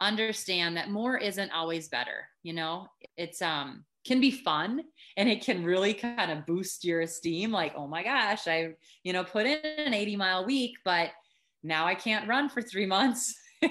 understand 0.00 0.76
that 0.76 0.90
more 0.90 1.18
isn't 1.18 1.50
always 1.52 1.88
better. 1.88 2.28
You 2.42 2.54
know, 2.54 2.88
it's 3.16 3.42
um 3.42 3.84
can 4.06 4.20
be 4.20 4.30
fun 4.30 4.82
and 5.16 5.28
it 5.28 5.44
can 5.44 5.64
really 5.64 5.92
kind 5.92 6.30
of 6.30 6.46
boost 6.46 6.82
your 6.82 7.02
esteem 7.02 7.50
like 7.50 7.74
oh 7.76 7.86
my 7.86 8.02
gosh 8.02 8.48
i 8.48 8.70
you 9.02 9.12
know 9.12 9.22
put 9.22 9.44
in 9.44 9.58
an 9.62 9.92
80 9.92 10.16
mile 10.16 10.46
week 10.46 10.76
but 10.82 11.10
now 11.62 11.86
i 11.86 11.94
can't 11.94 12.26
run 12.26 12.48
for 12.48 12.62
three 12.62 12.86
months 12.86 13.34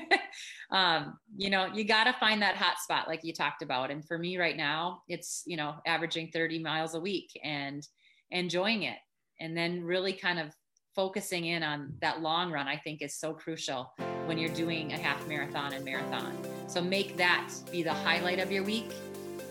um, 0.72 1.18
you 1.38 1.50
know 1.50 1.68
you 1.74 1.86
got 1.86 2.04
to 2.04 2.14
find 2.20 2.42
that 2.42 2.56
hot 2.56 2.78
spot 2.78 3.08
like 3.08 3.24
you 3.24 3.34
talked 3.34 3.62
about 3.62 3.90
and 3.90 4.06
for 4.06 4.20
me 4.20 4.38
right 4.38 4.58
now 4.58 5.02
it's 5.08 5.44
you 5.48 5.58
know 5.58 5.76
averaging 5.86 6.30
30 6.32 6.60
miles 6.60 6.94
a 6.94 7.00
week 7.00 7.32
and 7.44 7.88
enjoying 8.30 8.84
it 8.84 8.98
and 9.40 9.56
then 9.56 9.82
really 9.82 10.14
kind 10.14 10.40
of 10.40 10.54
focusing 10.98 11.46
in 11.46 11.64
on 11.64 11.94
that 12.02 12.22
long 12.22 12.52
run 12.52 12.68
i 12.68 12.76
think 12.76 13.02
is 13.02 13.14
so 13.14 13.32
crucial 13.32 13.94
when 14.28 14.38
you're 14.38 14.50
doing 14.50 14.92
a 14.92 14.98
half 14.98 15.26
marathon 15.28 15.74
and 15.74 15.86
marathon. 15.86 16.38
So 16.68 16.82
make 16.82 17.16
that 17.18 17.50
be 17.72 17.82
the 17.82 17.94
highlight 17.94 18.40
of 18.40 18.52
your 18.52 18.64
week 18.64 18.92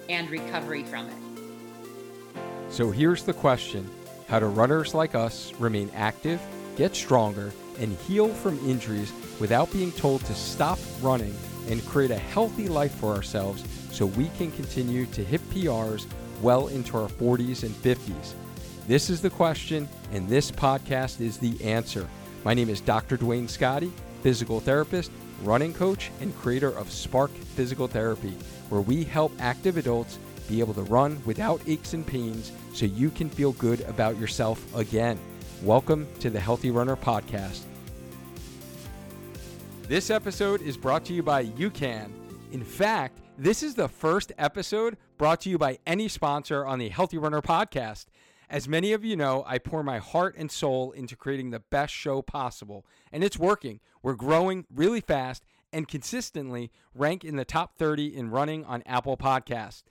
and 0.09 0.29
recovery 0.31 0.85
from 0.85 1.09
it. 1.09 1.17
So 2.69 2.91
here's 2.91 3.23
the 3.25 3.33
question. 3.33 3.89
How 4.29 4.39
do 4.39 4.47
runners 4.47 4.93
like 4.93 5.15
us 5.15 5.55
remain 5.55 5.91
active, 5.95 6.41
get 6.77 6.95
stronger, 6.95 7.53
and 7.79 7.97
heal 8.01 8.29
from 8.29 8.59
injuries 8.69 9.13
without 9.41 9.73
being 9.73 9.93
told 9.93 10.25
to 10.27 10.35
stop 10.35 10.79
running 11.01 11.35
and 11.69 11.85
create 11.87 12.11
a 12.11 12.19
healthy 12.19 12.69
life 12.69 12.95
for 12.95 13.15
ourselves 13.15 13.65
so 13.91 14.07
we 14.07 14.29
can 14.37 14.53
continue 14.53 15.07
to 15.07 15.25
hit 15.25 15.41
PRs 15.51 16.07
well 16.43 16.69
into 16.69 16.99
our 16.99 17.09
40s 17.09 17.63
and 17.63 17.75
50s? 17.77 18.35
This 18.87 19.11
is 19.11 19.21
the 19.21 19.31
question, 19.31 19.89
and 20.13 20.29
this 20.29 20.53
podcast 20.53 21.21
is 21.21 21.39
the 21.39 21.61
answer. 21.65 22.09
My 22.45 22.55
name 22.55 22.69
is 22.69 22.81
Dr. 22.81 23.17
Duane 23.17 23.49
Scotti, 23.49 23.91
physical 24.23 24.61
therapist, 24.61 25.11
running 25.43 25.75
coach, 25.75 26.13
and 26.21 26.33
creator 26.39 26.71
of 26.71 26.93
Spark 26.93 27.33
Physical 27.33 27.89
Therapy, 27.89 28.37
where 28.69 28.81
we 28.81 29.03
help 29.03 29.33
active 29.41 29.77
adults 29.77 30.21
be 30.49 30.61
able 30.61 30.73
to 30.75 30.83
run 30.83 31.21
without 31.27 31.61
aches 31.67 31.95
and 31.95 32.07
pains 32.07 32.53
so 32.75 32.87
you 32.87 33.11
can 33.11 33.29
feel 33.29 33.51
good 33.55 33.81
about 33.89 34.21
yourself 34.21 34.65
again. 34.77 35.19
Welcome 35.65 36.07
to 36.21 36.31
the 36.31 36.39
Healthy 36.39 36.71
Runner 36.71 36.95
Podcast. 36.95 37.63
This 39.89 40.11
episode 40.11 40.63
is 40.63 40.77
brought 40.77 41.05
to 41.07 41.13
you 41.13 41.25
by 41.25 41.47
UCAN. 41.47 42.13
In 42.53 42.63
fact, 42.63 43.19
this 43.37 43.65
is 43.65 43.75
the 43.75 43.89
first 43.89 44.31
episode 44.39 44.97
brought 45.19 45.41
to 45.41 45.51
you 45.51 45.59
by 45.59 45.77
any 45.89 46.07
sponsor 46.07 46.65
on 46.65 46.79
the 46.79 46.89
Healthy 46.89 47.19
Runner 47.19 47.43
Podcast. 47.43 48.07
As 48.49 48.69
many 48.69 48.93
of 48.93 49.05
you 49.05 49.17
know, 49.17 49.43
I 49.47 49.59
pour 49.59 49.83
my 49.83 49.99
heart 49.99 50.37
and 50.39 50.51
soul 50.51 50.93
into 50.93 51.17
creating 51.17 51.51
the 51.51 51.61
best 51.61 51.93
show 51.93 52.23
possible, 52.23 52.87
and 53.11 53.25
it's 53.25 53.39
working. 53.39 53.81
We're 54.03 54.15
growing 54.15 54.67
really 54.73 55.01
fast 55.01 55.45
and 55.73 55.89
consistently 55.89 56.71
rank 56.95 57.25
in 57.25 57.35
the 57.35 57.45
top 57.45 57.75
30 57.75 58.17
in 58.17 58.31
running 58.31 58.65
on 58.65 58.85
Apple 58.87 59.17
Podcasts. 59.17 59.83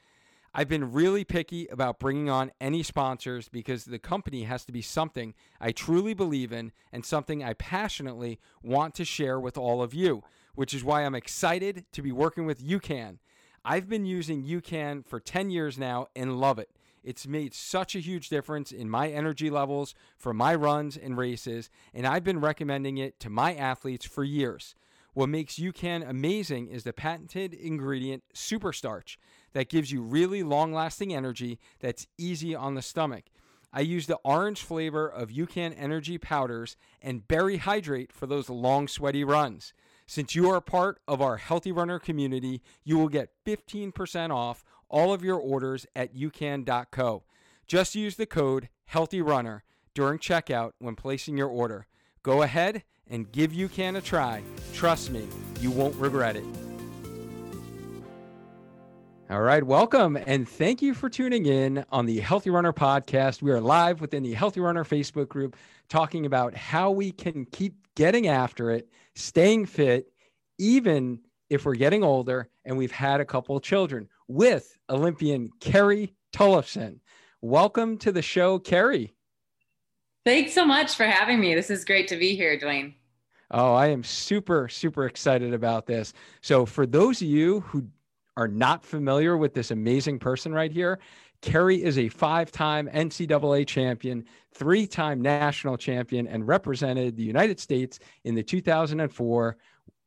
I've 0.53 0.69
been 0.69 0.93
really 0.93 1.25
picky 1.25 1.67
about 1.67 1.99
bringing 1.99 2.29
on 2.29 2.53
any 2.61 2.81
sponsors 2.81 3.49
because 3.49 3.83
the 3.83 3.99
company 3.99 4.43
has 4.43 4.63
to 4.65 4.71
be 4.71 4.81
something 4.81 5.33
I 5.59 5.73
truly 5.73 6.13
believe 6.13 6.53
in 6.53 6.71
and 6.93 7.05
something 7.05 7.43
I 7.43 7.53
passionately 7.55 8.39
want 8.63 8.95
to 8.95 9.03
share 9.03 9.37
with 9.37 9.57
all 9.57 9.83
of 9.83 9.93
you, 9.93 10.23
which 10.53 10.73
is 10.73 10.81
why 10.81 11.03
I'm 11.03 11.13
excited 11.13 11.85
to 11.91 12.01
be 12.01 12.13
working 12.13 12.45
with 12.45 12.63
UCAN. 12.63 13.17
I've 13.65 13.89
been 13.89 14.05
using 14.05 14.45
UCAN 14.45 15.05
for 15.05 15.19
10 15.19 15.49
years 15.49 15.77
now 15.77 16.07
and 16.15 16.39
love 16.39 16.57
it. 16.57 16.69
It's 17.05 17.27
made 17.27 17.53
such 17.53 17.95
a 17.95 17.99
huge 17.99 18.29
difference 18.29 18.71
in 18.71 18.89
my 18.89 19.09
energy 19.09 19.51
levels 19.51 19.93
for 20.17 20.33
my 20.33 20.55
runs 20.55 20.97
and 20.97 21.15
races, 21.15 21.69
and 21.93 22.07
I've 22.07 22.23
been 22.23 22.41
recommending 22.41 22.97
it 22.97 23.19
to 23.19 23.29
my 23.29 23.53
athletes 23.53 24.07
for 24.07 24.23
years. 24.23 24.73
What 25.13 25.29
makes 25.29 25.59
UCAN 25.59 26.09
amazing 26.09 26.67
is 26.67 26.83
the 26.83 26.93
patented 26.93 27.53
ingredient 27.53 28.23
superstarch 28.33 29.17
that 29.53 29.69
gives 29.69 29.91
you 29.91 30.01
really 30.01 30.41
long 30.41 30.73
lasting 30.73 31.13
energy 31.13 31.59
that's 31.79 32.07
easy 32.17 32.55
on 32.55 32.73
the 32.73 32.81
stomach. 32.81 33.25
I 33.71 33.81
use 33.81 34.07
the 34.07 34.19
orange 34.23 34.63
flavor 34.63 35.07
of 35.07 35.29
UCAN 35.29 35.75
energy 35.77 36.17
powders 36.17 36.75
and 37.03 37.27
berry 37.27 37.57
hydrate 37.57 38.11
for 38.11 38.25
those 38.25 38.49
long, 38.49 38.87
sweaty 38.87 39.23
runs. 39.23 39.73
Since 40.07 40.35
you 40.35 40.49
are 40.49 40.61
part 40.61 40.99
of 41.07 41.21
our 41.21 41.37
Healthy 41.37 41.71
Runner 41.71 41.99
community, 41.99 42.61
you 42.83 42.97
will 42.97 43.09
get 43.09 43.31
15% 43.45 44.31
off 44.31 44.63
all 44.89 45.13
of 45.13 45.23
your 45.23 45.37
orders 45.37 45.85
at 45.95 46.15
ucan.co. 46.15 47.23
Just 47.67 47.95
use 47.95 48.15
the 48.15 48.25
code 48.25 48.69
HEALTHYRUNNER 48.91 49.63
during 49.93 50.19
checkout 50.19 50.71
when 50.79 50.95
placing 50.95 51.37
your 51.37 51.47
order. 51.47 51.87
Go 52.21 52.41
ahead 52.41 52.83
and 53.07 53.31
give 53.31 53.51
UCAN 53.51 53.97
a 53.97 54.01
try. 54.01 54.43
Trust 54.73 55.11
me, 55.11 55.27
you 55.59 55.71
won't 55.71 55.95
regret 55.95 56.35
it. 56.35 56.43
All 59.27 59.41
right, 59.41 59.63
welcome 59.63 60.17
and 60.27 60.47
thank 60.47 60.83
you 60.83 60.93
for 60.93 61.09
tuning 61.09 61.47
in 61.47 61.83
on 61.91 62.05
the 62.05 62.19
Healthy 62.19 62.51
Runner 62.51 62.73
podcast. 62.73 63.41
We 63.41 63.51
are 63.51 63.59
live 63.59 63.99
within 63.99 64.21
the 64.21 64.33
Healthy 64.33 64.59
Runner 64.59 64.83
Facebook 64.83 65.29
group 65.29 65.55
talking 65.89 66.27
about 66.27 66.55
how 66.55 66.91
we 66.91 67.11
can 67.11 67.45
keep 67.45 67.73
getting 67.95 68.27
after 68.27 68.69
it, 68.69 68.87
staying 69.15 69.65
fit, 69.65 70.11
even 70.59 71.21
if 71.49 71.65
we're 71.65 71.73
getting 71.73 72.03
older 72.03 72.49
and 72.65 72.77
we've 72.77 72.91
had 72.91 73.19
a 73.19 73.25
couple 73.25 73.57
of 73.57 73.63
children 73.63 74.07
with 74.27 74.77
Olympian 74.89 75.49
Carrie 75.59 76.15
Tollefson. 76.33 76.99
Welcome 77.41 77.97
to 77.99 78.11
the 78.11 78.21
show, 78.21 78.59
Carrie. 78.59 79.13
Thanks 80.25 80.53
so 80.53 80.65
much 80.65 80.95
for 80.95 81.05
having 81.05 81.39
me. 81.39 81.53
This 81.53 81.69
is 81.69 81.85
great 81.85 82.07
to 82.07 82.17
be 82.17 82.35
here, 82.35 82.57
Duane. 82.57 82.95
Oh, 83.51 83.73
I 83.73 83.87
am 83.87 84.03
super, 84.03 84.67
super 84.67 85.05
excited 85.05 85.53
about 85.53 85.85
this. 85.85 86.13
So, 86.41 86.65
for 86.65 86.87
those 86.87 87.21
of 87.21 87.27
you 87.27 87.59
who 87.61 87.87
are 88.35 88.47
not 88.47 88.83
familiar 88.83 89.37
with 89.37 89.53
this 89.53 89.69
amazing 89.69 90.17
person 90.17 90.51
right 90.51 90.71
here, 90.71 90.99
Carrie 91.41 91.83
is 91.83 91.99
a 91.99 92.09
five 92.09 92.51
time 92.51 92.89
NCAA 92.91 93.67
champion, 93.67 94.25
three 94.55 94.87
time 94.87 95.21
national 95.21 95.77
champion, 95.77 96.27
and 96.27 96.47
represented 96.47 97.15
the 97.15 97.23
United 97.23 97.59
States 97.59 97.99
in 98.23 98.33
the 98.33 98.43
2004 98.43 99.57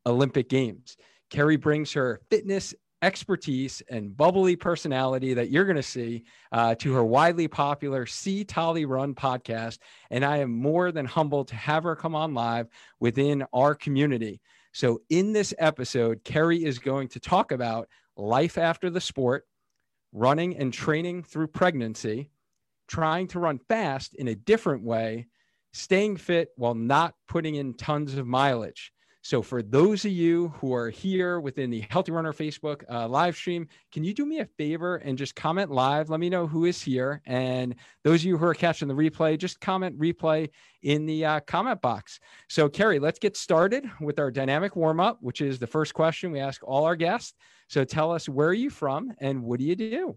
Olympic 0.07 0.49
Games. 0.49 0.97
Carrie 1.31 1.57
brings 1.57 1.93
her 1.93 2.21
fitness 2.29 2.75
expertise 3.03 3.83
and 3.91 4.17
bubbly 4.17 4.57
personality 4.57 5.35
that 5.35 5.51
you're 5.51 5.65
going 5.65 5.77
to 5.77 5.83
see 5.83 6.25
uh, 6.53 6.75
to 6.77 6.93
her 6.95 7.05
widely 7.05 7.49
popular 7.49 8.07
C 8.07 8.45
Tolly 8.45 8.85
Run 8.85 9.15
podcast. 9.15 9.79
And 10.11 10.25
I 10.25 10.39
am 10.39 10.51
more 10.51 10.93
than 10.93 11.07
humbled 11.07 11.49
to 11.49 11.57
have 11.57 11.85
her 11.85 11.97
come 11.97 12.15
on 12.15 12.35
live 12.35 12.69
within 13.01 13.45
our 13.53 13.75
community. 13.75 14.41
So, 14.73 15.01
in 15.11 15.33
this 15.33 15.55
episode, 15.59 16.25
Carrie 16.25 16.65
is 16.65 16.79
going 16.79 17.09
to 17.09 17.21
talk 17.21 17.53
about 17.53 17.89
life 18.17 18.59
after 18.59 18.91
the 18.91 19.01
sport, 19.01 19.45
running 20.13 20.57
and 20.57 20.73
training 20.73 21.23
through 21.23 21.49
pregnancy, 21.49 22.31
trying 22.87 23.29
to 23.29 23.39
run 23.39 23.59
fast 23.59 24.15
in 24.15 24.29
a 24.29 24.35
different 24.35 24.83
way, 24.83 25.27
staying 25.73 26.17
fit 26.17 26.51
while 26.57 26.75
not 26.75 27.15
putting 27.29 27.55
in 27.55 27.75
tons 27.75 28.17
of 28.17 28.27
mileage. 28.27 28.93
So, 29.29 29.43
for 29.43 29.63
those 29.63 30.07
of 30.07 30.13
you 30.13 30.55
who 30.57 30.73
are 30.73 30.89
here 30.89 31.39
within 31.39 31.69
the 31.69 31.85
Healthy 31.91 32.13
Runner 32.13 32.33
Facebook 32.33 32.83
uh, 32.91 33.07
live 33.07 33.37
stream, 33.37 33.69
can 33.93 34.03
you 34.03 34.15
do 34.15 34.25
me 34.25 34.39
a 34.39 34.47
favor 34.47 34.97
and 34.97 35.19
just 35.19 35.35
comment 35.35 35.71
live? 35.71 36.09
Let 36.09 36.19
me 36.19 36.31
know 36.31 36.47
who 36.47 36.65
is 36.65 36.81
here. 36.81 37.21
And 37.27 37.75
those 38.05 38.23
of 38.23 38.25
you 38.25 38.39
who 38.39 38.47
are 38.47 38.55
catching 38.55 38.89
the 38.89 38.95
replay, 38.95 39.37
just 39.37 39.61
comment 39.61 39.99
replay 39.99 40.49
in 40.83 41.05
the 41.05 41.27
uh, 41.27 41.41
comment 41.41 41.83
box. 41.83 42.21
So, 42.49 42.71
Carrie, 42.71 43.01
let's 43.01 43.19
get 43.19 43.37
started 43.37 43.85
with 44.01 44.19
our 44.19 44.31
dynamic 44.31 44.77
warm 44.77 44.99
up, 44.99 45.19
which 45.21 45.43
is 45.43 45.59
the 45.59 45.67
first 45.67 45.93
question 45.93 46.33
we 46.33 46.41
ask 46.41 46.63
all 46.65 46.87
our 46.87 46.97
guests. 46.97 47.35
So, 47.69 47.85
tell 47.85 48.11
us 48.11 48.31
where 48.31 48.49
are 48.49 48.55
you 48.55 48.71
from 48.71 49.13
and 49.19 49.43
what 49.43 49.59
do 49.59 49.67
you 49.67 49.77
do? 49.77 50.17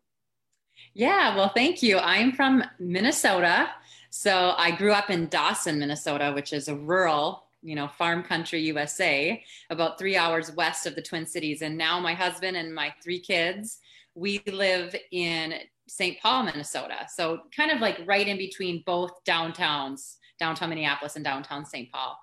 Yeah, 0.93 1.35
well, 1.35 1.51
thank 1.53 1.83
you. 1.83 1.97
I'm 1.97 2.31
from 2.31 2.63
Minnesota. 2.79 3.71
So, 4.09 4.53
I 4.57 4.71
grew 4.71 4.93
up 4.93 5.09
in 5.09 5.27
Dawson, 5.27 5.79
Minnesota, 5.79 6.31
which 6.33 6.53
is 6.53 6.69
a 6.69 6.75
rural 6.77 7.43
you 7.61 7.75
know, 7.75 7.87
farm 7.87 8.23
country 8.23 8.61
USA, 8.61 9.43
about 9.69 9.99
three 9.99 10.17
hours 10.17 10.51
west 10.53 10.85
of 10.85 10.95
the 10.95 11.01
Twin 11.01 11.25
Cities. 11.25 11.61
And 11.61 11.77
now 11.77 11.99
my 11.99 12.13
husband 12.13 12.57
and 12.57 12.73
my 12.73 12.93
three 13.03 13.19
kids, 13.19 13.79
we 14.15 14.41
live 14.51 14.95
in 15.11 15.55
St. 15.87 16.19
Paul, 16.19 16.43
Minnesota. 16.43 17.07
So 17.13 17.41
kind 17.55 17.71
of 17.71 17.79
like 17.79 18.01
right 18.05 18.27
in 18.27 18.37
between 18.37 18.83
both 18.85 19.11
downtowns, 19.25 20.15
downtown 20.39 20.69
Minneapolis 20.69 21.15
and 21.15 21.25
downtown 21.25 21.65
St. 21.65 21.91
Paul. 21.91 22.17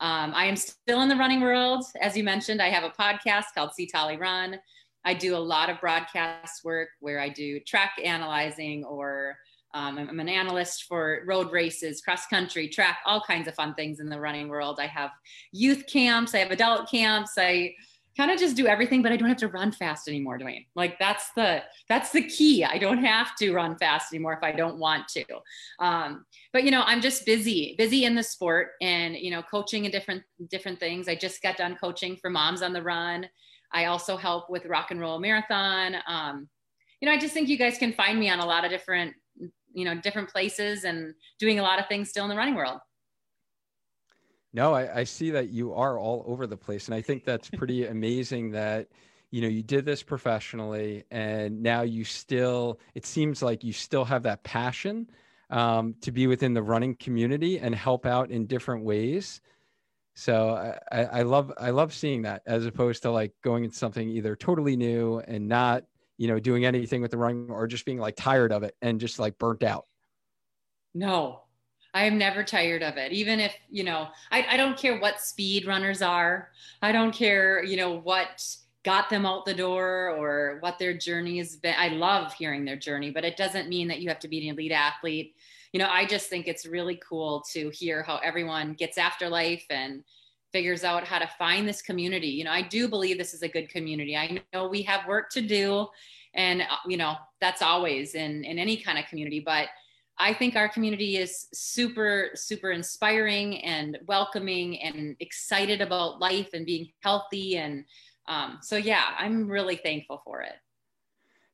Um, 0.00 0.32
I 0.34 0.46
am 0.46 0.56
still 0.56 1.00
in 1.02 1.08
the 1.08 1.16
running 1.16 1.40
world. 1.40 1.84
As 2.00 2.16
you 2.16 2.24
mentioned, 2.24 2.60
I 2.60 2.68
have 2.68 2.84
a 2.84 2.90
podcast 2.90 3.46
called 3.54 3.72
C 3.72 3.86
Tolly 3.86 4.16
Run. 4.16 4.58
I 5.04 5.14
do 5.14 5.36
a 5.36 5.38
lot 5.38 5.70
of 5.70 5.80
broadcast 5.80 6.64
work 6.64 6.88
where 7.00 7.20
I 7.20 7.28
do 7.28 7.60
track 7.60 7.92
analyzing 8.02 8.84
or 8.84 9.36
um, 9.74 9.98
I'm 9.98 10.20
an 10.20 10.28
analyst 10.28 10.84
for 10.84 11.22
road 11.26 11.50
races, 11.50 12.00
cross 12.00 12.26
country, 12.26 12.68
track, 12.68 12.98
all 13.04 13.20
kinds 13.20 13.48
of 13.48 13.54
fun 13.54 13.74
things 13.74 14.00
in 14.00 14.08
the 14.08 14.20
running 14.20 14.48
world. 14.48 14.78
I 14.80 14.86
have 14.86 15.10
youth 15.52 15.84
camps, 15.86 16.34
I 16.34 16.38
have 16.38 16.52
adult 16.52 16.88
camps. 16.88 17.32
I 17.36 17.74
kind 18.16 18.30
of 18.30 18.38
just 18.38 18.56
do 18.56 18.68
everything, 18.68 19.02
but 19.02 19.10
I 19.10 19.16
don't 19.16 19.28
have 19.28 19.38
to 19.38 19.48
run 19.48 19.72
fast 19.72 20.06
anymore, 20.06 20.38
Duane. 20.38 20.66
Like 20.76 20.98
that's 20.98 21.32
the 21.34 21.62
that's 21.88 22.12
the 22.12 22.22
key. 22.22 22.64
I 22.64 22.78
don't 22.78 23.02
have 23.04 23.34
to 23.36 23.52
run 23.52 23.76
fast 23.76 24.12
anymore 24.12 24.34
if 24.34 24.42
I 24.42 24.52
don't 24.52 24.78
want 24.78 25.08
to. 25.08 25.24
Um, 25.80 26.24
but 26.52 26.62
you 26.64 26.70
know, 26.70 26.82
I'm 26.86 27.00
just 27.00 27.26
busy, 27.26 27.74
busy 27.76 28.04
in 28.04 28.14
the 28.14 28.22
sport, 28.22 28.68
and 28.80 29.16
you 29.16 29.30
know, 29.30 29.42
coaching 29.42 29.84
in 29.84 29.90
different 29.90 30.22
different 30.50 30.78
things. 30.78 31.08
I 31.08 31.16
just 31.16 31.42
got 31.42 31.56
done 31.56 31.76
coaching 31.80 32.16
for 32.16 32.30
Moms 32.30 32.62
on 32.62 32.72
the 32.72 32.82
Run. 32.82 33.28
I 33.72 33.86
also 33.86 34.16
help 34.16 34.48
with 34.48 34.66
Rock 34.66 34.92
and 34.92 35.00
Roll 35.00 35.18
Marathon. 35.18 35.96
Um, 36.06 36.48
you 37.00 37.06
know, 37.06 37.12
I 37.12 37.18
just 37.18 37.34
think 37.34 37.48
you 37.48 37.58
guys 37.58 37.76
can 37.76 37.92
find 37.92 38.18
me 38.18 38.30
on 38.30 38.38
a 38.38 38.46
lot 38.46 38.64
of 38.64 38.70
different, 38.70 39.14
you 39.74 39.84
know, 39.84 39.94
different 40.00 40.28
places 40.28 40.84
and 40.84 41.14
doing 41.38 41.58
a 41.58 41.62
lot 41.62 41.78
of 41.78 41.86
things 41.88 42.08
still 42.08 42.24
in 42.24 42.30
the 42.30 42.36
running 42.36 42.54
world. 42.54 42.78
No, 44.52 44.72
I, 44.72 45.00
I 45.00 45.04
see 45.04 45.30
that 45.32 45.50
you 45.50 45.74
are 45.74 45.98
all 45.98 46.24
over 46.26 46.46
the 46.46 46.56
place. 46.56 46.86
And 46.86 46.94
I 46.94 47.02
think 47.02 47.24
that's 47.24 47.50
pretty 47.56 47.86
amazing 47.86 48.52
that, 48.52 48.88
you 49.30 49.42
know, 49.42 49.48
you 49.48 49.62
did 49.62 49.84
this 49.84 50.02
professionally 50.02 51.04
and 51.10 51.62
now 51.62 51.82
you 51.82 52.04
still, 52.04 52.78
it 52.94 53.04
seems 53.04 53.42
like 53.42 53.64
you 53.64 53.72
still 53.72 54.04
have 54.04 54.22
that 54.22 54.44
passion 54.44 55.10
um, 55.50 55.94
to 56.02 56.12
be 56.12 56.26
within 56.26 56.54
the 56.54 56.62
running 56.62 56.94
community 56.94 57.58
and 57.58 57.74
help 57.74 58.06
out 58.06 58.30
in 58.30 58.46
different 58.46 58.84
ways. 58.84 59.40
So 60.14 60.78
I, 60.92 61.02
I 61.02 61.22
love 61.22 61.52
I 61.58 61.70
love 61.70 61.92
seeing 61.92 62.22
that 62.22 62.42
as 62.46 62.66
opposed 62.66 63.02
to 63.02 63.10
like 63.10 63.32
going 63.42 63.64
into 63.64 63.76
something 63.76 64.08
either 64.08 64.36
totally 64.36 64.76
new 64.76 65.18
and 65.18 65.48
not 65.48 65.84
you 66.16 66.28
know 66.28 66.38
doing 66.38 66.64
anything 66.64 67.02
with 67.02 67.10
the 67.10 67.18
running 67.18 67.50
or 67.50 67.66
just 67.66 67.84
being 67.84 67.98
like 67.98 68.16
tired 68.16 68.52
of 68.52 68.62
it 68.62 68.76
and 68.82 69.00
just 69.00 69.18
like 69.18 69.38
burnt 69.38 69.62
out. 69.62 69.86
No, 70.94 71.44
I 71.94 72.04
am 72.04 72.18
never 72.18 72.42
tired 72.42 72.82
of 72.82 72.96
it. 72.96 73.12
Even 73.12 73.38
if, 73.38 73.54
you 73.70 73.84
know, 73.84 74.08
I, 74.32 74.44
I 74.50 74.56
don't 74.56 74.76
care 74.76 74.98
what 74.98 75.20
speed 75.20 75.64
runners 75.64 76.02
are. 76.02 76.50
I 76.82 76.90
don't 76.90 77.14
care, 77.14 77.62
you 77.62 77.76
know, 77.76 77.98
what 78.00 78.44
got 78.84 79.08
them 79.08 79.24
out 79.24 79.44
the 79.44 79.54
door 79.54 80.10
or 80.10 80.58
what 80.60 80.78
their 80.78 80.92
journey 80.92 81.38
has 81.38 81.56
been. 81.56 81.74
I 81.78 81.88
love 81.88 82.34
hearing 82.34 82.64
their 82.64 82.76
journey, 82.76 83.10
but 83.10 83.24
it 83.24 83.36
doesn't 83.36 83.68
mean 83.68 83.86
that 83.88 84.00
you 84.00 84.08
have 84.08 84.18
to 84.20 84.28
be 84.28 84.46
an 84.46 84.54
elite 84.54 84.72
athlete. 84.72 85.36
You 85.72 85.78
know, 85.78 85.88
I 85.88 86.04
just 86.04 86.28
think 86.28 86.48
it's 86.48 86.66
really 86.66 87.00
cool 87.08 87.44
to 87.52 87.70
hear 87.70 88.02
how 88.02 88.18
everyone 88.18 88.74
gets 88.74 88.98
after 88.98 89.28
life 89.28 89.64
and 89.70 90.02
figures 90.54 90.84
out 90.84 91.04
how 91.04 91.18
to 91.18 91.28
find 91.38 91.68
this 91.68 91.82
community. 91.82 92.28
You 92.28 92.44
know, 92.44 92.52
I 92.52 92.62
do 92.62 92.86
believe 92.88 93.18
this 93.18 93.34
is 93.34 93.42
a 93.42 93.48
good 93.48 93.68
community. 93.68 94.16
I 94.16 94.40
know 94.52 94.68
we 94.68 94.82
have 94.82 95.06
work 95.06 95.30
to 95.30 95.40
do 95.40 95.88
and 96.34 96.62
uh, 96.62 96.76
you 96.86 96.96
know, 96.96 97.14
that's 97.40 97.62
always 97.62 98.14
in 98.14 98.44
in 98.44 98.58
any 98.58 98.76
kind 98.76 98.98
of 98.98 99.06
community, 99.06 99.40
but 99.40 99.68
I 100.18 100.32
think 100.32 100.54
our 100.54 100.68
community 100.68 101.16
is 101.16 101.46
super, 101.52 102.30
super 102.34 102.70
inspiring 102.70 103.58
and 103.62 103.98
welcoming 104.06 104.80
and 104.80 105.16
excited 105.20 105.80
about 105.80 106.20
life 106.20 106.50
and 106.52 106.64
being 106.64 106.90
healthy. 107.00 107.56
And 107.56 107.84
um, 108.28 108.58
so, 108.62 108.76
yeah, 108.76 109.02
I'm 109.18 109.48
really 109.48 109.76
thankful 109.76 110.22
for 110.24 110.42
it. 110.42 110.54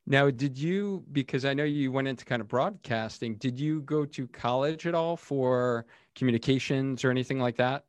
Now, 0.07 0.31
did 0.31 0.59
you, 0.59 1.05
because 1.13 1.45
I 1.45 1.55
know 1.55 1.65
you 1.65 1.91
went 1.91 2.09
into 2.09 2.25
kind 2.25 2.43
of 2.43 2.49
broadcasting, 2.49 3.37
did 3.37 3.59
you 3.59 3.81
go 3.83 4.05
to 4.05 4.27
college 4.29 4.87
at 4.87 4.95
all 4.95 5.17
for 5.17 5.87
communications 6.15 7.05
or 7.05 7.11
anything 7.11 7.39
like 7.39 7.57
that? 7.57 7.85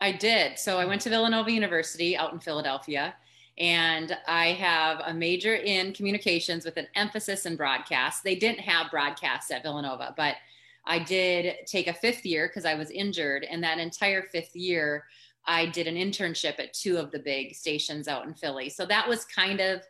I 0.00 0.12
did. 0.12 0.58
So 0.58 0.78
I 0.78 0.86
went 0.86 1.02
to 1.02 1.10
Villanova 1.10 1.52
University 1.52 2.16
out 2.16 2.32
in 2.32 2.40
Philadelphia 2.40 3.14
and 3.58 4.16
I 4.26 4.52
have 4.52 5.02
a 5.04 5.12
major 5.12 5.54
in 5.54 5.92
communications 5.92 6.64
with 6.64 6.78
an 6.78 6.86
emphasis 6.94 7.44
in 7.44 7.56
broadcast. 7.56 8.24
They 8.24 8.34
didn't 8.34 8.60
have 8.60 8.90
broadcast 8.90 9.50
at 9.50 9.62
Villanova, 9.62 10.14
but 10.16 10.36
I 10.86 10.98
did 10.98 11.66
take 11.66 11.86
a 11.86 11.92
fifth 11.92 12.24
year 12.24 12.48
because 12.48 12.64
I 12.64 12.74
was 12.74 12.90
injured. 12.90 13.44
And 13.44 13.62
that 13.62 13.78
entire 13.78 14.22
fifth 14.22 14.56
year, 14.56 15.04
I 15.44 15.66
did 15.66 15.86
an 15.86 15.96
internship 15.96 16.58
at 16.58 16.72
two 16.72 16.96
of 16.96 17.10
the 17.10 17.18
big 17.18 17.54
stations 17.54 18.08
out 18.08 18.26
in 18.26 18.32
Philly. 18.32 18.70
So 18.70 18.86
that 18.86 19.06
was 19.06 19.26
kind 19.26 19.60
of 19.60 19.82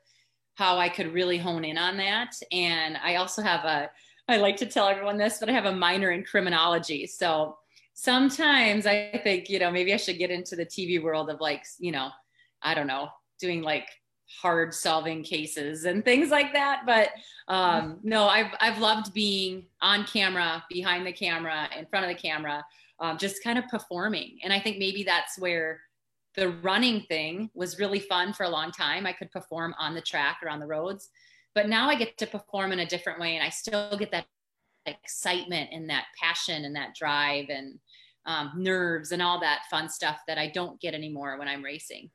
how 0.55 0.77
I 0.79 0.89
could 0.89 1.15
really 1.15 1.39
hone 1.39 1.65
in 1.65 1.79
on 1.79 1.97
that. 1.99 2.35
And 2.51 2.99
I 3.03 3.17
also 3.17 3.41
have 3.41 3.65
a, 3.65 3.89
I 4.29 4.39
like 4.39 4.57
to 4.59 4.67
tell 4.67 4.89
everyone 4.89 5.17
this, 5.17 5.39
but 5.39 5.49
I 5.49 5.53
have 5.53 5.67
a 5.67 5.75
minor 5.75 6.11
in 6.11 6.25
criminology. 6.25 7.07
So 7.07 7.57
sometimes 8.01 8.87
I 8.87 9.21
think, 9.23 9.51
you 9.51 9.59
know, 9.59 9.71
maybe 9.71 9.93
I 9.93 9.99
should 9.99 10.17
get 10.17 10.31
into 10.31 10.57
the 10.57 10.65
TV 10.65 11.03
world 11.03 11.29
of 11.29 11.39
like, 11.39 11.63
you 11.79 11.93
know, 11.93 12.09
I 12.63 12.73
don't 12.73 12.87
know, 12.87 13.11
doing 13.39 13.61
like 13.61 13.87
hard 14.41 14.73
solving 14.73 15.23
cases 15.23 15.85
and 15.85 16.03
things 16.03 16.31
like 16.31 16.55
that. 16.55 16.85
But 16.87 17.11
um, 17.49 17.99
no 18.03 18.27
I've, 18.27 18.55
I've 18.59 18.79
loved 18.79 19.13
being 19.13 19.67
on 19.83 20.05
camera 20.05 20.65
behind 20.71 21.07
the 21.07 21.13
camera 21.13 21.69
in 21.79 21.85
front 21.87 22.07
of 22.07 22.17
the 22.17 22.21
camera 22.21 22.65
um, 23.01 23.19
just 23.19 23.45
kind 23.45 23.59
of 23.59 23.69
performing. 23.69 24.39
And 24.45 24.53
i 24.53 24.59
think 24.59 24.79
maybe 24.79 25.03
that's 25.03 25.39
where 25.39 25.81
the 26.37 26.53
running 26.63 27.03
thing 27.03 27.51
was 27.53 27.79
really 27.79 28.01
fun 28.01 28.33
for 28.33 28.45
a 28.45 28.49
long 28.49 28.71
time. 28.71 29.05
I 29.05 29.13
could 29.13 29.31
perform 29.31 29.75
on 29.79 29.95
the 29.95 30.01
track 30.01 30.39
or 30.43 30.49
on 30.49 30.61
the 30.61 30.67
roads. 30.67 31.11
But 31.55 31.69
now 31.69 31.91
i 31.91 31.97
get 31.97 32.17
to 32.17 32.27
perform 32.27 32.73
in 32.73 32.79
a 32.79 32.87
different 32.87 33.21
way 33.21 33.35
and 33.37 33.45
i 33.45 33.51
still 33.51 33.99
get 33.99 34.13
that 34.13 34.27
excitement 34.87 35.71
and 35.73 35.89
that 35.91 36.07
passion 36.21 36.65
and 36.65 36.75
that 36.77 36.95
drive 36.95 37.47
and 37.49 37.79
um, 38.27 38.53
nerves 38.57 39.13
and 39.13 39.23
all 39.23 39.41
that 39.41 39.61
fun 39.71 39.89
stuff 39.89 40.21
that 40.27 40.39
i 40.39 40.47
don't 40.47 40.81
get 40.81 40.95
anymore 40.95 41.39
when 41.39 41.49
i'm 41.49 41.63
racing 41.63 42.11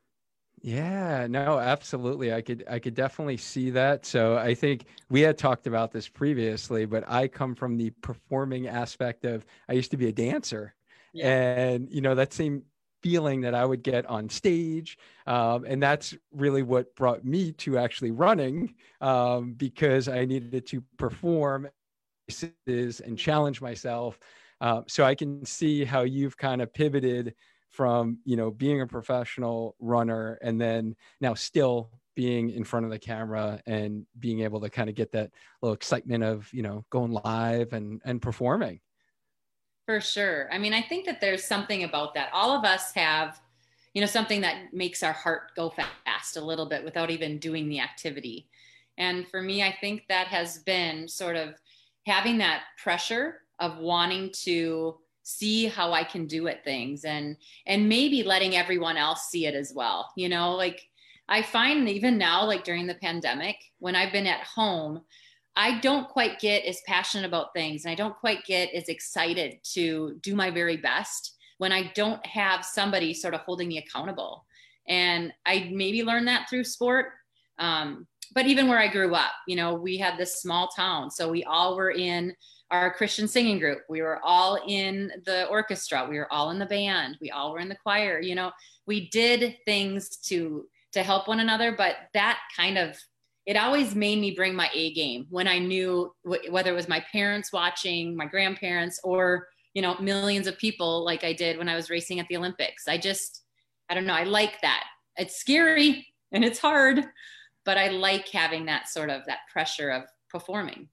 yeah, 0.61 1.27
no, 1.29 1.59
absolutely. 1.59 2.33
I 2.33 2.41
could 2.41 2.63
I 2.67 2.79
could 2.79 2.95
definitely 2.95 3.37
see 3.37 3.69
that. 3.71 4.03
So 4.03 4.37
I 4.37 4.55
think 4.55 4.85
we 5.11 5.21
had 5.21 5.37
talked 5.37 5.67
about 5.67 5.91
this 5.91 6.07
previously, 6.07 6.85
but 6.85 7.03
I 7.07 7.27
come 7.27 7.53
from 7.53 7.77
the 7.77 7.91
performing 8.01 8.67
aspect 8.67 9.25
of 9.25 9.45
I 9.69 9.73
used 9.73 9.91
to 9.91 9.97
be 9.97 10.07
a 10.07 10.11
dancer. 10.11 10.73
Yeah. 11.13 11.27
And 11.27 11.87
you 11.91 12.01
know, 12.01 12.15
that 12.15 12.33
same 12.33 12.63
feeling 13.03 13.41
that 13.41 13.53
I 13.53 13.63
would 13.63 13.83
get 13.83 14.07
on 14.07 14.27
stage. 14.27 14.97
Um, 15.27 15.65
and 15.65 15.83
that's 15.83 16.15
really 16.31 16.63
what 16.63 16.95
brought 16.95 17.23
me 17.23 17.51
to 17.51 17.77
actually 17.77 18.09
running 18.09 18.73
um, 19.01 19.53
because 19.53 20.07
I 20.07 20.25
needed 20.25 20.65
to 20.65 20.83
perform 20.97 21.69
and 22.67 23.15
challenge 23.15 23.61
myself. 23.61 24.17
Uh, 24.65 24.81
so 24.87 25.03
I 25.03 25.13
can 25.13 25.45
see 25.45 25.85
how 25.85 26.01
you've 26.01 26.35
kind 26.37 26.59
of 26.59 26.73
pivoted 26.73 27.35
from 27.69 28.17
you 28.25 28.35
know 28.35 28.49
being 28.49 28.81
a 28.81 28.87
professional 28.87 29.75
runner 29.79 30.39
and 30.41 30.59
then 30.59 30.95
now 31.21 31.35
still 31.35 31.91
being 32.15 32.49
in 32.49 32.63
front 32.63 32.83
of 32.83 32.91
the 32.91 32.97
camera 32.97 33.61
and 33.67 34.07
being 34.17 34.39
able 34.39 34.59
to 34.61 34.69
kind 34.69 34.89
of 34.89 34.95
get 34.95 35.11
that 35.11 35.29
little 35.61 35.75
excitement 35.75 36.23
of 36.23 36.51
you 36.51 36.63
know 36.63 36.83
going 36.89 37.11
live 37.11 37.73
and 37.73 38.01
and 38.05 38.23
performing. 38.23 38.79
For 39.85 40.01
sure. 40.01 40.49
I 40.51 40.57
mean 40.57 40.73
i 40.73 40.81
think 40.81 41.05
that 41.05 41.21
there's 41.21 41.43
something 41.43 41.83
about 41.83 42.15
that. 42.15 42.29
All 42.33 42.57
of 42.57 42.65
us 42.65 42.91
have 42.95 43.39
you 43.93 44.01
know 44.01 44.07
something 44.07 44.41
that 44.41 44.73
makes 44.73 45.03
our 45.03 45.13
heart 45.13 45.51
go 45.55 45.69
fast 45.69 46.37
a 46.37 46.41
little 46.41 46.65
bit 46.65 46.83
without 46.83 47.11
even 47.11 47.37
doing 47.37 47.69
the 47.69 47.81
activity. 47.81 48.49
And 48.97 49.27
for 49.27 49.43
me 49.43 49.61
i 49.61 49.77
think 49.79 50.05
that 50.09 50.25
has 50.29 50.57
been 50.57 51.07
sort 51.07 51.35
of 51.35 51.53
having 52.07 52.39
that 52.39 52.63
pressure 52.81 53.44
of 53.59 53.77
wanting 53.77 54.31
to 54.43 54.97
see 55.23 55.65
how 55.65 55.91
I 55.91 56.03
can 56.03 56.27
do 56.27 56.45
it 56.45 56.63
things 56.63 57.03
and 57.03 57.35
and 57.65 57.89
maybe 57.89 58.21
letting 58.21 58.55
everyone 58.55 58.95
else 58.95 59.27
see 59.29 59.47
it 59.47 59.55
as 59.55 59.73
well. 59.75 60.11
You 60.15 60.29
know, 60.29 60.51
like 60.51 60.81
I 61.27 61.41
find 61.41 61.89
even 61.89 62.17
now 62.17 62.45
like 62.45 62.63
during 62.63 62.85
the 62.85 62.95
pandemic 62.95 63.57
when 63.79 63.95
I've 63.95 64.11
been 64.11 64.27
at 64.27 64.41
home, 64.41 65.01
I 65.55 65.79
don't 65.79 66.07
quite 66.07 66.39
get 66.39 66.65
as 66.65 66.81
passionate 66.85 67.25
about 67.25 67.53
things 67.53 67.85
and 67.85 67.91
I 67.91 67.95
don't 67.95 68.15
quite 68.15 68.45
get 68.45 68.73
as 68.73 68.87
excited 68.87 69.57
to 69.73 70.19
do 70.21 70.35
my 70.35 70.51
very 70.51 70.77
best 70.77 71.35
when 71.57 71.71
I 71.71 71.91
don't 71.95 72.23
have 72.25 72.65
somebody 72.65 73.13
sort 73.13 73.33
of 73.33 73.41
holding 73.41 73.69
me 73.69 73.77
accountable. 73.77 74.45
And 74.87 75.31
I 75.45 75.71
maybe 75.73 76.03
learned 76.03 76.27
that 76.27 76.49
through 76.49 76.65
sport. 76.65 77.07
Um, 77.57 78.05
but 78.33 78.45
even 78.45 78.67
where 78.67 78.79
I 78.79 78.89
grew 78.89 79.15
up, 79.15 79.31
you 79.47 79.55
know, 79.55 79.73
we 79.73 79.97
had 79.97 80.17
this 80.17 80.41
small 80.41 80.67
town. 80.67 81.09
So 81.09 81.29
we 81.29 81.43
all 81.45 81.75
were 81.75 81.91
in 81.91 82.35
our 82.71 82.93
Christian 82.93 83.27
singing 83.27 83.59
group. 83.59 83.79
We 83.89 84.01
were 84.01 84.19
all 84.23 84.59
in 84.67 85.11
the 85.25 85.47
orchestra. 85.47 86.07
We 86.09 86.17
were 86.17 86.31
all 86.31 86.51
in 86.51 86.59
the 86.59 86.65
band. 86.65 87.17
We 87.21 87.31
all 87.31 87.53
were 87.53 87.59
in 87.59 87.69
the 87.69 87.77
choir. 87.81 88.19
You 88.19 88.35
know, 88.35 88.51
we 88.87 89.09
did 89.09 89.57
things 89.65 90.17
to 90.27 90.65
to 90.93 91.03
help 91.03 91.27
one 91.27 91.41
another, 91.41 91.73
but 91.73 91.95
that 92.13 92.39
kind 92.55 92.77
of 92.77 92.97
it 93.45 93.57
always 93.57 93.93
made 93.93 94.19
me 94.19 94.31
bring 94.31 94.55
my 94.55 94.69
A 94.73 94.93
game 94.93 95.27
when 95.29 95.47
I 95.47 95.59
knew 95.59 96.11
w- 96.23 96.51
whether 96.51 96.71
it 96.71 96.75
was 96.75 96.87
my 96.87 97.03
parents 97.11 97.53
watching, 97.53 98.15
my 98.15 98.25
grandparents, 98.25 98.99
or 99.03 99.47
you 99.75 99.81
know, 99.81 99.97
millions 99.99 100.47
of 100.47 100.57
people 100.57 101.03
like 101.03 101.23
I 101.23 101.33
did 101.33 101.57
when 101.57 101.69
I 101.69 101.75
was 101.75 101.89
racing 101.89 102.19
at 102.19 102.27
the 102.29 102.37
Olympics. 102.37 102.87
I 102.87 102.97
just, 102.97 103.43
I 103.89 103.93
don't 103.93 104.05
know, 104.05 104.13
I 104.13 104.23
like 104.23 104.61
that. 104.61 104.85
It's 105.17 105.35
scary 105.35 106.07
and 106.31 106.43
it's 106.43 106.59
hard, 106.59 107.05
but 107.65 107.77
I 107.77 107.89
like 107.89 108.29
having 108.29 108.65
that 108.65 108.87
sort 108.87 109.09
of 109.09 109.23
that 109.27 109.39
pressure 109.51 109.89
of 109.91 110.03
performing. 110.29 110.87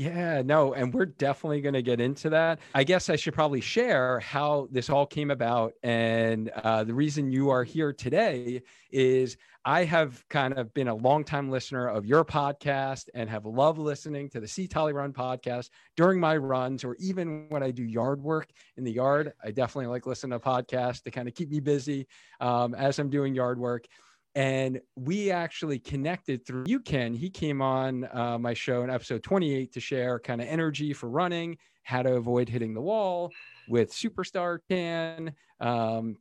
Yeah, 0.00 0.42
no, 0.42 0.74
and 0.74 0.94
we're 0.94 1.06
definitely 1.06 1.60
going 1.60 1.74
to 1.74 1.82
get 1.82 2.00
into 2.00 2.30
that. 2.30 2.60
I 2.72 2.84
guess 2.84 3.10
I 3.10 3.16
should 3.16 3.34
probably 3.34 3.60
share 3.60 4.20
how 4.20 4.68
this 4.70 4.90
all 4.90 5.06
came 5.06 5.28
about. 5.32 5.72
And 5.82 6.50
uh, 6.50 6.84
the 6.84 6.94
reason 6.94 7.32
you 7.32 7.50
are 7.50 7.64
here 7.64 7.92
today 7.92 8.62
is 8.92 9.36
I 9.64 9.82
have 9.86 10.24
kind 10.28 10.56
of 10.56 10.72
been 10.72 10.86
a 10.86 10.94
longtime 10.94 11.50
listener 11.50 11.88
of 11.88 12.06
your 12.06 12.24
podcast 12.24 13.08
and 13.12 13.28
have 13.28 13.44
loved 13.44 13.80
listening 13.80 14.30
to 14.30 14.40
the 14.40 14.46
C 14.46 14.68
Tolly 14.68 14.92
Run 14.92 15.12
podcast 15.12 15.70
during 15.96 16.20
my 16.20 16.36
runs, 16.36 16.84
or 16.84 16.94
even 17.00 17.46
when 17.48 17.64
I 17.64 17.72
do 17.72 17.82
yard 17.82 18.22
work 18.22 18.50
in 18.76 18.84
the 18.84 18.92
yard. 18.92 19.32
I 19.42 19.50
definitely 19.50 19.88
like 19.88 20.06
listening 20.06 20.38
to 20.38 20.44
podcasts 20.44 21.02
to 21.02 21.10
kind 21.10 21.26
of 21.26 21.34
keep 21.34 21.50
me 21.50 21.58
busy 21.58 22.06
um, 22.40 22.72
as 22.76 23.00
I'm 23.00 23.10
doing 23.10 23.34
yard 23.34 23.58
work 23.58 23.86
and 24.34 24.80
we 24.96 25.30
actually 25.30 25.78
connected 25.78 26.46
through 26.46 26.64
UCAN 26.64 27.16
he 27.16 27.30
came 27.30 27.62
on 27.62 28.08
uh, 28.12 28.38
my 28.38 28.54
show 28.54 28.82
in 28.82 28.90
episode 28.90 29.22
28 29.22 29.72
to 29.72 29.80
share 29.80 30.18
kind 30.18 30.40
of 30.40 30.48
energy 30.48 30.92
for 30.92 31.08
running 31.08 31.56
how 31.82 32.02
to 32.02 32.14
avoid 32.14 32.48
hitting 32.48 32.74
the 32.74 32.80
wall 32.80 33.32
with 33.68 33.92
superstar 33.92 34.58
ken 34.68 35.32
um, 35.60 36.16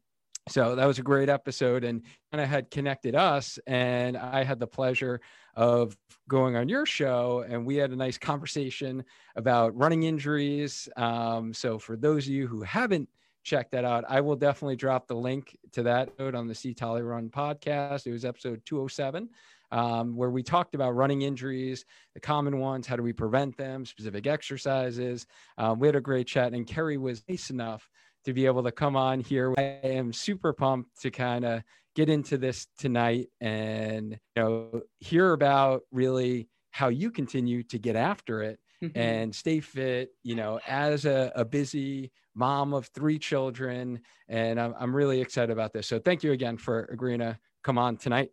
So 0.50 0.76
that 0.76 0.86
was 0.86 1.00
a 1.00 1.04
great 1.04 1.30
episode 1.30 1.84
and 1.84 2.04
kind 2.32 2.42
of 2.42 2.50
had 2.50 2.72
connected 2.72 3.16
us. 3.16 3.60
And 3.68 4.16
I 4.18 4.44
had 4.44 4.60
the 4.60 4.68
pleasure 4.68 5.20
of 5.56 5.98
going 6.30 6.56
on 6.56 6.70
your 6.70 6.86
show 6.86 7.44
and 7.50 7.66
we 7.66 7.76
had 7.76 7.92
a 7.92 7.96
nice 7.96 8.18
conversation 8.18 9.04
about 9.36 9.76
running 9.78 10.04
injuries. 10.04 10.88
Um, 10.96 11.54
so 11.54 11.80
for 11.80 11.98
those 11.98 12.26
of 12.28 12.34
you 12.34 12.48
who 12.48 12.62
haven't 12.62 13.10
checked 13.48 13.72
that 13.72 13.86
out, 13.86 14.04
I 14.08 14.20
will 14.22 14.36
definitely 14.36 14.76
drop 14.76 15.08
the 15.08 15.16
link 15.16 15.58
to 15.72 15.84
that 15.84 16.10
on 16.20 16.48
the 16.48 16.54
C 16.54 16.74
Tolly 16.74 17.02
Run 17.02 17.30
podcast. 17.30 18.06
It 18.06 18.12
was 18.12 18.26
episode 18.26 18.62
207. 18.66 19.30
Um, 19.70 20.16
where 20.16 20.30
we 20.30 20.44
talked 20.44 20.76
about 20.76 20.96
running 20.96 21.24
injuries, 21.24 21.84
the 22.14 22.22
common 22.22 22.58
ones, 22.60 22.88
how 22.88 22.96
do 22.96 23.04
we 23.04 23.12
prevent 23.12 23.58
them, 23.58 23.86
specific 23.86 24.26
exercises. 24.26 25.28
Um, 25.58 25.80
we 25.80 25.90
had 25.90 25.96
a 25.98 26.02
great 26.02 26.26
chat, 26.26 26.54
and 26.54 26.66
Carrie 26.66 26.98
was 26.98 27.22
nice 27.28 27.50
enough 27.50 27.90
to 28.24 28.34
be 28.34 28.46
able 28.46 28.64
to 28.64 28.72
come 28.72 28.96
on 28.96 29.20
here. 29.20 29.54
I 29.58 29.80
am 29.84 30.14
super 30.14 30.54
pumped 30.54 31.02
to 31.02 31.12
kind 31.12 31.44
of 31.44 31.64
get 31.98 32.10
into 32.10 32.38
this 32.38 32.68
tonight 32.78 33.28
and 33.42 34.20
you 34.36 34.42
know 34.42 34.82
hear 35.00 35.34
about 35.34 35.82
really 35.92 36.48
how 36.72 36.90
you 36.90 37.10
continue 37.10 37.64
to 37.64 37.80
get 37.80 37.96
after 37.96 38.44
it 38.44 38.60
mm-hmm. 38.84 38.98
and 38.98 39.34
stay 39.34 39.60
fit 39.60 40.12
you 40.22 40.36
know 40.36 40.60
as 40.68 41.06
a, 41.06 41.32
a, 41.36 41.44
busy 41.44 42.12
mom 42.38 42.74
of 42.74 42.86
three 42.88 43.20
children 43.20 44.00
and 44.30 44.60
I'm, 44.60 44.74
I'm 44.80 44.96
really 44.96 45.20
excited 45.20 45.52
about 45.52 45.74
this 45.74 45.88
so 45.88 46.00
thank 46.00 46.24
you 46.24 46.32
again 46.32 46.58
for 46.58 46.88
agreeing 46.92 47.20
to 47.20 47.38
come 47.64 47.78
on 47.78 47.98
tonight 47.98 48.30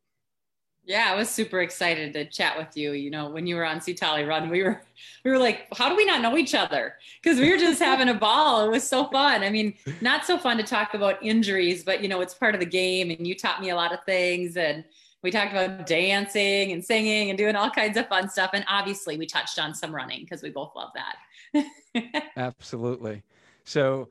yeah, 0.86 1.10
I 1.10 1.16
was 1.16 1.30
super 1.30 1.60
excited 1.60 2.12
to 2.12 2.26
chat 2.26 2.58
with 2.58 2.76
you. 2.76 2.92
You 2.92 3.10
know, 3.10 3.30
when 3.30 3.46
you 3.46 3.56
were 3.56 3.64
on 3.64 3.80
C 3.80 3.96
Run, 4.02 4.50
we 4.50 4.62
were 4.62 4.82
we 5.24 5.30
were 5.30 5.38
like, 5.38 5.66
how 5.74 5.88
do 5.88 5.96
we 5.96 6.04
not 6.04 6.20
know 6.20 6.36
each 6.36 6.54
other? 6.54 6.96
Because 7.22 7.38
we 7.40 7.50
were 7.50 7.56
just 7.56 7.80
having 7.80 8.10
a 8.10 8.14
ball. 8.14 8.66
It 8.66 8.70
was 8.70 8.86
so 8.86 9.06
fun. 9.06 9.42
I 9.42 9.50
mean, 9.50 9.74
not 10.02 10.26
so 10.26 10.36
fun 10.36 10.58
to 10.58 10.62
talk 10.62 10.92
about 10.92 11.22
injuries, 11.22 11.84
but 11.84 12.02
you 12.02 12.08
know, 12.08 12.20
it's 12.20 12.34
part 12.34 12.54
of 12.54 12.60
the 12.60 12.66
game. 12.66 13.10
And 13.10 13.26
you 13.26 13.34
taught 13.34 13.62
me 13.62 13.70
a 13.70 13.76
lot 13.76 13.92
of 13.92 14.04
things. 14.04 14.58
And 14.58 14.84
we 15.22 15.30
talked 15.30 15.52
about 15.52 15.86
dancing 15.86 16.72
and 16.72 16.84
singing 16.84 17.30
and 17.30 17.38
doing 17.38 17.56
all 17.56 17.70
kinds 17.70 17.96
of 17.96 18.06
fun 18.08 18.28
stuff. 18.28 18.50
And 18.52 18.64
obviously, 18.68 19.16
we 19.16 19.24
touched 19.24 19.58
on 19.58 19.74
some 19.74 19.94
running 19.94 20.20
because 20.20 20.42
we 20.42 20.50
both 20.50 20.72
love 20.76 20.90
that. 20.94 22.26
Absolutely. 22.36 23.22
So, 23.64 24.08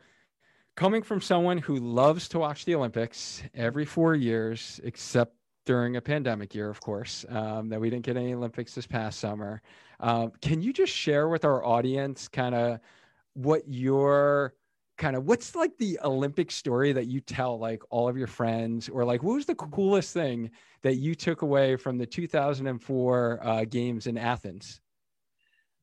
coming 0.76 1.04
from 1.04 1.22
someone 1.22 1.58
who 1.58 1.78
loves 1.78 2.28
to 2.30 2.40
watch 2.40 2.66
the 2.66 2.76
Olympics 2.76 3.44
every 3.54 3.86
four 3.86 4.16
years, 4.16 4.80
except 4.84 5.36
during 5.66 5.96
a 5.96 6.02
pandemic 6.02 6.54
year, 6.54 6.70
of 6.70 6.82
course, 6.82 7.26
um, 7.30 7.70
that 7.70 7.80
we 7.80 7.90
didn't 7.90 8.06
get 8.06 8.18
any 8.18 8.34
Olympics 8.34 8.76
this 8.76 8.88
past 8.88 9.20
summer. 9.20 9.62
Um, 10.00 10.32
can 10.42 10.62
you 10.62 10.74
just 10.74 10.94
share 10.94 11.30
with 11.30 11.46
our 11.46 11.64
audience 11.64 12.28
kind 12.28 12.56
of 12.56 12.80
what 13.34 13.64
your 13.68 14.54
kind 14.98 15.16
of 15.16 15.26
what's 15.26 15.56
like 15.56 15.76
the 15.78 16.00
Olympic 16.04 16.52
story 16.52 16.94
that 16.94 17.08
you 17.08 17.20
tell 17.20 17.58
like 17.58 17.82
all 17.90 18.08
of 18.08 18.18
your 18.18 18.28
friends, 18.28 18.90
or 18.90 19.06
like 19.06 19.24
what 19.24 19.36
was 19.36 19.46
the 19.46 19.56
coolest 19.56 20.14
thing 20.14 20.52
that 20.82 20.96
you 20.96 21.16
took 21.16 21.42
away 21.42 21.76
from 21.76 21.98
the 21.98 22.06
2004 22.06 23.40
uh, 23.42 23.66
games 23.66 24.08
in 24.08 24.18
Athens? 24.18 24.82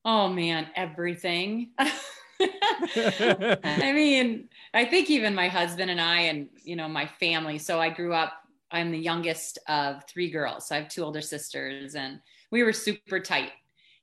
Oh 0.05 0.27
man, 0.27 0.67
everything. 0.75 1.71
I 3.63 3.93
mean, 3.93 4.49
I 4.73 4.85
think 4.85 5.09
even 5.09 5.35
my 5.35 5.47
husband 5.47 5.91
and 5.91 6.01
I, 6.01 6.21
and 6.21 6.49
you 6.63 6.75
know, 6.75 6.87
my 6.87 7.05
family. 7.19 7.57
So 7.57 7.79
I 7.79 7.89
grew 7.89 8.13
up 8.13 8.33
I'm 8.71 8.91
the 8.91 8.97
youngest 8.97 9.59
of 9.67 10.03
three 10.09 10.29
girls. 10.29 10.67
So 10.67 10.75
I 10.75 10.79
have 10.79 10.89
two 10.89 11.03
older 11.03 11.21
sisters 11.21 11.95
and 11.95 12.19
we 12.51 12.63
were 12.63 12.73
super 12.73 13.19
tight. 13.19 13.51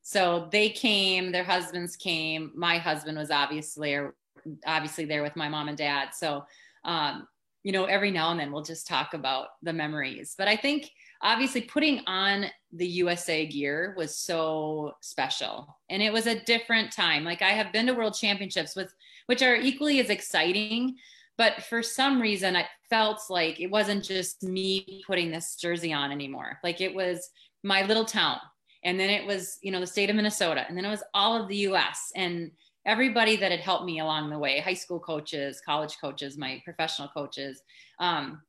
So 0.02 0.48
they 0.52 0.70
came, 0.70 1.32
their 1.32 1.44
husbands 1.44 1.96
came. 1.96 2.52
My 2.54 2.78
husband 2.78 3.18
was 3.18 3.30
obviously 3.30 3.98
obviously 4.66 5.04
there 5.04 5.22
with 5.22 5.36
my 5.36 5.48
mom 5.48 5.68
and 5.68 5.76
dad. 5.76 6.10
So 6.14 6.44
um, 6.84 7.26
you 7.64 7.72
know, 7.72 7.86
every 7.86 8.10
now 8.10 8.30
and 8.30 8.38
then 8.38 8.52
we'll 8.52 8.62
just 8.62 8.86
talk 8.86 9.14
about 9.14 9.48
the 9.62 9.72
memories. 9.72 10.34
But 10.38 10.48
I 10.48 10.56
think 10.56 10.90
obviously 11.22 11.62
putting 11.62 12.00
on 12.06 12.46
the 12.72 12.86
USA 12.86 13.46
gear 13.46 13.94
was 13.96 14.14
so 14.14 14.92
special. 15.00 15.78
And 15.88 16.02
it 16.02 16.12
was 16.12 16.26
a 16.26 16.40
different 16.40 16.92
time. 16.92 17.24
Like 17.24 17.42
I 17.42 17.50
have 17.50 17.72
been 17.72 17.86
to 17.86 17.94
world 17.94 18.14
championships 18.14 18.76
with 18.76 18.92
which 19.26 19.42
are 19.42 19.56
equally 19.56 20.00
as 20.00 20.10
exciting, 20.10 20.96
but 21.36 21.62
for 21.64 21.82
some 21.82 22.20
reason, 22.20 22.56
I 22.56 22.66
felt 22.90 23.20
like 23.30 23.60
it 23.60 23.70
wasn't 23.70 24.02
just 24.02 24.42
me 24.42 25.02
putting 25.06 25.30
this 25.30 25.56
jersey 25.56 25.92
on 25.92 26.10
anymore. 26.10 26.58
Like 26.64 26.80
it 26.80 26.94
was 26.94 27.30
my 27.62 27.84
little 27.84 28.04
town. 28.04 28.38
And 28.84 28.98
then 28.98 29.10
it 29.10 29.26
was, 29.26 29.58
you 29.62 29.70
know, 29.70 29.80
the 29.80 29.86
state 29.86 30.10
of 30.10 30.16
Minnesota. 30.16 30.64
And 30.68 30.76
then 30.76 30.84
it 30.84 30.90
was 30.90 31.02
all 31.14 31.40
of 31.40 31.48
the 31.48 31.56
US 31.68 32.10
and 32.16 32.50
everybody 32.86 33.36
that 33.36 33.50
had 33.50 33.60
helped 33.60 33.84
me 33.84 34.00
along 34.00 34.30
the 34.30 34.38
way 34.38 34.60
high 34.60 34.74
school 34.74 34.98
coaches, 34.98 35.60
college 35.64 35.98
coaches, 36.00 36.38
my 36.38 36.60
professional 36.64 37.08
coaches. 37.08 37.62
Um, 38.00 38.40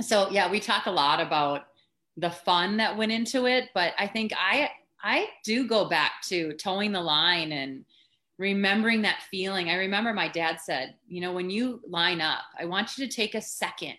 so, 0.00 0.30
yeah, 0.30 0.50
we 0.50 0.60
talk 0.60 0.86
a 0.86 0.90
lot 0.90 1.20
about 1.20 1.66
the 2.16 2.30
fun 2.30 2.76
that 2.78 2.96
went 2.96 3.12
into 3.12 3.46
it. 3.46 3.68
But 3.74 3.94
I 3.98 4.06
think 4.06 4.32
I, 4.36 4.70
I 5.02 5.28
do 5.44 5.66
go 5.66 5.88
back 5.88 6.22
to 6.28 6.52
toeing 6.54 6.92
the 6.92 7.00
line 7.00 7.52
and 7.52 7.84
remembering 8.38 9.02
that 9.02 9.22
feeling. 9.30 9.70
I 9.70 9.76
remember 9.76 10.12
my 10.12 10.28
dad 10.28 10.60
said, 10.60 10.94
you 11.08 11.20
know, 11.20 11.32
when 11.32 11.50
you 11.50 11.80
line 11.88 12.20
up, 12.20 12.42
I 12.58 12.64
want 12.64 12.96
you 12.96 13.06
to 13.06 13.14
take 13.14 13.34
a 13.34 13.40
second 13.40 13.94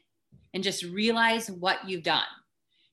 and 0.54 0.64
just 0.64 0.84
realize 0.84 1.50
what 1.50 1.88
you've 1.88 2.04
done. 2.04 2.24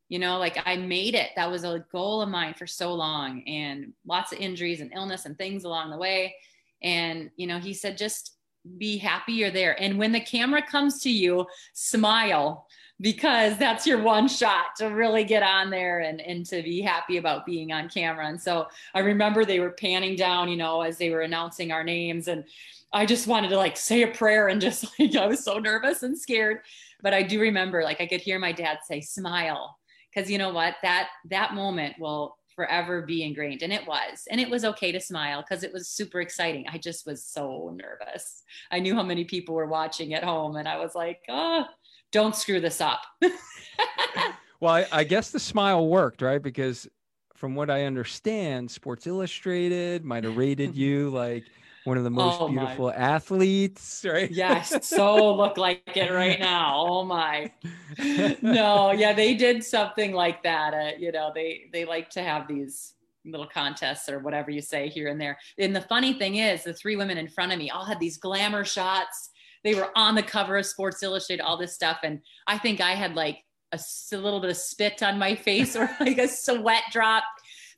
You 0.08 0.18
know, 0.18 0.38
like 0.38 0.58
I 0.64 0.76
made 0.76 1.14
it. 1.14 1.30
That 1.34 1.50
was 1.50 1.64
a 1.64 1.84
goal 1.90 2.20
of 2.20 2.28
mine 2.28 2.54
for 2.54 2.66
so 2.66 2.94
long 2.94 3.42
and 3.48 3.92
lots 4.06 4.32
of 4.32 4.38
injuries 4.38 4.80
and 4.80 4.92
illness 4.94 5.24
and 5.24 5.36
things 5.36 5.64
along 5.64 5.90
the 5.90 5.96
way. 5.96 6.34
And, 6.82 7.30
you 7.36 7.46
know, 7.46 7.58
he 7.58 7.72
said, 7.72 7.96
just 7.96 8.33
be 8.78 8.96
happy 8.96 9.32
you're 9.32 9.50
there. 9.50 9.80
And 9.80 9.98
when 9.98 10.12
the 10.12 10.20
camera 10.20 10.62
comes 10.62 11.00
to 11.00 11.10
you, 11.10 11.46
smile 11.72 12.66
because 13.00 13.58
that's 13.58 13.86
your 13.86 14.00
one 14.02 14.28
shot 14.28 14.76
to 14.76 14.86
really 14.86 15.24
get 15.24 15.42
on 15.42 15.68
there 15.68 16.00
and, 16.00 16.20
and 16.20 16.46
to 16.46 16.62
be 16.62 16.80
happy 16.80 17.16
about 17.16 17.44
being 17.44 17.72
on 17.72 17.88
camera. 17.88 18.26
And 18.28 18.40
so 18.40 18.68
I 18.94 19.00
remember 19.00 19.44
they 19.44 19.60
were 19.60 19.72
panning 19.72 20.14
down, 20.16 20.48
you 20.48 20.56
know, 20.56 20.82
as 20.82 20.96
they 20.96 21.10
were 21.10 21.22
announcing 21.22 21.72
our 21.72 21.82
names. 21.82 22.28
And 22.28 22.44
I 22.92 23.04
just 23.04 23.26
wanted 23.26 23.48
to 23.48 23.56
like 23.56 23.76
say 23.76 24.02
a 24.02 24.08
prayer 24.08 24.48
and 24.48 24.60
just 24.60 24.86
like, 24.98 25.16
I 25.16 25.26
was 25.26 25.44
so 25.44 25.58
nervous 25.58 26.02
and 26.02 26.16
scared. 26.16 26.60
But 27.02 27.14
I 27.14 27.22
do 27.22 27.40
remember 27.40 27.82
like 27.82 28.00
I 28.00 28.06
could 28.06 28.20
hear 28.20 28.38
my 28.38 28.52
dad 28.52 28.78
say, 28.86 29.00
smile. 29.00 29.76
Cause 30.14 30.30
you 30.30 30.38
know 30.38 30.52
what, 30.52 30.76
that, 30.82 31.08
that 31.30 31.54
moment 31.54 31.96
will 31.98 32.36
forever 32.54 33.02
be 33.02 33.22
ingrained. 33.22 33.62
And 33.62 33.72
it 33.72 33.86
was, 33.86 34.24
and 34.30 34.40
it 34.40 34.48
was 34.48 34.64
okay 34.64 34.92
to 34.92 35.00
smile 35.00 35.42
because 35.42 35.64
it 35.64 35.72
was 35.72 35.88
super 35.88 36.20
exciting. 36.20 36.66
I 36.70 36.78
just 36.78 37.06
was 37.06 37.24
so 37.24 37.74
nervous. 37.74 38.42
I 38.70 38.80
knew 38.80 38.94
how 38.94 39.02
many 39.02 39.24
people 39.24 39.54
were 39.54 39.66
watching 39.66 40.14
at 40.14 40.24
home 40.24 40.56
and 40.56 40.68
I 40.68 40.78
was 40.78 40.94
like, 40.94 41.20
oh, 41.28 41.64
don't 42.12 42.36
screw 42.36 42.60
this 42.60 42.80
up. 42.80 43.02
well, 44.60 44.74
I, 44.74 44.86
I 44.92 45.04
guess 45.04 45.30
the 45.30 45.40
smile 45.40 45.88
worked, 45.88 46.22
right? 46.22 46.42
Because 46.42 46.88
from 47.34 47.54
what 47.54 47.70
I 47.70 47.84
understand, 47.84 48.70
Sports 48.70 49.06
Illustrated 49.06 50.04
might 50.04 50.24
have 50.24 50.36
rated 50.36 50.74
you 50.76 51.10
like 51.10 51.44
one 51.84 51.96
of 51.96 52.04
the 52.04 52.10
most 52.10 52.40
oh 52.40 52.48
beautiful 52.48 52.86
my. 52.86 52.94
athletes, 52.94 54.04
right? 54.08 54.30
Yes, 54.30 54.86
so 54.86 55.34
look 55.34 55.56
like 55.56 55.82
it 55.94 56.10
right 56.10 56.38
now. 56.38 56.84
Oh 56.86 57.04
my. 57.04 57.50
No, 58.42 58.92
yeah, 58.92 59.12
they 59.12 59.34
did 59.34 59.62
something 59.62 60.12
like 60.12 60.42
that. 60.42 60.74
Uh, 60.74 60.90
you 60.98 61.12
know, 61.12 61.30
they 61.34 61.66
they 61.72 61.84
like 61.84 62.10
to 62.10 62.22
have 62.22 62.48
these 62.48 62.94
little 63.24 63.46
contests 63.46 64.08
or 64.08 64.18
whatever 64.18 64.50
you 64.50 64.60
say 64.60 64.88
here 64.88 65.08
and 65.08 65.20
there. 65.20 65.38
And 65.58 65.74
the 65.74 65.80
funny 65.80 66.14
thing 66.14 66.36
is, 66.36 66.64
the 66.64 66.74
three 66.74 66.96
women 66.96 67.18
in 67.18 67.28
front 67.28 67.52
of 67.52 67.58
me 67.58 67.70
all 67.70 67.84
had 67.84 68.00
these 68.00 68.18
glamour 68.18 68.64
shots 68.64 69.30
they 69.64 69.74
were 69.74 69.90
on 69.96 70.14
the 70.14 70.22
cover 70.22 70.58
of 70.58 70.66
Sports 70.66 71.02
Illustrated, 71.02 71.42
all 71.42 71.56
this 71.56 71.74
stuff. 71.74 72.00
And 72.04 72.20
I 72.46 72.58
think 72.58 72.80
I 72.80 72.92
had 72.92 73.14
like 73.16 73.38
a, 73.72 73.80
a 74.12 74.16
little 74.16 74.40
bit 74.40 74.50
of 74.50 74.56
spit 74.56 75.02
on 75.02 75.18
my 75.18 75.34
face 75.34 75.74
or 75.74 75.88
like 76.00 76.18
a 76.18 76.28
sweat 76.28 76.84
drop. 76.92 77.24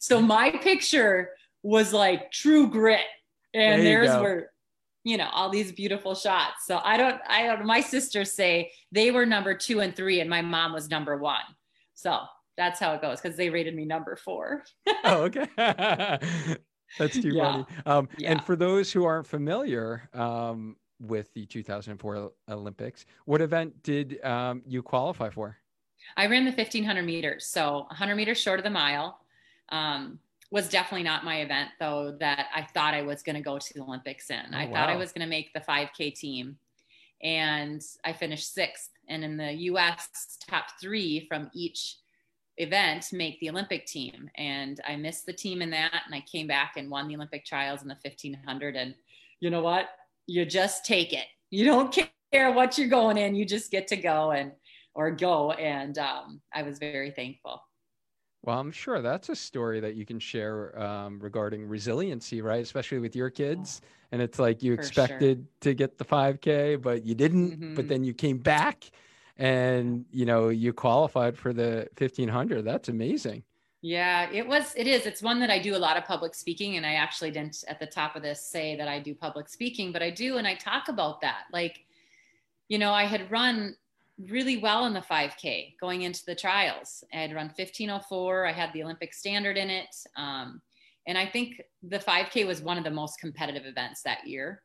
So 0.00 0.20
my 0.20 0.50
picture 0.50 1.30
was 1.62 1.92
like 1.92 2.30
true 2.32 2.68
grit. 2.68 3.06
And 3.54 3.82
there 3.82 4.06
theirs 4.06 4.20
were, 4.20 4.50
you 5.04 5.16
know, 5.16 5.28
all 5.32 5.50
these 5.50 5.72
beautiful 5.72 6.14
shots. 6.14 6.66
So 6.66 6.80
I 6.82 6.96
don't, 6.96 7.20
I 7.28 7.46
don't, 7.46 7.64
my 7.64 7.80
sisters 7.80 8.32
say 8.32 8.72
they 8.92 9.10
were 9.10 9.26
number 9.26 9.54
two 9.54 9.80
and 9.80 9.94
three, 9.94 10.20
and 10.20 10.28
my 10.28 10.42
mom 10.42 10.72
was 10.72 10.90
number 10.90 11.16
one. 11.16 11.44
So 11.94 12.20
that's 12.56 12.80
how 12.80 12.92
it 12.94 13.02
goes 13.02 13.20
because 13.20 13.36
they 13.36 13.50
rated 13.50 13.74
me 13.74 13.84
number 13.84 14.16
four. 14.16 14.64
oh, 15.04 15.22
okay. 15.24 15.46
That's 17.00 17.20
too 17.20 17.34
yeah. 17.34 17.42
funny. 17.42 17.66
Um, 17.84 18.08
yeah. 18.16 18.30
And 18.30 18.44
for 18.44 18.54
those 18.54 18.92
who 18.92 19.04
aren't 19.04 19.26
familiar, 19.26 20.08
um, 20.14 20.76
with 21.00 21.32
the 21.34 21.46
2004 21.46 22.32
Olympics. 22.50 23.06
What 23.24 23.40
event 23.40 23.82
did 23.82 24.24
um, 24.24 24.62
you 24.66 24.82
qualify 24.82 25.30
for? 25.30 25.56
I 26.16 26.26
ran 26.26 26.44
the 26.44 26.52
1500 26.52 27.02
meters, 27.02 27.46
so 27.46 27.84
100 27.88 28.14
meters 28.14 28.38
short 28.38 28.60
of 28.60 28.64
the 28.64 28.70
mile. 28.70 29.18
Um, 29.70 30.18
was 30.50 30.68
definitely 30.68 31.02
not 31.02 31.24
my 31.24 31.40
event 31.40 31.70
though 31.80 32.16
that 32.20 32.46
I 32.54 32.62
thought 32.62 32.94
I 32.94 33.02
was 33.02 33.22
going 33.22 33.36
to 33.36 33.42
go 33.42 33.58
to 33.58 33.74
the 33.74 33.82
Olympics 33.82 34.30
in. 34.30 34.40
Oh, 34.52 34.56
I 34.56 34.66
wow. 34.66 34.72
thought 34.72 34.90
I 34.90 34.96
was 34.96 35.12
going 35.12 35.24
to 35.24 35.30
make 35.30 35.52
the 35.52 35.60
5K 35.60 36.14
team, 36.14 36.56
and 37.22 37.82
I 38.04 38.12
finished 38.12 38.54
sixth. 38.54 38.90
And 39.08 39.24
in 39.24 39.36
the 39.36 39.52
U.S., 39.52 40.38
top 40.48 40.66
three 40.80 41.26
from 41.28 41.50
each 41.54 41.96
event 42.58 43.06
make 43.12 43.38
the 43.40 43.50
Olympic 43.50 43.86
team. 43.86 44.28
And 44.36 44.80
I 44.86 44.96
missed 44.96 45.26
the 45.26 45.32
team 45.32 45.62
in 45.62 45.70
that, 45.70 46.02
and 46.06 46.14
I 46.14 46.24
came 46.30 46.46
back 46.46 46.74
and 46.76 46.90
won 46.90 47.06
the 47.06 47.16
Olympic 47.16 47.44
trials 47.44 47.82
in 47.82 47.88
the 47.88 47.96
1500. 48.02 48.74
And 48.76 48.94
you 49.40 49.50
know 49.50 49.62
what? 49.62 49.88
you 50.26 50.44
just 50.44 50.84
take 50.84 51.12
it. 51.12 51.26
You 51.50 51.64
don't 51.64 51.96
care 52.32 52.52
what 52.52 52.76
you're 52.76 52.88
going 52.88 53.16
in. 53.16 53.34
You 53.34 53.44
just 53.44 53.70
get 53.70 53.88
to 53.88 53.96
go 53.96 54.32
and 54.32 54.52
or 54.94 55.10
go. 55.10 55.52
And 55.52 55.96
um, 55.98 56.40
I 56.54 56.62
was 56.62 56.78
very 56.78 57.10
thankful. 57.10 57.62
Well, 58.46 58.60
I'm 58.60 58.70
sure 58.70 59.02
that's 59.02 59.28
a 59.28 59.34
story 59.34 59.80
that 59.80 59.96
you 59.96 60.06
can 60.06 60.20
share 60.20 60.78
um, 60.80 61.18
regarding 61.18 61.66
resiliency, 61.68 62.40
right? 62.42 62.62
Especially 62.62 63.00
with 63.00 63.16
your 63.16 63.28
kids. 63.28 63.80
And 64.12 64.22
it's 64.22 64.38
like 64.38 64.62
you 64.62 64.72
expected 64.72 65.38
sure. 65.38 65.72
to 65.72 65.74
get 65.74 65.98
the 65.98 66.04
5K, 66.04 66.80
but 66.80 67.04
you 67.04 67.16
didn't. 67.16 67.50
Mm-hmm. 67.50 67.74
But 67.74 67.88
then 67.88 68.04
you 68.04 68.14
came 68.14 68.38
back 68.38 68.88
and, 69.36 70.04
you 70.12 70.26
know, 70.26 70.48
you 70.50 70.72
qualified 70.72 71.36
for 71.36 71.52
the 71.52 71.88
1500. 71.98 72.64
That's 72.64 72.88
amazing. 72.88 73.42
Yeah, 73.82 74.30
it 74.30 74.46
was, 74.46 74.72
it 74.76 74.86
is. 74.86 75.06
It's 75.06 75.22
one 75.22 75.40
that 75.40 75.50
I 75.50 75.58
do 75.58 75.74
a 75.74 75.78
lot 75.78 75.96
of 75.96 76.04
public 76.04 76.32
speaking. 76.32 76.76
And 76.76 76.86
I 76.86 76.94
actually 76.94 77.32
didn't 77.32 77.64
at 77.66 77.80
the 77.80 77.86
top 77.86 78.14
of 78.14 78.22
this 78.22 78.46
say 78.46 78.76
that 78.76 78.86
I 78.86 79.00
do 79.00 79.12
public 79.12 79.48
speaking, 79.48 79.90
but 79.90 80.04
I 80.04 80.10
do. 80.10 80.36
And 80.36 80.46
I 80.46 80.54
talk 80.54 80.86
about 80.86 81.20
that. 81.22 81.46
Like, 81.52 81.84
you 82.68 82.78
know, 82.78 82.92
I 82.92 83.06
had 83.06 83.28
run 83.28 83.74
really 84.18 84.56
well 84.56 84.86
in 84.86 84.94
the 84.94 85.00
5K 85.00 85.74
going 85.80 86.02
into 86.02 86.24
the 86.26 86.34
trials. 86.34 87.04
I 87.12 87.18
had 87.18 87.34
run 87.34 87.46
1504. 87.46 88.46
I 88.46 88.52
had 88.52 88.72
the 88.72 88.82
Olympic 88.82 89.12
standard 89.12 89.56
in 89.56 89.70
it. 89.70 89.94
Um, 90.16 90.60
and 91.06 91.16
I 91.16 91.26
think 91.26 91.60
the 91.82 91.98
5K 91.98 92.46
was 92.46 92.62
one 92.62 92.78
of 92.78 92.84
the 92.84 92.90
most 92.90 93.20
competitive 93.20 93.66
events 93.66 94.02
that 94.02 94.26
year. 94.26 94.62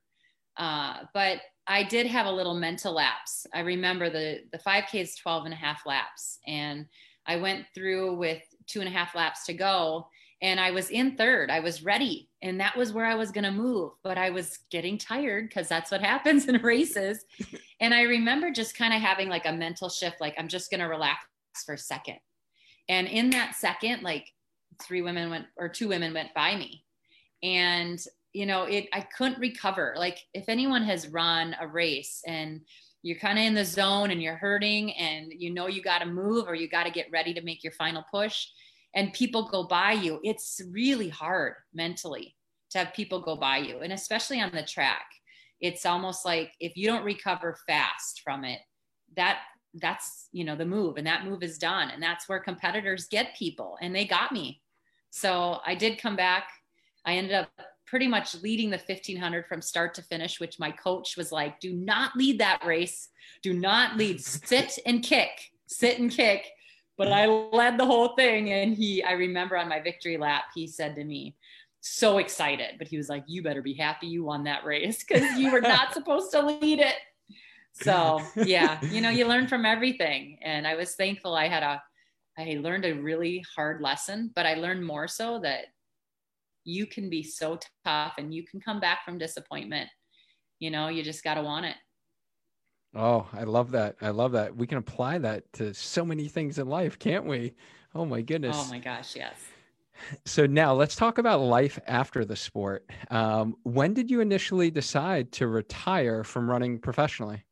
Uh, 0.58 1.02
but 1.14 1.42
I 1.68 1.84
did 1.84 2.08
have 2.08 2.26
a 2.26 2.32
little 2.32 2.56
mental 2.56 2.94
lapse. 2.94 3.46
I 3.54 3.60
remember 3.60 4.10
the, 4.10 4.40
the 4.52 4.58
5K 4.60 5.02
is 5.02 5.16
12 5.16 5.46
and 5.46 5.54
a 5.54 5.58
half 5.58 5.86
laps. 5.86 6.40
And 6.48 6.88
I 7.28 7.36
went 7.36 7.66
through 7.76 8.16
with 8.16 8.42
two 8.68 8.80
and 8.80 8.90
a 8.90 8.92
half 8.92 9.16
laps 9.16 9.46
to 9.46 9.54
go 9.54 10.08
and 10.42 10.60
I 10.60 10.72
was 10.72 10.90
in 10.90 11.16
third. 11.18 11.52
I 11.52 11.60
was 11.60 11.84
ready, 11.84 12.30
and 12.42 12.60
that 12.60 12.76
was 12.76 12.94
where 12.94 13.06
I 13.06 13.16
was 13.16 13.32
going 13.32 13.44
to 13.44 13.52
move, 13.52 13.92
but 14.04 14.18
I 14.18 14.32
was 14.32 14.60
getting 14.72 14.98
tired 14.98 15.48
because 15.48 15.68
that's 15.68 15.92
what 15.92 16.02
happens 16.06 16.48
in 16.48 16.62
races. 16.62 17.26
and 17.80 17.94
I 17.94 18.02
remember 18.04 18.52
just 18.52 18.78
kind 18.78 18.94
of 18.94 19.02
having 19.02 19.30
like 19.30 19.46
a 19.46 19.54
mental 19.54 19.90
shift 19.90 20.20
like, 20.20 20.36
I'm 20.38 20.48
just 20.48 20.72
going 20.72 20.82
to 20.82 20.88
relax 20.88 21.26
for 21.66 21.74
a 21.74 21.78
second. 21.78 22.18
And 22.90 23.08
in 23.08 23.30
that 23.32 23.56
second, 23.56 24.02
like 24.02 24.28
three 24.82 25.02
women 25.02 25.30
went, 25.30 25.46
or 25.58 25.70
two 25.70 25.88
women 25.88 26.14
went 26.14 26.34
by 26.34 26.56
me. 26.56 26.84
And, 27.44 28.00
you 28.34 28.46
know, 28.46 28.64
it, 28.64 28.88
I 28.94 29.02
couldn't 29.02 29.40
recover. 29.40 29.94
Like, 29.98 30.20
if 30.34 30.46
anyone 30.48 30.84
has 30.84 31.08
run 31.08 31.56
a 31.60 31.68
race 31.68 32.22
and 32.26 32.62
you're 33.04 33.18
kind 33.18 33.38
of 33.38 33.46
in 33.46 33.54
the 33.54 33.66
zone 33.66 34.12
and 34.12 34.22
you're 34.22 34.36
hurting 34.36 34.94
and 34.94 35.32
you 35.36 35.52
know 35.52 35.68
you 35.68 35.82
got 35.82 36.00
to 36.00 36.06
move 36.06 36.48
or 36.48 36.54
you 36.54 36.68
got 36.68 36.84
to 36.84 36.92
get 36.92 37.10
ready 37.12 37.34
to 37.34 37.42
make 37.42 37.64
your 37.64 37.74
final 37.74 38.04
push 38.12 38.48
and 38.94 39.14
people 39.14 39.48
go 39.48 39.64
by 39.64 39.94
you, 39.94 40.20
it's 40.24 40.62
really 40.70 41.10
hard 41.10 41.54
mentally 41.74 42.36
to 42.72 42.80
have 42.80 42.94
people 42.94 43.22
go 43.22 43.36
by 43.36 43.58
you. 43.58 43.80
And 43.80 43.94
especially 43.94 44.42
on 44.42 44.52
the 44.52 44.64
track, 44.64 45.06
it's 45.60 45.86
almost 45.86 46.26
like 46.26 46.54
if 46.60 46.76
you 46.76 46.88
don't 46.88 47.04
recover 47.04 47.58
fast 47.68 48.22
from 48.24 48.44
it, 48.44 48.60
that 49.16 49.40
that's 49.76 50.28
you 50.34 50.44
know 50.44 50.56
the 50.56 50.66
move 50.66 50.98
and 50.98 51.08
that 51.08 51.26
move 51.26 51.44
is 51.44 51.58
done 51.58 51.92
and 51.92 52.04
that's 52.04 52.28
where 52.28 52.42
competitors 52.42 53.08
get 53.10 53.38
people 53.38 53.78
and 53.82 53.96
they 53.96 54.06
got 54.06 54.32
me. 54.32 54.62
So 55.12 55.60
i 55.66 55.76
did 55.76 56.02
come 56.02 56.16
back. 56.16 56.50
I 57.06 57.14
ended 57.14 57.34
up 57.34 57.50
pretty 57.88 58.08
much 58.08 58.36
leading 58.42 58.70
the 58.70 58.78
1500 58.78 59.46
from 59.48 59.62
start 59.62 59.94
to 59.94 60.02
finish 60.02 60.40
which 60.40 60.60
my 60.60 60.72
coach 60.72 61.16
was 61.18 61.32
like 61.32 61.60
do 61.60 61.74
not 61.74 62.16
lead 62.16 62.40
that 62.40 62.66
race. 62.66 63.10
Do 63.44 63.54
not 63.54 63.98
lead. 63.98 64.22
Sit 64.22 64.80
and 64.86 65.04
kick. 65.04 65.30
Sit 65.68 66.00
and 66.00 66.12
kick 66.12 66.48
but 67.02 67.12
I 67.12 67.26
led 67.26 67.80
the 67.80 67.86
whole 67.86 68.10
thing. 68.10 68.52
And 68.52 68.76
he, 68.76 69.04
I 69.04 69.14
remember 69.14 69.58
on 69.58 69.68
my 69.68 69.80
victory 69.80 70.18
lap, 70.18 70.44
he 70.54 70.68
said 70.68 70.96
to 70.98 71.04
me, 71.04 71.36
so 71.80 72.20
excited, 72.20 72.76
but 72.78 72.88
he 72.88 72.96
was 72.96 73.10
like, 73.10 73.24
you 73.26 73.42
better 73.42 73.64
be 73.64 73.74
happy 73.74 74.06
you 74.06 74.24
won 74.24 74.44
that 74.44 74.64
race 74.66 75.04
because 75.04 75.24
you 75.36 75.52
were 75.52 75.62
not 75.62 75.94
supposed 75.96 76.30
to 76.30 76.46
lead 76.46 76.78
it. 76.78 76.94
So 77.74 78.22
yeah, 78.36 78.80
you 78.86 79.02
know, 79.02 79.10
you 79.10 79.26
learn 79.26 79.48
from 79.48 79.66
everything. 79.66 80.38
And 80.44 80.68
I 80.68 80.76
was 80.76 80.94
thankful 80.94 81.34
I 81.34 81.48
had 81.48 81.64
a, 81.64 81.82
I 82.38 82.60
learned 82.62 82.86
a 82.86 82.94
really 82.94 83.44
hard 83.56 83.82
lesson, 83.82 84.30
but 84.36 84.46
I 84.46 84.54
learned 84.54 84.86
more 84.86 85.08
so 85.08 85.40
that 85.40 85.66
you 86.66 86.86
can 86.86 87.10
be 87.10 87.24
so 87.24 87.58
tough 87.84 88.14
and 88.20 88.32
you 88.32 88.46
can 88.46 88.62
come 88.62 88.80
back 88.80 89.04
from 89.04 89.18
disappointment. 89.18 89.90
You 90.60 90.70
know, 90.70 90.90
you 90.90 91.02
just 91.02 91.24
got 91.24 91.34
to 91.34 91.42
want 91.42 91.66
it. 91.66 91.78
Oh, 92.94 93.28
I 93.34 93.44
love 93.44 93.72
that. 93.72 93.96
I 94.02 94.10
love 94.10 94.34
that. 94.34 94.56
We 94.56 94.68
can 94.68 94.78
apply 94.78 95.18
that 95.20 95.52
to 95.54 95.74
so 95.74 96.06
many 96.06 96.28
things 96.28 96.60
in 96.60 96.68
life, 96.68 97.00
can't 97.00 97.26
we? 97.26 97.54
Oh 97.96 98.06
my 98.06 98.22
goodness. 98.22 98.58
Oh 98.60 98.70
my 98.70 98.80
gosh, 98.80 99.16
yes. 99.16 99.36
So 100.26 100.46
now 100.46 100.74
let's 100.74 100.96
talk 100.96 101.18
about 101.18 101.42
life 101.42 101.80
after 101.88 102.26
the 102.26 102.36
sport. 102.36 102.90
Um, 103.12 103.56
when 103.64 103.94
did 103.94 104.10
you 104.10 104.20
initially 104.20 104.72
decide 104.72 105.32
to 105.34 105.48
retire 105.48 106.24
from 106.24 106.50
running 106.50 106.80
professionally? 106.80 107.44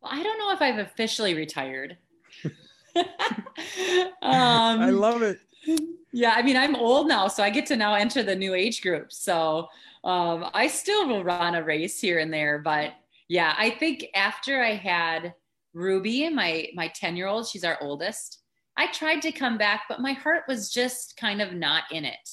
Well, 0.00 0.12
I 0.12 0.22
don't 0.22 0.38
know 0.38 0.52
if 0.52 0.62
I've 0.62 0.78
officially 0.78 1.34
retired. 1.34 1.98
um, 2.96 4.14
I 4.22 4.90
love 4.90 5.22
it. 5.22 5.40
Yeah, 6.12 6.32
I 6.34 6.42
mean, 6.42 6.56
I'm 6.56 6.74
old 6.74 7.06
now, 7.06 7.28
so 7.28 7.42
I 7.42 7.50
get 7.50 7.66
to 7.66 7.76
now 7.76 7.94
enter 7.94 8.22
the 8.22 8.34
new 8.34 8.54
age 8.54 8.80
group. 8.82 9.12
So 9.12 9.68
um, 10.04 10.46
I 10.54 10.66
still 10.68 11.06
will 11.06 11.22
run 11.22 11.54
a 11.54 11.62
race 11.62 12.00
here 12.00 12.18
and 12.18 12.32
there, 12.32 12.58
but 12.58 12.94
yeah, 13.28 13.54
I 13.56 13.70
think 13.70 14.06
after 14.14 14.62
I 14.62 14.74
had 14.74 15.34
Ruby, 15.74 16.28
my 16.30 16.68
my 16.74 16.88
10 16.88 17.16
year 17.16 17.26
old, 17.26 17.46
she's 17.46 17.64
our 17.64 17.78
oldest. 17.80 18.40
I 18.76 18.86
tried 18.86 19.22
to 19.22 19.32
come 19.32 19.58
back, 19.58 19.82
but 19.88 20.00
my 20.00 20.12
heart 20.12 20.44
was 20.48 20.70
just 20.70 21.16
kind 21.16 21.42
of 21.42 21.52
not 21.52 21.84
in 21.90 22.04
it. 22.04 22.30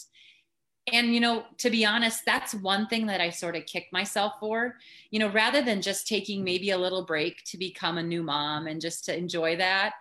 And, 0.93 1.15
you 1.15 1.19
know, 1.19 1.45
to 1.57 1.71
be 1.71 1.83
honest, 1.83 2.21
that's 2.27 2.53
one 2.53 2.87
thing 2.87 3.07
that 3.07 3.19
I 3.19 3.31
sort 3.31 3.55
of 3.55 3.65
kicked 3.65 3.91
myself 3.91 4.33
for. 4.39 4.75
You 5.09 5.19
know, 5.19 5.31
rather 5.31 5.63
than 5.63 5.81
just 5.81 6.07
taking 6.07 6.43
maybe 6.43 6.69
a 6.69 6.77
little 6.77 7.03
break 7.03 7.43
to 7.45 7.57
become 7.57 7.97
a 7.97 8.03
new 8.03 8.21
mom 8.21 8.67
and 8.67 8.79
just 8.79 9.03
to 9.05 9.17
enjoy 9.17 9.55
that, 9.57 9.93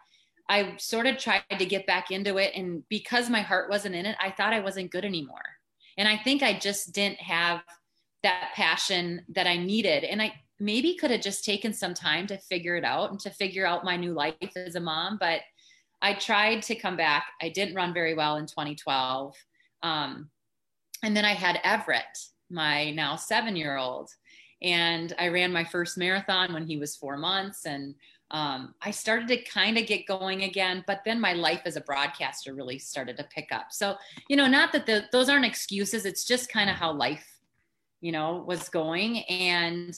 I 0.51 0.75
sort 0.77 1.07
of 1.07 1.17
tried 1.17 1.43
to 1.59 1.65
get 1.65 1.87
back 1.87 2.11
into 2.11 2.37
it. 2.37 2.53
And 2.55 2.87
because 2.91 3.31
my 3.31 3.41
heart 3.41 3.71
wasn't 3.71 3.95
in 3.95 4.05
it, 4.05 4.17
I 4.21 4.31
thought 4.31 4.53
I 4.53 4.61
wasn't 4.61 4.91
good 4.91 5.07
anymore. 5.07 5.41
And 5.97 6.07
I 6.07 6.19
think 6.19 6.43
I 6.43 6.59
just 6.59 6.93
didn't 6.93 7.21
have 7.21 7.63
that 8.23 8.53
passion 8.55 9.23
that 9.31 9.47
I 9.47 9.57
needed. 9.57 10.05
And 10.05 10.21
I, 10.21 10.35
maybe 10.61 10.95
could 10.95 11.11
have 11.11 11.21
just 11.21 11.45
taken 11.45 11.73
some 11.73 11.95
time 11.95 12.27
to 12.29 12.39
figure 12.39 12.77
it 12.77 12.85
out 12.85 13.11
and 13.11 13.21
to 13.21 13.31
figure 13.31 13.67
out 13.67 13.85
my 13.85 13.97
new 13.97 14.13
life 14.13 14.35
as 14.57 14.77
a 14.77 14.81
mom. 14.81 15.19
But 15.19 15.41
I 16.01 16.15
tried 16.15 16.63
to 16.65 16.75
come 16.75 16.97
back. 16.97 17.27
I 17.41 17.49
didn't 17.49 17.75
run 17.75 17.95
very 17.95 18.15
well 18.15 18.37
in 18.37 18.47
2012. 18.47 19.35
Um, 19.83 20.31
and 21.03 21.17
then 21.17 21.25
I 21.25 21.33
had 21.33 21.61
Everett, 21.65 22.19
my 22.51 22.91
now 22.91 23.17
seven 23.17 23.57
year 23.57 23.77
old. 23.77 24.11
And 24.63 25.13
I 25.19 25.29
ran 25.29 25.53
my 25.53 25.65
first 25.65 25.99
marathon 25.99 26.53
when 26.53 26.67
he 26.67 26.79
was 26.79 26.97
four 26.97 27.17
months. 27.17 27.67
And 27.67 27.95
um, 28.31 28.75
I 28.81 28.91
started 28.91 29.29
to 29.29 29.43
kind 29.43 29.77
of 29.77 29.87
get 29.87 30.07
going 30.07 30.45
again, 30.45 30.83
but 30.87 31.03
then 31.05 31.21
my 31.21 31.35
life 31.35 31.63
as 31.67 31.77
a 31.77 31.83
broadcaster 31.83 32.55
really 32.55 32.79
started 32.79 33.17
to 33.19 33.25
pick 33.25 33.49
up. 33.53 33.67
So, 33.71 33.97
you 34.29 34.37
know, 34.37 34.47
not 34.47 34.73
that 34.73 34.87
the, 34.87 35.05
those 35.13 35.29
aren't 35.29 35.45
excuses, 35.45 36.07
it's 36.07 36.25
just 36.25 36.51
kind 36.51 36.71
of 36.71 36.77
how 36.77 36.93
life, 36.93 37.41
you 38.01 38.13
know, 38.13 38.43
was 38.47 38.69
going. 38.69 39.19
And 39.25 39.95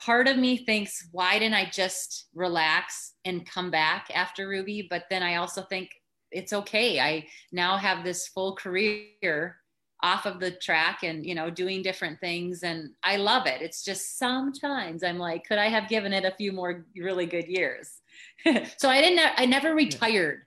part 0.00 0.28
of 0.28 0.36
me 0.36 0.58
thinks, 0.58 1.08
why 1.12 1.38
didn't 1.38 1.54
I 1.54 1.68
just 1.70 2.28
relax 2.34 3.14
and 3.24 3.46
come 3.46 3.70
back 3.70 4.08
after 4.14 4.48
Ruby? 4.48 4.86
But 4.88 5.04
then 5.10 5.22
I 5.22 5.36
also 5.36 5.62
think 5.62 5.90
it's 6.30 6.52
okay. 6.52 7.00
I 7.00 7.26
now 7.52 7.76
have 7.76 8.04
this 8.04 8.28
full 8.28 8.54
career 8.56 9.56
off 10.02 10.26
of 10.26 10.40
the 10.40 10.50
track 10.50 11.00
and 11.02 11.26
you 11.26 11.34
know 11.34 11.50
doing 11.50 11.82
different 11.82 12.18
things 12.20 12.62
and 12.62 12.90
i 13.04 13.16
love 13.16 13.46
it 13.46 13.60
it's 13.60 13.84
just 13.84 14.18
sometimes 14.18 15.02
i'm 15.04 15.18
like 15.18 15.44
could 15.46 15.58
i 15.58 15.68
have 15.68 15.88
given 15.88 16.12
it 16.12 16.24
a 16.24 16.34
few 16.36 16.52
more 16.52 16.86
really 16.96 17.26
good 17.26 17.46
years 17.46 18.00
so 18.78 18.88
i 18.88 19.00
didn't 19.00 19.20
i 19.36 19.44
never 19.44 19.74
retired 19.74 20.42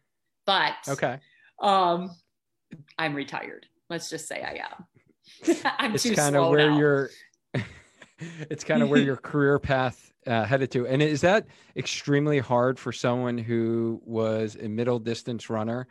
but 0.45 0.73
okay 0.87 1.19
um 1.61 2.09
i'm 2.97 3.13
retired 3.13 3.67
let's 3.89 4.09
just 4.09 4.27
say 4.27 4.41
i 4.41 4.59
am 4.63 5.55
i'm 5.77 5.93
it's 5.93 6.09
kind 6.15 6.35
of 6.35 6.49
where 6.49 6.71
now. 6.71 6.77
you're 6.77 7.09
it's 8.49 8.63
kind 8.63 8.81
of 8.81 8.89
where 8.89 9.01
your 9.01 9.17
career 9.17 9.59
path 9.59 10.13
uh, 10.27 10.45
headed 10.45 10.71
to. 10.71 10.87
And 10.87 11.01
is 11.01 11.21
that 11.21 11.45
extremely 11.75 12.39
hard 12.39 12.79
for 12.79 12.91
someone 12.91 13.37
who 13.37 14.01
was 14.05 14.57
a 14.61 14.67
middle 14.67 14.99
distance 14.99 15.49
runner 15.49 15.87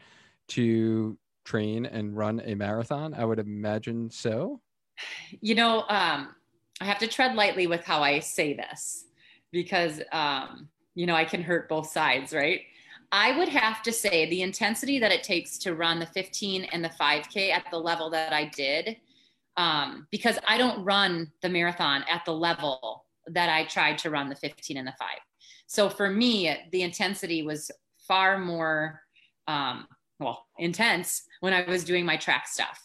to 0.49 1.17
train 1.45 1.87
and 1.87 2.17
run 2.17 2.41
a 2.45 2.55
marathon? 2.55 3.15
I 3.15 3.25
would 3.25 3.39
imagine 3.39 4.11
so. 4.11 4.61
You 5.41 5.55
know, 5.55 5.85
um, 5.89 6.35
I 6.81 6.85
have 6.85 6.99
to 6.99 7.07
tread 7.07 7.35
lightly 7.35 7.67
with 7.67 7.85
how 7.85 8.03
I 8.03 8.21
say 8.21 8.55
this 8.55 9.07
because, 9.51 10.01
um, 10.13 10.69
you 10.95 11.07
know, 11.07 11.15
I 11.15 11.25
can 11.25 11.43
hurt 11.43 11.69
both 11.69 11.89
sides, 11.89 12.33
right? 12.33 12.63
I 13.11 13.37
would 13.37 13.49
have 13.49 13.83
to 13.83 13.93
say 13.93 14.29
the 14.29 14.43
intensity 14.43 14.99
that 14.99 15.13
it 15.13 15.23
takes 15.23 15.59
to 15.59 15.75
run 15.75 15.99
the 15.99 16.07
15 16.07 16.65
and 16.65 16.83
the 16.83 16.89
5K 16.89 17.51
at 17.51 17.65
the 17.71 17.79
level 17.79 18.09
that 18.11 18.33
I 18.33 18.47
did 18.47 18.97
um, 19.57 20.07
because 20.11 20.39
I 20.47 20.59
don't 20.59 20.85
run 20.85 21.31
the 21.43 21.49
marathon 21.49 22.05
at 22.11 22.25
the 22.25 22.33
level 22.33 23.05
that 23.27 23.49
I 23.49 23.65
tried 23.65 23.99
to 23.99 24.11
run 24.11 24.29
the 24.29 24.37
15 24.37 24.77
and 24.77 24.87
the 24.87 24.95
five. 24.99 25.19
So 25.67 25.89
for 25.89 26.11
me, 26.11 26.55
the 26.73 26.83
intensity 26.83 27.43
was 27.43 27.71
far 28.07 28.39
more, 28.39 29.01
um, 29.47 29.87
well, 30.19 30.47
intense 30.59 31.23
when 31.41 31.53
I 31.53 31.63
was 31.69 31.85
doing 31.85 32.05
my 32.05 32.17
track 32.17 32.47
stuff. 32.49 32.81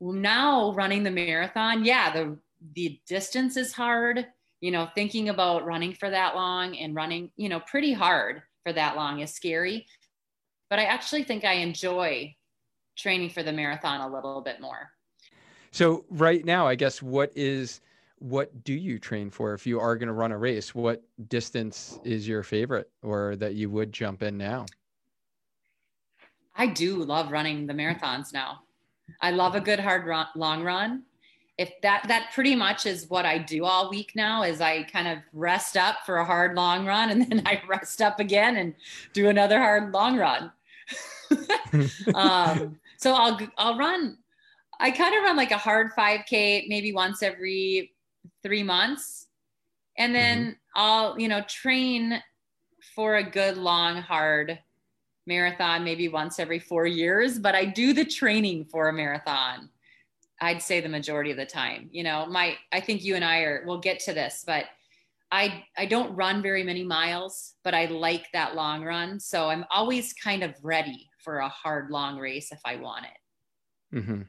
Now 0.00 0.72
running 0.74 1.02
the 1.02 1.10
marathon, 1.10 1.84
yeah, 1.84 2.12
the 2.12 2.38
the 2.74 3.00
distance 3.06 3.56
is 3.56 3.72
hard. 3.72 4.26
you 4.60 4.70
know, 4.72 4.88
thinking 4.94 5.28
about 5.28 5.64
running 5.64 5.94
for 5.94 6.10
that 6.10 6.34
long 6.34 6.76
and 6.76 6.94
running, 6.94 7.30
you 7.36 7.48
know, 7.48 7.60
pretty 7.60 7.92
hard 7.92 8.42
for 8.64 8.72
that 8.72 8.96
long 8.96 9.20
is 9.20 9.32
scary. 9.32 9.86
But 10.68 10.78
I 10.78 10.84
actually 10.84 11.22
think 11.24 11.44
I 11.44 11.54
enjoy 11.54 12.34
training 12.96 13.30
for 13.30 13.42
the 13.42 13.52
marathon 13.52 14.00
a 14.00 14.12
little 14.12 14.40
bit 14.40 14.60
more. 14.60 14.90
So 15.78 16.04
right 16.10 16.44
now, 16.44 16.66
I 16.66 16.74
guess 16.74 17.00
what 17.00 17.30
is 17.36 17.82
what 18.18 18.64
do 18.64 18.72
you 18.72 18.98
train 18.98 19.30
for 19.30 19.54
if 19.54 19.64
you 19.64 19.78
are 19.78 19.94
going 19.94 20.08
to 20.08 20.12
run 20.12 20.32
a 20.32 20.36
race? 20.36 20.74
What 20.74 21.04
distance 21.28 22.00
is 22.02 22.26
your 22.26 22.42
favorite 22.42 22.90
or 23.04 23.36
that 23.36 23.54
you 23.54 23.70
would 23.70 23.92
jump 23.92 24.24
in 24.24 24.36
now? 24.36 24.66
I 26.56 26.66
do 26.66 26.96
love 26.96 27.30
running 27.30 27.68
the 27.68 27.74
marathons 27.74 28.32
now. 28.32 28.62
I 29.20 29.30
love 29.30 29.54
a 29.54 29.60
good 29.60 29.78
hard 29.78 30.04
run, 30.04 30.26
long 30.34 30.64
run. 30.64 31.04
If 31.58 31.80
that 31.82 32.08
that 32.08 32.32
pretty 32.34 32.56
much 32.56 32.84
is 32.84 33.08
what 33.08 33.24
I 33.24 33.38
do 33.38 33.64
all 33.64 33.88
week 33.88 34.14
now 34.16 34.42
is 34.42 34.60
I 34.60 34.82
kind 34.82 35.06
of 35.06 35.18
rest 35.32 35.76
up 35.76 35.98
for 36.04 36.16
a 36.16 36.24
hard 36.24 36.56
long 36.56 36.86
run 36.86 37.10
and 37.10 37.22
then 37.30 37.42
I 37.46 37.62
rest 37.68 38.02
up 38.02 38.18
again 38.18 38.56
and 38.56 38.74
do 39.12 39.28
another 39.28 39.60
hard 39.60 39.92
long 39.92 40.18
run. 40.18 40.50
um, 42.16 42.80
so 42.96 43.14
I'll 43.14 43.38
I'll 43.56 43.78
run 43.78 44.18
I 44.80 44.90
kind 44.90 45.14
of 45.14 45.22
run 45.22 45.36
like 45.36 45.50
a 45.50 45.58
hard 45.58 45.92
5k 45.92 46.68
maybe 46.68 46.92
once 46.92 47.22
every 47.22 47.92
three 48.42 48.62
months. 48.62 49.26
And 49.96 50.14
then 50.14 50.38
mm-hmm. 50.38 50.52
I'll, 50.76 51.18
you 51.18 51.28
know, 51.28 51.42
train 51.48 52.22
for 52.94 53.16
a 53.16 53.28
good, 53.28 53.56
long, 53.56 53.96
hard 53.96 54.58
marathon 55.28 55.84
maybe 55.84 56.08
once 56.08 56.40
every 56.40 56.58
four 56.58 56.86
years, 56.86 57.38
but 57.38 57.54
I 57.54 57.66
do 57.66 57.92
the 57.92 58.04
training 58.04 58.64
for 58.64 58.88
a 58.88 58.92
marathon. 58.92 59.68
I'd 60.40 60.62
say 60.62 60.80
the 60.80 60.88
majority 60.88 61.30
of 61.30 61.36
the 61.36 61.46
time. 61.46 61.88
You 61.92 62.02
know, 62.04 62.26
my 62.26 62.56
I 62.72 62.80
think 62.80 63.04
you 63.04 63.14
and 63.14 63.24
I 63.24 63.40
are 63.40 63.62
we'll 63.66 63.80
get 63.80 64.00
to 64.00 64.12
this, 64.12 64.44
but 64.46 64.66
I 65.30 65.64
I 65.76 65.86
don't 65.86 66.14
run 66.14 66.42
very 66.42 66.62
many 66.62 66.84
miles, 66.84 67.54
but 67.62 67.74
I 67.74 67.86
like 67.86 68.26
that 68.32 68.54
long 68.54 68.84
run. 68.84 69.20
So 69.20 69.50
I'm 69.50 69.64
always 69.70 70.12
kind 70.12 70.42
of 70.42 70.54
ready 70.62 71.06
for 71.22 71.38
a 71.38 71.48
hard 71.48 71.90
long 71.90 72.18
race 72.18 72.50
if 72.52 72.60
I 72.64 72.76
want 72.76 73.04
it. 73.04 73.96
Mm-hmm. 73.96 74.22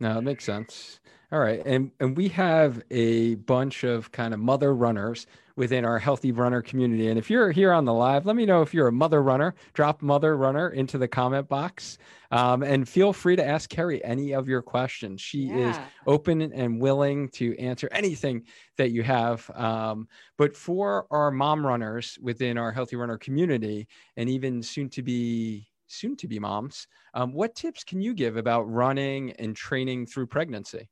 No, 0.00 0.14
that 0.14 0.22
makes 0.22 0.44
sense. 0.44 1.00
All 1.32 1.40
right. 1.40 1.60
And 1.66 1.90
and 1.98 2.16
we 2.16 2.28
have 2.28 2.82
a 2.90 3.34
bunch 3.34 3.82
of 3.82 4.12
kind 4.12 4.32
of 4.32 4.38
mother 4.38 4.74
runners 4.74 5.26
within 5.56 5.84
our 5.84 5.98
healthy 5.98 6.30
runner 6.30 6.62
community. 6.62 7.08
And 7.08 7.18
if 7.18 7.30
you're 7.30 7.50
here 7.50 7.72
on 7.72 7.84
the 7.84 7.92
live, 7.92 8.26
let 8.26 8.36
me 8.36 8.44
know 8.46 8.62
if 8.62 8.72
you're 8.72 8.88
a 8.88 8.92
mother 8.92 9.22
runner. 9.22 9.54
Drop 9.72 10.02
mother 10.02 10.36
runner 10.36 10.68
into 10.68 10.98
the 10.98 11.08
comment 11.08 11.48
box. 11.48 11.98
Um, 12.30 12.62
and 12.62 12.88
feel 12.88 13.12
free 13.12 13.36
to 13.36 13.44
ask 13.44 13.70
Carrie 13.70 14.04
any 14.04 14.34
of 14.34 14.48
your 14.48 14.62
questions. 14.62 15.20
She 15.20 15.46
yeah. 15.46 15.70
is 15.70 15.78
open 16.06 16.42
and 16.42 16.80
willing 16.80 17.28
to 17.30 17.58
answer 17.58 17.88
anything 17.90 18.44
that 18.76 18.90
you 18.90 19.02
have. 19.02 19.50
Um, 19.54 20.08
but 20.36 20.54
for 20.54 21.06
our 21.10 21.30
mom 21.30 21.66
runners 21.66 22.18
within 22.20 22.58
our 22.58 22.70
healthy 22.70 22.96
runner 22.96 23.18
community, 23.18 23.88
and 24.16 24.28
even 24.28 24.62
soon 24.62 24.90
to 24.90 25.02
be 25.02 25.66
soon 25.86 26.16
to 26.16 26.28
be 26.28 26.38
moms, 26.38 26.86
um, 27.14 27.32
what 27.32 27.54
tips 27.54 27.84
can 27.84 28.00
you 28.00 28.14
give 28.14 28.36
about 28.36 28.62
running 28.70 29.32
and 29.32 29.54
training 29.56 30.06
through 30.06 30.26
pregnancy? 30.26 30.88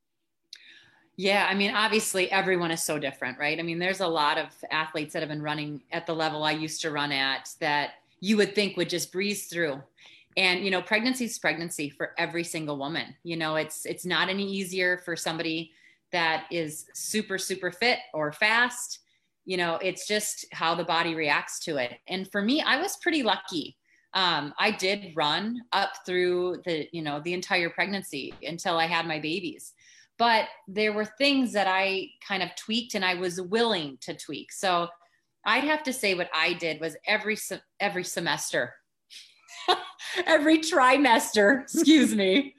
Yeah, 1.16 1.46
I 1.48 1.54
mean, 1.54 1.72
obviously, 1.72 2.30
everyone 2.30 2.72
is 2.72 2.82
so 2.82 2.98
different, 2.98 3.38
right? 3.38 3.58
I 3.58 3.62
mean, 3.62 3.78
there's 3.78 4.00
a 4.00 4.06
lot 4.06 4.36
of 4.36 4.48
athletes 4.70 5.12
that 5.12 5.20
have 5.20 5.28
been 5.28 5.42
running 5.42 5.82
at 5.92 6.06
the 6.06 6.14
level 6.14 6.42
I 6.42 6.52
used 6.52 6.80
to 6.82 6.90
run 6.90 7.12
at 7.12 7.50
that 7.60 7.92
you 8.20 8.36
would 8.36 8.54
think 8.54 8.76
would 8.76 8.88
just 8.88 9.12
breeze 9.12 9.46
through. 9.46 9.80
And 10.36 10.64
you 10.64 10.70
know, 10.70 10.82
pregnancy 10.82 11.26
is 11.26 11.38
pregnancy 11.38 11.88
for 11.88 12.14
every 12.18 12.42
single 12.42 12.76
woman. 12.76 13.14
You 13.22 13.36
know, 13.36 13.54
it's 13.54 13.86
it's 13.86 14.04
not 14.04 14.28
any 14.28 14.44
easier 14.44 14.98
for 15.04 15.14
somebody 15.14 15.70
that 16.10 16.46
is 16.50 16.86
super 16.94 17.38
super 17.38 17.70
fit 17.70 17.98
or 18.12 18.32
fast. 18.32 19.00
You 19.44 19.56
know, 19.56 19.76
it's 19.76 20.08
just 20.08 20.46
how 20.52 20.74
the 20.74 20.84
body 20.84 21.14
reacts 21.14 21.60
to 21.60 21.76
it. 21.76 21.98
And 22.08 22.30
for 22.32 22.42
me, 22.42 22.60
I 22.62 22.80
was 22.80 22.96
pretty 22.96 23.22
lucky 23.22 23.76
um, 24.14 24.54
I 24.58 24.70
did 24.70 25.12
run 25.16 25.60
up 25.72 25.92
through 26.06 26.62
the, 26.64 26.88
you 26.92 27.02
know, 27.02 27.20
the 27.24 27.34
entire 27.34 27.68
pregnancy 27.68 28.32
until 28.42 28.78
I 28.78 28.86
had 28.86 29.06
my 29.06 29.18
babies. 29.18 29.72
But 30.18 30.46
there 30.68 30.92
were 30.92 31.04
things 31.04 31.52
that 31.52 31.66
I 31.66 32.10
kind 32.26 32.42
of 32.42 32.54
tweaked 32.54 32.94
and 32.94 33.04
I 33.04 33.14
was 33.14 33.40
willing 33.40 33.98
to 34.02 34.14
tweak. 34.14 34.52
So 34.52 34.88
I'd 35.44 35.64
have 35.64 35.82
to 35.84 35.92
say 35.92 36.14
what 36.14 36.30
I 36.32 36.52
did 36.52 36.80
was 36.80 36.96
every 37.06 37.36
every 37.80 38.04
semester, 38.04 38.74
every 40.26 40.58
trimester. 40.58 41.62
Excuse 41.74 42.14
me. 42.14 42.54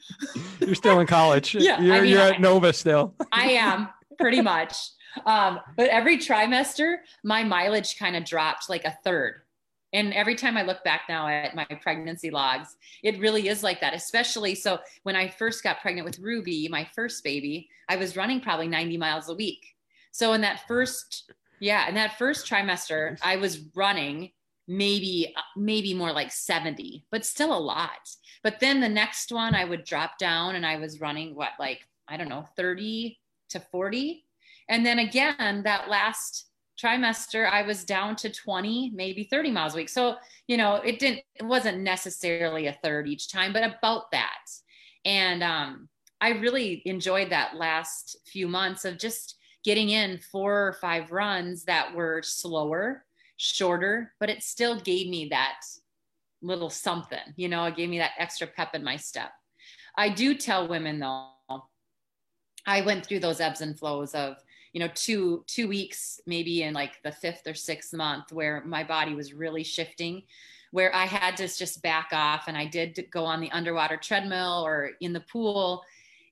You're 0.60 0.76
still 0.76 1.00
in 1.00 1.08
college. 1.08 1.56
yeah, 1.60 1.80
you're, 1.80 1.96
I 1.96 2.02
mean, 2.02 2.12
you're 2.12 2.20
at 2.20 2.42
Nova 2.42 2.74
still. 2.74 3.16
I 3.32 3.52
am 3.52 3.88
pretty 4.20 4.42
much. 4.42 4.76
Um, 5.26 5.62
but 5.78 5.88
every 5.88 6.18
trimester, 6.18 6.98
my 7.24 7.44
mileage 7.44 7.98
kind 7.98 8.18
of 8.18 8.26
dropped 8.26 8.70
like 8.70 8.84
a 8.84 8.98
third. 9.06 9.45
And 9.94 10.14
every 10.14 10.36
time 10.36 10.58
I 10.58 10.64
look 10.64 10.84
back 10.84 11.04
now 11.08 11.28
at 11.28 11.56
my 11.56 11.66
pregnancy 11.82 12.30
logs, 12.30 12.76
it 13.04 13.20
really 13.20 13.48
is 13.48 13.64
like 13.64 13.80
that, 13.82 13.94
especially 13.94 14.56
so 14.56 14.80
when 15.04 15.16
I 15.16 15.28
first 15.28 15.64
got 15.64 15.82
pregnant 15.82 16.06
with 16.06 16.20
Ruby, 16.20 16.68
my 16.68 16.88
first 16.96 17.24
baby, 17.24 17.70
I 17.88 17.96
was 17.96 18.18
running 18.18 18.42
probably 18.42 18.68
90 18.68 18.98
miles 18.98 19.30
a 19.30 19.36
week. 19.36 19.66
So 20.12 20.34
in 20.34 20.42
that 20.42 20.68
first, 20.68 21.32
yeah, 21.60 21.88
in 21.88 21.96
that 21.96 22.18
first 22.18 22.50
trimester, 22.50 23.18
I 23.22 23.38
was 23.38 23.66
running 23.76 24.32
maybe 24.68 25.34
maybe 25.56 25.94
more 25.94 26.12
like 26.12 26.32
70 26.32 27.06
but 27.12 27.24
still 27.24 27.56
a 27.56 27.60
lot 27.60 28.10
but 28.44 28.60
then 28.60 28.82
the 28.82 28.90
next 28.90 29.32
one 29.32 29.54
i 29.54 29.64
would 29.64 29.84
drop 29.84 30.18
down 30.18 30.56
and 30.56 30.66
i 30.66 30.78
was 30.78 31.00
running 31.00 31.36
what 31.36 31.52
like 31.60 31.88
i 32.08 32.18
don't 32.18 32.30
know 32.30 32.48
30 32.58 33.20
to 33.50 33.60
40 33.60 34.26
and 34.68 34.84
then 34.84 35.00
again 35.00 35.62
that 35.64 35.88
last 35.88 36.48
trimester 36.82 37.50
i 37.50 37.62
was 37.62 37.84
down 37.84 38.16
to 38.16 38.30
20 38.30 38.92
maybe 38.94 39.24
30 39.24 39.52
miles 39.52 39.74
a 39.74 39.78
week. 39.78 39.90
So 39.90 40.16
you 40.48 40.58
know 40.58 40.76
it 40.76 41.00
didn't 41.00 41.22
it 41.36 41.44
wasn't 41.44 41.80
necessarily 41.80 42.68
a 42.68 42.78
third 42.84 43.08
each 43.08 43.32
time 43.32 43.54
but 43.54 43.64
about 43.64 44.12
that. 44.12 44.46
And 45.06 45.44
um, 45.44 45.90
i 46.22 46.30
really 46.30 46.82
enjoyed 46.86 47.30
that 47.30 47.56
last 47.56 48.18
few 48.26 48.48
months 48.48 48.86
of 48.86 48.98
just 48.98 49.38
getting 49.64 49.90
in 49.90 50.20
four 50.32 50.68
or 50.68 50.74
five 50.74 51.12
runs 51.12 51.64
that 51.66 51.94
were 51.96 52.22
slower 52.24 53.06
shorter 53.38 54.14
but 54.20 54.30
it 54.30 54.44
still 54.44 54.80
gave 54.80 55.10
me 55.10 55.28
that 55.30 55.60
little 56.42 56.70
something 56.70 57.34
you 57.36 57.50
know 57.50 57.66
it 57.66 57.76
gave 57.76 57.90
me 57.90 57.98
that 57.98 58.12
extra 58.18 58.48
pep 58.48 58.76
in 58.76 58.84
my 58.84 58.98
step. 58.98 59.32
I 59.98 60.10
do 60.10 60.36
tell 60.36 60.68
women 60.68 61.00
though 61.00 61.30
i 62.68 62.82
went 62.82 63.06
through 63.06 63.20
those 63.20 63.40
ebbs 63.40 63.62
and 63.62 63.78
flows 63.78 64.14
of 64.14 64.38
you 64.76 64.82
know 64.82 64.90
two 64.94 65.44
two 65.48 65.70
weeks 65.70 66.20
maybe 66.28 66.64
in 66.64 66.74
like 66.74 67.02
the 67.04 67.12
fifth 67.12 67.48
or 67.48 67.54
sixth 67.54 67.94
month 67.94 68.34
where 68.34 68.62
my 68.66 68.84
body 68.84 69.16
was 69.16 69.34
really 69.34 69.64
shifting 69.64 70.22
where 70.72 70.94
i 70.94 71.06
had 71.06 71.38
to 71.38 71.48
just 71.48 71.82
back 71.82 72.10
off 72.12 72.44
and 72.48 72.58
i 72.58 72.66
did 72.66 73.08
go 73.10 73.24
on 73.24 73.40
the 73.40 73.50
underwater 73.52 73.96
treadmill 73.98 74.62
or 74.64 74.92
in 75.00 75.14
the 75.14 75.22
pool. 75.22 75.82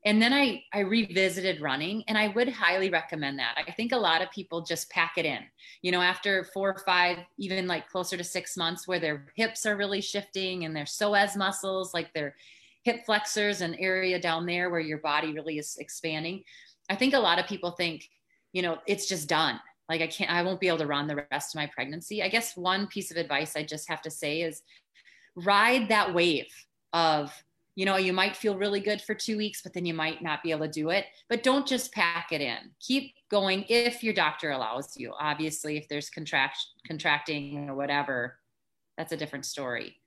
And 0.05 0.21
then 0.21 0.33
i 0.33 0.61
i 0.73 0.79
revisited 0.79 1.61
running 1.61 2.03
and 2.09 2.17
i 2.17 2.27
would 2.27 2.49
highly 2.49 2.89
recommend 2.89 3.39
that. 3.39 3.55
I 3.55 3.71
think 3.71 3.93
a 3.93 3.97
lot 3.97 4.21
of 4.21 4.29
people 4.31 4.59
just 4.61 4.89
pack 4.89 5.13
it 5.15 5.25
in 5.25 5.39
you 5.81 5.93
know 5.93 6.01
after 6.01 6.43
four 6.53 6.71
or 6.71 6.79
five 6.79 7.19
even 7.37 7.65
like 7.67 7.87
closer 7.87 8.17
to 8.17 8.23
six 8.25 8.57
months 8.57 8.85
where 8.85 8.99
their 8.99 9.27
hips 9.35 9.65
are 9.65 9.77
really 9.77 10.01
shifting 10.01 10.65
and 10.65 10.75
their 10.75 10.83
psoas 10.83 11.37
muscles 11.37 11.93
like 11.93 12.13
their 12.13 12.35
hip 12.83 13.05
flexors 13.05 13.61
and 13.61 13.77
area 13.79 14.19
down 14.19 14.45
there 14.45 14.69
where 14.69 14.81
your 14.81 14.97
body 14.97 15.31
really 15.31 15.57
is 15.57 15.77
expanding. 15.79 16.43
I 16.89 16.95
think 16.97 17.13
a 17.13 17.19
lot 17.19 17.39
of 17.39 17.47
people 17.47 17.71
think 17.71 18.09
you 18.53 18.61
know, 18.61 18.77
it's 18.87 19.07
just 19.07 19.27
done. 19.27 19.59
Like 19.89 20.01
I 20.01 20.07
can't, 20.07 20.31
I 20.31 20.43
won't 20.43 20.61
be 20.61 20.67
able 20.67 20.77
to 20.77 20.87
run 20.87 21.07
the 21.07 21.25
rest 21.31 21.53
of 21.53 21.59
my 21.59 21.67
pregnancy. 21.67 22.23
I 22.23 22.29
guess 22.29 22.55
one 22.55 22.87
piece 22.87 23.11
of 23.11 23.17
advice 23.17 23.55
I 23.55 23.63
just 23.63 23.89
have 23.89 24.01
to 24.03 24.09
say 24.09 24.41
is 24.41 24.61
ride 25.35 25.89
that 25.89 26.13
wave 26.13 26.47
of, 26.93 27.33
you 27.75 27.85
know, 27.85 27.97
you 27.97 28.13
might 28.13 28.37
feel 28.37 28.55
really 28.55 28.79
good 28.79 29.01
for 29.01 29.15
two 29.15 29.35
weeks, 29.35 29.61
but 29.63 29.73
then 29.73 29.85
you 29.85 29.95
might 29.95 30.21
not 30.21 30.43
be 30.43 30.51
able 30.51 30.67
to 30.67 30.71
do 30.71 30.91
it. 30.91 31.05
But 31.27 31.43
don't 31.43 31.67
just 31.67 31.91
pack 31.91 32.31
it 32.31 32.39
in. 32.39 32.57
Keep 32.79 33.13
going 33.29 33.65
if 33.67 34.03
your 34.03 34.13
doctor 34.13 34.51
allows 34.51 34.95
you. 34.95 35.11
Obviously, 35.19 35.77
if 35.77 35.87
there's 35.89 36.09
contract 36.09 36.57
contracting 36.87 37.67
or 37.67 37.75
whatever, 37.75 38.37
that's 38.95 39.11
a 39.11 39.17
different 39.17 39.45
story. 39.45 39.97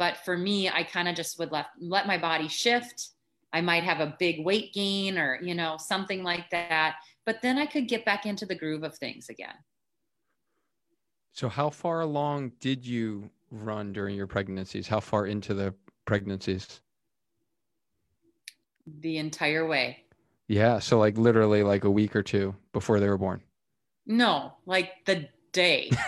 But 0.00 0.16
for 0.18 0.36
me, 0.36 0.68
I 0.68 0.82
kind 0.82 1.08
of 1.08 1.14
just 1.14 1.38
would 1.38 1.52
let 1.52 1.66
let 1.80 2.08
my 2.08 2.18
body 2.18 2.48
shift. 2.48 3.10
I 3.52 3.60
might 3.60 3.84
have 3.84 4.00
a 4.00 4.16
big 4.18 4.44
weight 4.44 4.72
gain 4.72 5.16
or, 5.16 5.38
you 5.40 5.54
know, 5.54 5.76
something 5.78 6.24
like 6.24 6.50
that 6.50 6.96
but 7.24 7.42
then 7.42 7.58
I 7.58 7.66
could 7.66 7.88
get 7.88 8.04
back 8.04 8.26
into 8.26 8.46
the 8.46 8.54
groove 8.54 8.82
of 8.82 8.96
things 8.96 9.28
again. 9.28 9.54
So, 11.32 11.48
how 11.48 11.70
far 11.70 12.00
along 12.00 12.52
did 12.60 12.86
you 12.86 13.30
run 13.50 13.92
during 13.92 14.16
your 14.16 14.26
pregnancies? 14.26 14.86
How 14.86 15.00
far 15.00 15.26
into 15.26 15.54
the 15.54 15.74
pregnancies? 16.04 16.80
The 19.00 19.18
entire 19.18 19.66
way. 19.66 20.04
Yeah. 20.48 20.78
So, 20.78 20.98
like 20.98 21.16
literally 21.16 21.62
like 21.62 21.84
a 21.84 21.90
week 21.90 22.14
or 22.14 22.22
two 22.22 22.54
before 22.72 23.00
they 23.00 23.08
were 23.08 23.18
born. 23.18 23.42
No, 24.06 24.52
like 24.66 25.04
the 25.06 25.28
day. 25.52 25.90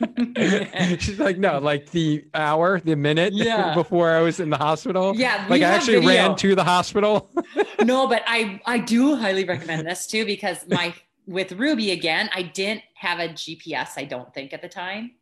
She's 0.98 1.18
like, 1.18 1.38
no, 1.38 1.58
like 1.58 1.90
the 1.90 2.24
hour, 2.34 2.80
the 2.80 2.96
minute 2.96 3.34
yeah. 3.34 3.74
before 3.74 4.10
I 4.10 4.20
was 4.22 4.40
in 4.40 4.50
the 4.50 4.56
hospital. 4.56 5.14
Yeah. 5.14 5.46
Like 5.48 5.62
I 5.62 5.66
actually 5.66 5.96
video. 5.96 6.08
ran 6.08 6.36
to 6.36 6.54
the 6.54 6.64
hospital. 6.64 7.30
No, 7.84 8.06
but 8.06 8.22
I 8.26 8.60
I 8.66 8.78
do 8.78 9.16
highly 9.16 9.44
recommend 9.44 9.86
this 9.86 10.06
too 10.06 10.24
because 10.24 10.66
my 10.68 10.94
with 11.26 11.52
Ruby 11.52 11.92
again, 11.92 12.28
I 12.34 12.42
didn't 12.42 12.82
have 12.94 13.18
a 13.20 13.28
GPS, 13.28 13.90
I 13.96 14.04
don't 14.04 14.32
think 14.34 14.52
at 14.52 14.62
the 14.62 14.68
time. 14.68 15.12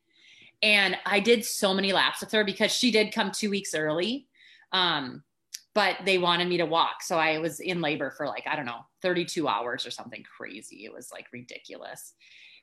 And 0.63 0.97
I 1.07 1.21
did 1.21 1.45
so 1.45 1.75
many 1.75 1.93
laps 1.93 2.21
with 2.21 2.33
her 2.33 2.45
because 2.45 2.73
she 2.73 2.91
did 2.91 3.13
come 3.13 3.31
two 3.31 3.51
weeks 3.51 3.75
early. 3.75 4.27
Um, 4.73 5.23
but 5.75 5.99
they 6.05 6.19
wanted 6.19 6.49
me 6.49 6.57
to 6.57 6.67
walk. 6.67 7.03
So 7.03 7.19
I 7.19 7.39
was 7.39 7.61
in 7.61 7.81
labor 7.81 8.11
for 8.11 8.27
like, 8.27 8.47
I 8.49 8.57
don't 8.57 8.67
know, 8.67 8.81
32 9.03 9.47
hours 9.47 9.87
or 9.87 9.91
something 9.91 10.25
crazy. 10.25 10.85
It 10.85 10.93
was 10.93 11.13
like 11.13 11.27
ridiculous. 11.33 12.15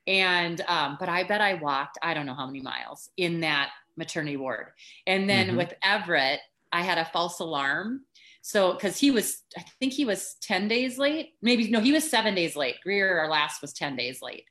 And, 0.08 0.60
um, 0.68 0.98
but 1.00 1.08
I 1.08 1.24
bet 1.24 1.40
I 1.40 1.54
walked, 1.54 1.98
I 2.02 2.14
don't 2.14 2.26
know 2.26 2.34
how 2.34 2.46
many 2.46 2.62
miles 2.62 3.10
in 3.16 3.40
that 3.42 3.70
maternity 3.96 4.38
ward. 4.38 4.68
And 5.08 5.30
then 5.30 5.48
mm-hmm. 5.48 5.58
with 5.58 5.74
Everett, 5.82 6.42
I 6.72 6.82
had 6.82 6.98
a 6.98 7.06
false 7.06 7.40
alarm. 7.40 8.02
So, 8.48 8.74
because 8.74 9.00
he 9.00 9.10
was, 9.10 9.42
I 9.58 9.64
think 9.80 9.92
he 9.92 10.06
was 10.06 10.36
10 10.44 10.68
days 10.68 11.00
late. 11.00 11.34
Maybe, 11.42 11.68
no, 11.72 11.80
he 11.80 11.92
was 11.92 12.08
seven 12.08 12.36
days 12.36 12.56
late. 12.56 12.76
Greer, 12.84 13.18
our 13.18 13.28
last, 13.28 13.60
was 13.60 13.74
10 13.74 13.96
days 13.96 14.22
late. 14.22 14.44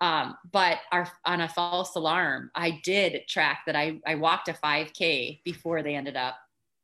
Um, 0.00 0.34
but 0.50 0.78
our, 0.90 1.08
on 1.24 1.40
a 1.40 1.48
false 1.48 1.94
alarm, 1.94 2.50
I 2.56 2.80
did 2.82 3.22
track 3.28 3.60
that 3.66 3.76
I, 3.76 4.00
I 4.04 4.16
walked 4.16 4.48
a 4.48 4.52
5K 4.52 5.44
before 5.44 5.84
they 5.84 5.94
ended 5.94 6.16
up 6.16 6.34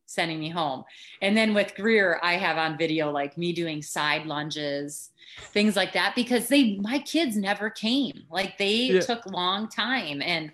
sending 0.07 0.39
me 0.39 0.51
home. 0.51 0.85
And 1.21 1.37
then 1.37 1.53
with 1.53 1.75
Greer, 1.75 2.21
I 2.23 2.35
have 2.35 2.59
on 2.59 2.79
video 2.79 3.11
like 3.11 3.37
me 3.37 3.53
doing 3.53 3.83
side 3.83 4.27
lunges, 4.27 5.11
things 5.47 5.75
like 5.75 5.93
that, 5.95 6.15
because 6.15 6.47
they, 6.47 6.77
my 6.77 7.01
kids 7.01 7.37
never 7.37 7.71
came. 7.71 8.23
Like 8.31 8.57
they 8.57 8.85
yeah. 8.85 9.01
took 9.01 9.27
long 9.27 9.69
time. 9.69 10.23
And 10.23 10.53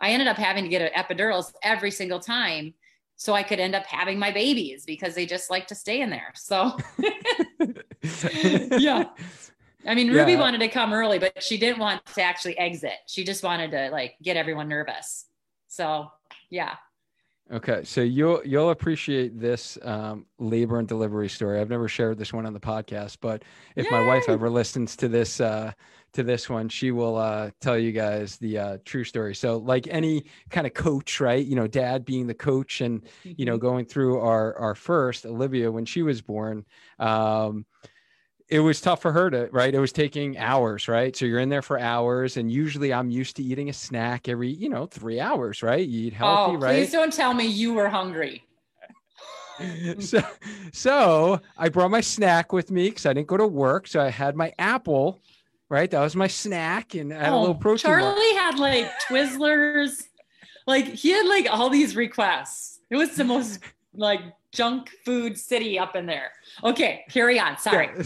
I 0.00 0.12
ended 0.12 0.26
up 0.26 0.38
having 0.38 0.64
to 0.64 0.70
get 0.70 0.80
an 0.80 1.04
epidurals 1.04 1.52
every 1.62 1.90
single 1.90 2.18
time 2.18 2.72
so 3.20 3.34
I 3.34 3.42
could 3.42 3.60
end 3.60 3.74
up 3.74 3.84
having 3.84 4.18
my 4.18 4.30
babies 4.30 4.86
because 4.86 5.14
they 5.14 5.26
just 5.26 5.50
like 5.50 5.66
to 5.66 5.74
stay 5.74 6.00
in 6.00 6.08
there. 6.08 6.32
So 6.34 6.78
yeah. 8.78 9.10
I 9.86 9.94
mean, 9.94 10.10
Ruby 10.10 10.32
yeah. 10.32 10.40
wanted 10.40 10.60
to 10.60 10.68
come 10.68 10.94
early, 10.94 11.18
but 11.18 11.42
she 11.42 11.58
didn't 11.58 11.80
want 11.80 12.04
to 12.14 12.22
actually 12.22 12.56
exit. 12.56 12.94
She 13.06 13.22
just 13.22 13.42
wanted 13.42 13.72
to 13.72 13.90
like 13.90 14.14
get 14.22 14.38
everyone 14.38 14.68
nervous. 14.68 15.26
So 15.68 16.10
yeah. 16.48 16.76
Okay, 17.52 17.84
so 17.84 18.00
you'll 18.00 18.40
you'll 18.46 18.70
appreciate 18.70 19.38
this 19.38 19.76
um, 19.82 20.24
labor 20.38 20.78
and 20.78 20.88
delivery 20.88 21.28
story. 21.28 21.60
I've 21.60 21.68
never 21.68 21.88
shared 21.88 22.16
this 22.16 22.32
one 22.32 22.46
on 22.46 22.54
the 22.54 22.60
podcast, 22.60 23.18
but 23.20 23.42
if 23.76 23.84
Yay! 23.84 23.90
my 23.90 24.06
wife 24.06 24.30
ever 24.30 24.48
listens 24.48 24.96
to 24.96 25.08
this 25.08 25.42
uh, 25.42 25.72
to 26.12 26.22
this 26.22 26.48
one, 26.48 26.68
she 26.68 26.90
will 26.90 27.16
uh, 27.16 27.50
tell 27.60 27.78
you 27.78 27.92
guys 27.92 28.36
the 28.36 28.58
uh, 28.58 28.78
true 28.84 29.04
story. 29.04 29.34
So, 29.34 29.58
like 29.58 29.86
any 29.88 30.24
kind 30.50 30.66
of 30.66 30.74
coach, 30.74 31.20
right? 31.20 31.44
You 31.44 31.56
know, 31.56 31.66
dad 31.66 32.04
being 32.04 32.26
the 32.26 32.34
coach, 32.34 32.80
and 32.80 33.02
you 33.24 33.44
know, 33.44 33.54
mm-hmm. 33.54 33.66
going 33.66 33.84
through 33.86 34.20
our 34.20 34.56
our 34.56 34.74
first 34.74 35.26
Olivia 35.26 35.70
when 35.70 35.84
she 35.84 36.02
was 36.02 36.20
born. 36.20 36.64
Um, 36.98 37.66
it 38.50 38.58
was 38.58 38.80
tough 38.80 39.00
for 39.00 39.12
her 39.12 39.30
to 39.30 39.48
right 39.52 39.74
it 39.74 39.78
was 39.78 39.92
taking 39.92 40.36
hours 40.36 40.88
right 40.88 41.16
so 41.16 41.24
you're 41.24 41.38
in 41.38 41.48
there 41.48 41.62
for 41.62 41.78
hours 41.78 42.36
and 42.36 42.50
usually 42.50 42.92
i'm 42.92 43.08
used 43.08 43.36
to 43.36 43.42
eating 43.42 43.68
a 43.68 43.72
snack 43.72 44.28
every 44.28 44.48
you 44.48 44.68
know 44.68 44.86
three 44.86 45.20
hours 45.20 45.62
right 45.62 45.86
you 45.86 46.08
eat 46.08 46.12
healthy 46.12 46.56
oh, 46.56 46.58
right 46.58 46.74
please 46.74 46.92
don't 46.92 47.12
tell 47.12 47.32
me 47.32 47.46
you 47.46 47.72
were 47.72 47.88
hungry 47.88 48.44
so 50.00 50.20
so 50.72 51.40
i 51.56 51.68
brought 51.68 51.90
my 51.90 52.00
snack 52.00 52.52
with 52.52 52.70
me 52.70 52.88
because 52.88 53.06
i 53.06 53.12
didn't 53.12 53.28
go 53.28 53.36
to 53.36 53.46
work 53.46 53.86
so 53.86 54.00
i 54.00 54.10
had 54.10 54.34
my 54.34 54.52
apple 54.58 55.20
right 55.70 55.90
that 55.90 56.00
was 56.00 56.14
my 56.14 56.26
snack 56.26 56.94
and 56.94 57.12
I 57.12 57.24
had 57.24 57.32
oh, 57.32 57.38
a 57.38 57.40
little 57.40 57.56
oh, 57.56 57.58
protein 57.58 57.90
charlie 57.90 58.34
bar. 58.34 58.42
had 58.42 58.58
like 58.58 58.90
twizzlers 59.08 60.02
like 60.66 60.86
he 60.86 61.10
had 61.10 61.26
like 61.26 61.48
all 61.50 61.70
these 61.70 61.96
requests 61.96 62.80
it 62.90 62.96
was 62.96 63.16
the 63.16 63.24
most 63.24 63.60
like 63.94 64.20
junk 64.52 64.90
food 65.04 65.38
city 65.38 65.78
up 65.78 65.96
in 65.96 66.06
there. 66.06 66.32
Okay, 66.64 67.04
carry 67.08 67.38
on. 67.38 67.58
Sorry. 67.58 67.90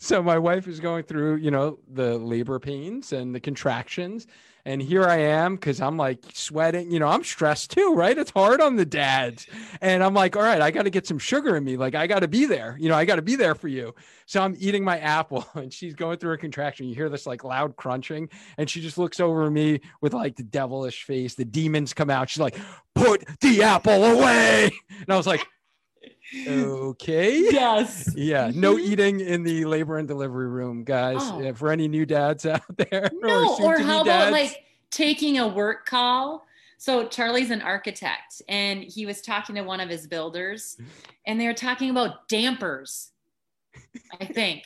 So 0.00 0.22
my 0.22 0.38
wife 0.38 0.68
is 0.68 0.78
going 0.78 1.02
through, 1.02 1.38
you 1.38 1.50
know, 1.50 1.80
the 1.92 2.18
labor 2.18 2.60
pains 2.60 3.12
and 3.12 3.34
the 3.34 3.40
contractions. 3.40 4.28
And 4.68 4.82
here 4.82 5.04
I 5.04 5.16
am 5.16 5.54
because 5.54 5.80
I'm 5.80 5.96
like 5.96 6.22
sweating, 6.34 6.92
you 6.92 6.98
know, 6.98 7.08
I'm 7.08 7.24
stressed 7.24 7.70
too, 7.70 7.94
right? 7.94 8.18
It's 8.18 8.30
hard 8.30 8.60
on 8.60 8.76
the 8.76 8.84
dads. 8.84 9.46
And 9.80 10.04
I'm 10.04 10.12
like, 10.12 10.36
all 10.36 10.42
right, 10.42 10.60
I 10.60 10.70
got 10.70 10.82
to 10.82 10.90
get 10.90 11.06
some 11.06 11.18
sugar 11.18 11.56
in 11.56 11.64
me. 11.64 11.78
Like, 11.78 11.94
I 11.94 12.06
got 12.06 12.18
to 12.18 12.28
be 12.28 12.44
there, 12.44 12.76
you 12.78 12.90
know, 12.90 12.94
I 12.94 13.06
got 13.06 13.16
to 13.16 13.22
be 13.22 13.34
there 13.34 13.54
for 13.54 13.68
you. 13.68 13.94
So 14.26 14.42
I'm 14.42 14.54
eating 14.58 14.84
my 14.84 14.98
apple 14.98 15.46
and 15.54 15.72
she's 15.72 15.94
going 15.94 16.18
through 16.18 16.34
a 16.34 16.36
contraction. 16.38 16.86
You 16.86 16.94
hear 16.94 17.08
this 17.08 17.26
like 17.26 17.44
loud 17.44 17.76
crunching. 17.76 18.28
And 18.58 18.68
she 18.68 18.82
just 18.82 18.98
looks 18.98 19.20
over 19.20 19.50
me 19.50 19.80
with 20.02 20.12
like 20.12 20.36
the 20.36 20.42
devilish 20.42 21.04
face. 21.04 21.34
The 21.34 21.46
demons 21.46 21.94
come 21.94 22.10
out. 22.10 22.28
She's 22.28 22.40
like, 22.40 22.58
put 22.94 23.24
the 23.40 23.62
apple 23.62 24.04
away. 24.04 24.70
And 25.00 25.14
I 25.14 25.16
was 25.16 25.26
like, 25.26 25.46
okay. 26.46 27.38
Yes. 27.50 28.12
yeah. 28.16 28.48
Mm-hmm. 28.48 28.60
No 28.60 28.78
eating 28.78 29.20
in 29.20 29.42
the 29.42 29.64
labor 29.64 29.98
and 29.98 30.06
delivery 30.06 30.48
room, 30.48 30.84
guys. 30.84 31.18
Oh. 31.20 31.52
For 31.54 31.70
any 31.70 31.88
new 31.88 32.06
dads 32.06 32.46
out 32.46 32.62
there. 32.76 33.10
No, 33.14 33.56
or, 33.60 33.76
or 33.76 33.78
how 33.78 34.02
about 34.02 34.32
like 34.32 34.64
taking 34.90 35.38
a 35.38 35.48
work 35.48 35.86
call? 35.86 36.46
So 36.78 37.08
Charlie's 37.08 37.50
an 37.50 37.60
architect 37.60 38.40
and 38.48 38.84
he 38.84 39.04
was 39.04 39.20
talking 39.20 39.56
to 39.56 39.62
one 39.62 39.80
of 39.80 39.88
his 39.88 40.06
builders 40.06 40.78
and 41.26 41.40
they 41.40 41.46
were 41.46 41.54
talking 41.54 41.90
about 41.90 42.28
dampers, 42.28 43.10
I 44.20 44.24
think. 44.24 44.62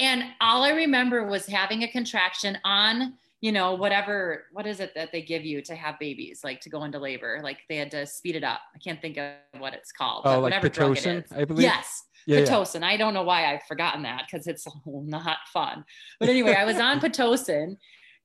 And 0.00 0.24
all 0.40 0.64
I 0.64 0.70
remember 0.70 1.24
was 1.26 1.46
having 1.46 1.84
a 1.84 1.88
contraction 1.88 2.58
on 2.64 3.14
you 3.40 3.52
know, 3.52 3.74
whatever, 3.74 4.46
what 4.52 4.66
is 4.66 4.80
it 4.80 4.92
that 4.96 5.12
they 5.12 5.22
give 5.22 5.44
you 5.44 5.62
to 5.62 5.74
have 5.74 5.98
babies, 5.98 6.40
like 6.42 6.60
to 6.62 6.70
go 6.70 6.84
into 6.84 6.98
labor? 6.98 7.40
Like 7.42 7.58
they 7.68 7.76
had 7.76 7.90
to 7.92 8.06
speed 8.06 8.34
it 8.34 8.44
up. 8.44 8.60
I 8.74 8.78
can't 8.78 9.00
think 9.00 9.16
of 9.16 9.32
what 9.58 9.74
it's 9.74 9.92
called. 9.92 10.22
Oh, 10.26 10.40
like 10.40 10.54
Pitocin, 10.54 11.24
I 11.36 11.44
believe. 11.44 11.62
Yes. 11.62 12.04
Yeah, 12.26 12.40
Pitocin. 12.40 12.80
Yeah. 12.80 12.88
I 12.88 12.96
don't 12.96 13.14
know 13.14 13.22
why 13.22 13.52
I've 13.52 13.62
forgotten 13.64 14.02
that 14.02 14.24
because 14.30 14.46
it's 14.48 14.66
not 14.86 15.38
fun. 15.52 15.84
But 16.18 16.28
anyway, 16.28 16.54
I 16.54 16.64
was 16.64 16.78
on 16.78 17.00
Pitocin 17.00 17.76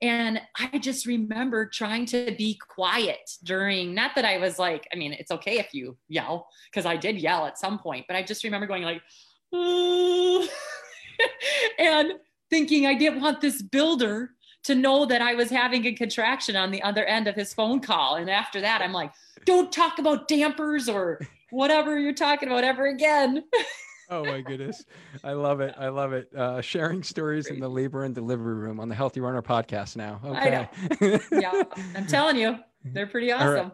and 0.01 0.41
I 0.59 0.79
just 0.79 1.05
remember 1.05 1.65
trying 1.67 2.05
to 2.07 2.35
be 2.37 2.59
quiet 2.67 3.37
during, 3.43 3.93
not 3.93 4.15
that 4.15 4.25
I 4.25 4.37
was 4.37 4.59
like, 4.59 4.87
I 4.91 4.97
mean, 4.97 5.13
it's 5.13 5.31
okay 5.31 5.59
if 5.59 5.73
you 5.73 5.95
yell 6.09 6.47
because 6.69 6.85
I 6.85 6.97
did 6.97 7.17
yell 7.17 7.45
at 7.45 7.57
some 7.57 7.79
point, 7.79 8.05
but 8.07 8.17
I 8.17 8.23
just 8.23 8.43
remember 8.43 8.67
going 8.67 8.83
like, 8.83 9.01
and 11.79 12.13
thinking 12.49 12.85
I 12.85 12.95
didn't 12.95 13.21
want 13.21 13.39
this 13.39 13.61
builder 13.61 14.31
to 14.63 14.75
know 14.75 15.05
that 15.05 15.21
I 15.21 15.35
was 15.35 15.49
having 15.49 15.85
a 15.85 15.93
contraction 15.93 16.55
on 16.55 16.71
the 16.71 16.81
other 16.81 17.05
end 17.05 17.27
of 17.27 17.35
his 17.35 17.53
phone 17.53 17.79
call. 17.79 18.15
And 18.15 18.29
after 18.29 18.61
that, 18.61 18.81
I'm 18.81 18.93
like, 18.93 19.11
don't 19.45 19.71
talk 19.71 19.99
about 19.99 20.27
dampers 20.27 20.87
or 20.87 21.19
whatever 21.51 21.99
you're 21.99 22.13
talking 22.13 22.49
about 22.49 22.63
ever 22.63 22.87
again. 22.87 23.43
oh 24.09 24.23
my 24.23 24.41
goodness. 24.41 24.85
I 25.23 25.33
love 25.33 25.59
it. 25.59 25.75
I 25.77 25.89
love 25.89 26.13
it. 26.13 26.33
Uh, 26.33 26.61
sharing 26.61 27.03
stories 27.03 27.47
in 27.47 27.59
the 27.59 27.69
labor 27.69 28.03
and 28.05 28.15
delivery 28.15 28.55
room 28.55 28.79
on 28.79 28.89
the 28.89 28.95
Healthy 28.95 29.19
Runner 29.19 29.41
podcast 29.41 29.95
now. 29.95 30.19
Okay. 30.23 30.69
Yeah, 31.31 31.63
I'm 31.95 32.07
telling 32.07 32.37
you, 32.37 32.57
they're 32.85 33.07
pretty 33.07 33.31
awesome. 33.31 33.71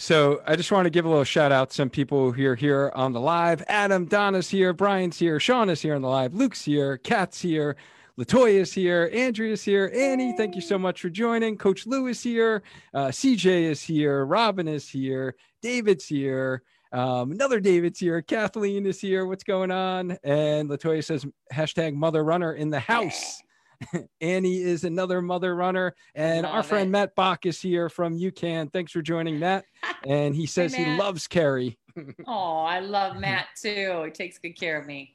So 0.00 0.42
I 0.46 0.54
just 0.54 0.70
want 0.70 0.86
to 0.86 0.90
give 0.90 1.04
a 1.04 1.08
little 1.08 1.24
shout 1.24 1.50
out 1.50 1.70
to 1.70 1.74
some 1.74 1.90
people 1.90 2.30
who 2.30 2.46
are 2.46 2.54
here 2.54 2.92
on 2.94 3.12
the 3.12 3.20
live. 3.20 3.64
Adam, 3.66 4.04
Donna's 4.04 4.48
here, 4.48 4.72
Brian's 4.72 5.18
here, 5.18 5.40
Sean 5.40 5.68
is 5.68 5.82
here 5.82 5.96
on 5.96 6.02
the 6.02 6.08
live, 6.08 6.34
Luke's 6.34 6.64
here, 6.64 6.98
Kat's 6.98 7.40
here, 7.40 7.74
Latoya 8.18 8.54
is 8.54 8.72
here, 8.72 9.08
Andrea 9.14 9.52
is 9.52 9.62
here, 9.62 9.92
Annie. 9.94 10.34
Thank 10.36 10.56
you 10.56 10.60
so 10.60 10.76
much 10.76 11.00
for 11.00 11.08
joining. 11.08 11.56
Coach 11.56 11.86
Lou 11.86 12.08
is 12.08 12.20
here, 12.20 12.64
uh, 12.92 13.06
CJ 13.06 13.62
is 13.70 13.80
here, 13.80 14.24
Robin 14.26 14.66
is 14.66 14.88
here, 14.88 15.36
David's 15.62 16.06
here. 16.06 16.62
Um, 16.90 17.32
another 17.32 17.60
David's 17.60 18.00
here. 18.00 18.22
Kathleen 18.22 18.86
is 18.86 18.98
here. 18.98 19.26
What's 19.26 19.44
going 19.44 19.70
on? 19.70 20.16
And 20.24 20.70
Latoya 20.70 21.04
says 21.04 21.26
hashtag 21.52 21.94
mother 21.94 22.24
runner 22.24 22.54
in 22.54 22.70
the 22.70 22.80
house. 22.80 23.42
Annie 24.20 24.62
is 24.62 24.84
another 24.84 25.20
mother 25.20 25.54
runner. 25.54 25.94
And 26.14 26.44
Love 26.44 26.54
our 26.54 26.62
friend 26.62 26.88
it. 26.88 26.92
Matt 26.92 27.14
Bach 27.14 27.44
is 27.44 27.60
here 27.60 27.90
from 27.90 28.18
UCAN. 28.18 28.72
Thanks 28.72 28.92
for 28.92 29.02
joining, 29.02 29.38
Matt. 29.38 29.66
And 30.06 30.34
he 30.34 30.46
says 30.46 30.74
hey, 30.74 30.84
he 30.84 30.96
loves 30.96 31.26
Carrie. 31.26 31.78
oh, 32.26 32.60
I 32.60 32.80
love 32.80 33.16
Matt 33.16 33.48
too. 33.60 34.04
He 34.06 34.10
takes 34.10 34.38
good 34.38 34.58
care 34.58 34.80
of 34.80 34.86
me. 34.86 35.14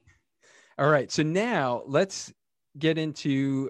All 0.77 0.89
right. 0.89 1.11
So 1.11 1.23
now 1.23 1.81
let's 1.87 2.31
get 2.77 2.97
into 2.97 3.69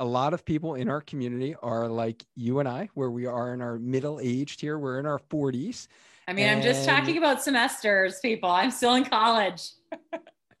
a 0.00 0.04
lot 0.04 0.32
of 0.32 0.44
people 0.44 0.74
in 0.74 0.88
our 0.88 1.00
community 1.00 1.54
are 1.62 1.88
like 1.88 2.24
you 2.36 2.60
and 2.60 2.68
I, 2.68 2.88
where 2.94 3.10
we 3.10 3.26
are 3.26 3.52
in 3.52 3.60
our 3.60 3.78
middle 3.78 4.20
aged 4.22 4.60
here. 4.60 4.78
We're 4.78 4.98
in 5.00 5.06
our 5.06 5.18
40s. 5.18 5.88
I 6.26 6.32
mean, 6.32 6.46
and... 6.46 6.58
I'm 6.58 6.62
just 6.62 6.86
talking 6.86 7.18
about 7.18 7.42
semesters, 7.42 8.20
people. 8.20 8.50
I'm 8.50 8.70
still 8.70 8.94
in 8.94 9.04
college. 9.04 9.70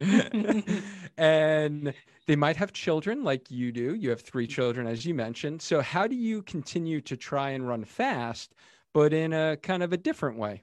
and 1.16 1.94
they 2.26 2.36
might 2.36 2.56
have 2.56 2.72
children 2.72 3.24
like 3.24 3.50
you 3.50 3.72
do. 3.72 3.94
You 3.94 4.10
have 4.10 4.20
three 4.20 4.46
children, 4.46 4.86
as 4.86 5.04
you 5.06 5.14
mentioned. 5.14 5.62
So, 5.62 5.80
how 5.80 6.06
do 6.06 6.14
you 6.16 6.42
continue 6.42 7.00
to 7.02 7.16
try 7.16 7.50
and 7.50 7.66
run 7.66 7.84
fast, 7.84 8.54
but 8.92 9.12
in 9.12 9.32
a 9.32 9.56
kind 9.56 9.82
of 9.82 9.92
a 9.92 9.96
different 9.96 10.38
way? 10.38 10.62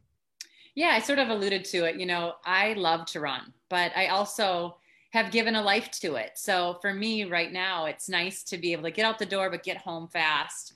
Yeah, 0.76 0.90
I 0.90 1.00
sort 1.00 1.20
of 1.20 1.30
alluded 1.30 1.66
to 1.66 1.86
it. 1.86 2.00
You 2.00 2.06
know, 2.06 2.34
I 2.46 2.74
love 2.74 3.06
to 3.08 3.20
run, 3.20 3.54
but 3.70 3.92
I 3.96 4.08
also 4.08 4.78
have 5.16 5.32
given 5.32 5.56
a 5.56 5.62
life 5.62 5.90
to 5.92 6.16
it. 6.16 6.32
So 6.36 6.78
for 6.82 6.94
me 6.94 7.24
right 7.24 7.52
now, 7.52 7.86
it's 7.86 8.10
nice 8.10 8.44
to 8.44 8.58
be 8.58 8.74
able 8.74 8.84
to 8.84 8.92
get 8.92 9.06
out 9.06 9.18
the 9.18 9.26
door, 9.26 9.50
but 9.50 9.64
get 9.64 9.78
home 9.78 10.10
fast, 10.10 10.74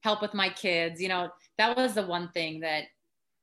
help 0.00 0.22
with 0.22 0.32
my 0.32 0.48
kids. 0.48 1.02
You 1.02 1.08
know, 1.08 1.28
that 1.58 1.76
was 1.76 1.92
the 1.92 2.06
one 2.06 2.30
thing 2.30 2.60
that 2.60 2.84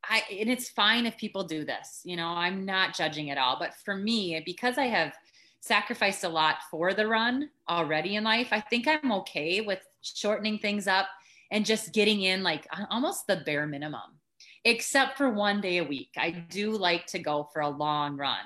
I, 0.03 0.23
and 0.39 0.49
it's 0.49 0.69
fine 0.69 1.05
if 1.05 1.15
people 1.15 1.43
do 1.43 1.63
this, 1.63 2.01
you 2.03 2.15
know, 2.15 2.25
I'm 2.25 2.65
not 2.65 2.95
judging 2.95 3.29
at 3.29 3.37
all. 3.37 3.57
But 3.59 3.75
for 3.85 3.95
me, 3.95 4.41
because 4.43 4.79
I 4.79 4.85
have 4.85 5.13
sacrificed 5.59 6.23
a 6.23 6.29
lot 6.29 6.55
for 6.71 6.95
the 6.95 7.05
run 7.05 7.49
already 7.69 8.15
in 8.15 8.23
life. 8.23 8.47
I 8.51 8.61
think 8.61 8.87
I'm 8.87 9.11
okay 9.11 9.61
with 9.61 9.79
shortening 10.01 10.57
things 10.57 10.87
up 10.87 11.05
and 11.51 11.65
just 11.65 11.93
getting 11.93 12.21
in 12.23 12.41
like 12.41 12.65
almost 12.89 13.27
the 13.27 13.43
bare 13.45 13.67
minimum, 13.67 14.17
except 14.65 15.19
for 15.19 15.29
one 15.29 15.61
day 15.61 15.77
a 15.77 15.83
week. 15.83 16.09
I 16.17 16.31
do 16.31 16.71
like 16.71 17.05
to 17.07 17.19
go 17.19 17.47
for 17.53 17.61
a 17.61 17.69
long 17.69 18.17
run. 18.17 18.39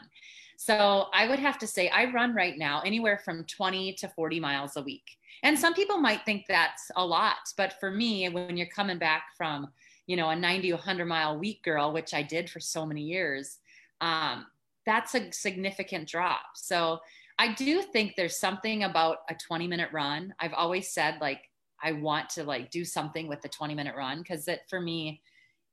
So 0.58 1.08
I 1.14 1.28
would 1.28 1.40
have 1.40 1.58
to 1.60 1.68
say 1.68 1.90
I 1.90 2.06
run 2.12 2.34
right 2.34 2.58
now 2.58 2.82
anywhere 2.86 3.18
from 3.18 3.44
20 3.46 3.94
to 3.94 4.08
40 4.08 4.40
miles 4.40 4.76
a 4.78 4.82
week. 4.82 5.18
And 5.44 5.58
some 5.58 5.74
people 5.74 5.98
might 5.98 6.26
think 6.26 6.46
that's 6.48 6.90
a 6.96 7.06
lot, 7.06 7.54
but 7.58 7.74
for 7.80 7.92
me, 7.92 8.30
when 8.30 8.58
you're 8.58 8.68
coming 8.68 8.98
back 8.98 9.26
from, 9.38 9.68
you 10.08 10.16
know, 10.16 10.30
a 10.30 10.36
90 10.36 10.72
100 10.72 11.06
mile 11.06 11.38
week 11.38 11.64
girl, 11.64 11.92
which 11.92 12.14
I 12.14 12.24
did 12.24 12.50
for 12.50 12.60
so 12.60 12.86
many 12.86 13.02
years, 13.02 13.60
um, 14.02 14.46
that's 14.86 15.16
a 15.16 15.32
significant 15.32 16.08
drop. 16.08 16.44
So 16.56 17.00
I 17.38 17.54
do 17.54 17.82
think 17.82 18.16
there's 18.16 18.38
something 18.38 18.84
about 18.84 19.20
a 19.30 19.36
20 19.36 19.68
minute 19.68 19.90
run. 19.92 20.34
I've 20.40 20.54
always 20.54 20.90
said 20.92 21.18
like 21.20 21.50
I 21.84 21.92
want 21.92 22.30
to 22.32 22.44
like 22.44 22.72
do 22.72 22.86
something 22.86 23.28
with 23.28 23.42
the 23.42 23.50
20 23.50 23.76
minute 23.76 23.96
run 23.96 24.20
because 24.20 24.48
it 24.48 24.62
for 24.70 24.80
me, 24.80 25.22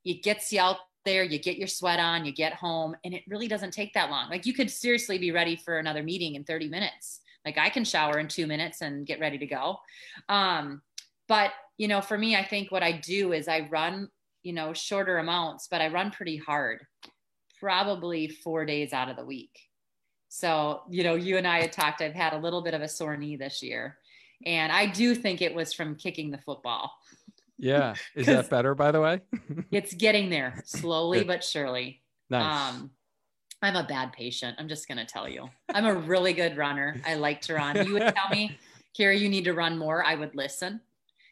it 0.04 0.22
gets 0.22 0.52
you 0.52 0.60
out 0.60 0.78
there, 1.04 1.22
you 1.22 1.38
get 1.38 1.56
your 1.56 1.68
sweat 1.68 1.98
on, 1.98 2.24
you 2.24 2.32
get 2.32 2.54
home, 2.54 2.96
and 3.04 3.14
it 3.14 3.22
really 3.28 3.48
doesn't 3.48 3.72
take 3.72 3.94
that 3.94 4.10
long. 4.10 4.30
Like 4.30 4.46
you 4.46 4.54
could 4.54 4.70
seriously 4.70 5.18
be 5.18 5.30
ready 5.30 5.56
for 5.56 5.78
another 5.78 6.02
meeting 6.02 6.34
in 6.34 6.44
30 6.44 6.68
minutes. 6.68 7.20
Like 7.44 7.58
I 7.58 7.68
can 7.68 7.84
shower 7.84 8.18
in 8.18 8.28
two 8.28 8.46
minutes 8.46 8.82
and 8.82 9.06
get 9.06 9.20
ready 9.20 9.38
to 9.38 9.46
go. 9.46 9.78
Um, 10.28 10.82
but 11.28 11.52
you 11.78 11.88
know, 11.88 12.00
for 12.00 12.16
me, 12.16 12.36
I 12.36 12.44
think 12.44 12.70
what 12.70 12.82
I 12.82 12.92
do 12.92 13.32
is 13.32 13.48
I 13.48 13.68
run, 13.70 14.08
you 14.42 14.52
know, 14.52 14.72
shorter 14.72 15.18
amounts, 15.18 15.68
but 15.68 15.80
I 15.80 15.88
run 15.88 16.10
pretty 16.10 16.36
hard, 16.36 16.86
probably 17.58 18.28
four 18.28 18.64
days 18.64 18.92
out 18.92 19.08
of 19.08 19.16
the 19.16 19.24
week. 19.24 19.58
So, 20.28 20.82
you 20.88 21.02
know, 21.02 21.14
you 21.14 21.36
and 21.36 21.46
I 21.46 21.60
had 21.60 21.72
talked, 21.72 22.00
I've 22.00 22.14
had 22.14 22.32
a 22.32 22.38
little 22.38 22.62
bit 22.62 22.74
of 22.74 22.82
a 22.82 22.88
sore 22.88 23.16
knee 23.16 23.36
this 23.36 23.62
year. 23.62 23.98
And 24.46 24.72
I 24.72 24.86
do 24.86 25.14
think 25.14 25.42
it 25.42 25.54
was 25.54 25.72
from 25.72 25.96
kicking 25.96 26.30
the 26.30 26.38
football. 26.38 26.90
Yeah. 27.58 27.94
Is 28.14 28.26
that 28.26 28.50
better, 28.50 28.74
by 28.74 28.90
the 28.90 29.00
way? 29.00 29.20
it's 29.70 29.94
getting 29.94 30.30
there 30.30 30.62
slowly 30.64 31.24
but 31.24 31.44
surely. 31.44 32.02
Nice. 32.30 32.74
Um, 32.74 32.90
I'm 33.62 33.76
a 33.76 33.84
bad 33.84 34.12
patient. 34.12 34.56
I'm 34.58 34.68
just 34.68 34.88
going 34.88 34.98
to 34.98 35.04
tell 35.04 35.28
you. 35.28 35.48
I'm 35.72 35.86
a 35.86 35.94
really 35.94 36.32
good 36.32 36.56
runner. 36.56 37.00
I 37.06 37.14
like 37.14 37.40
to 37.42 37.54
run. 37.54 37.86
You 37.86 37.92
would 37.94 38.14
tell 38.14 38.28
me, 38.30 38.58
Carrie, 38.96 39.18
you 39.18 39.28
need 39.28 39.44
to 39.44 39.52
run 39.52 39.78
more. 39.78 40.04
I 40.04 40.16
would 40.16 40.34
listen. 40.34 40.80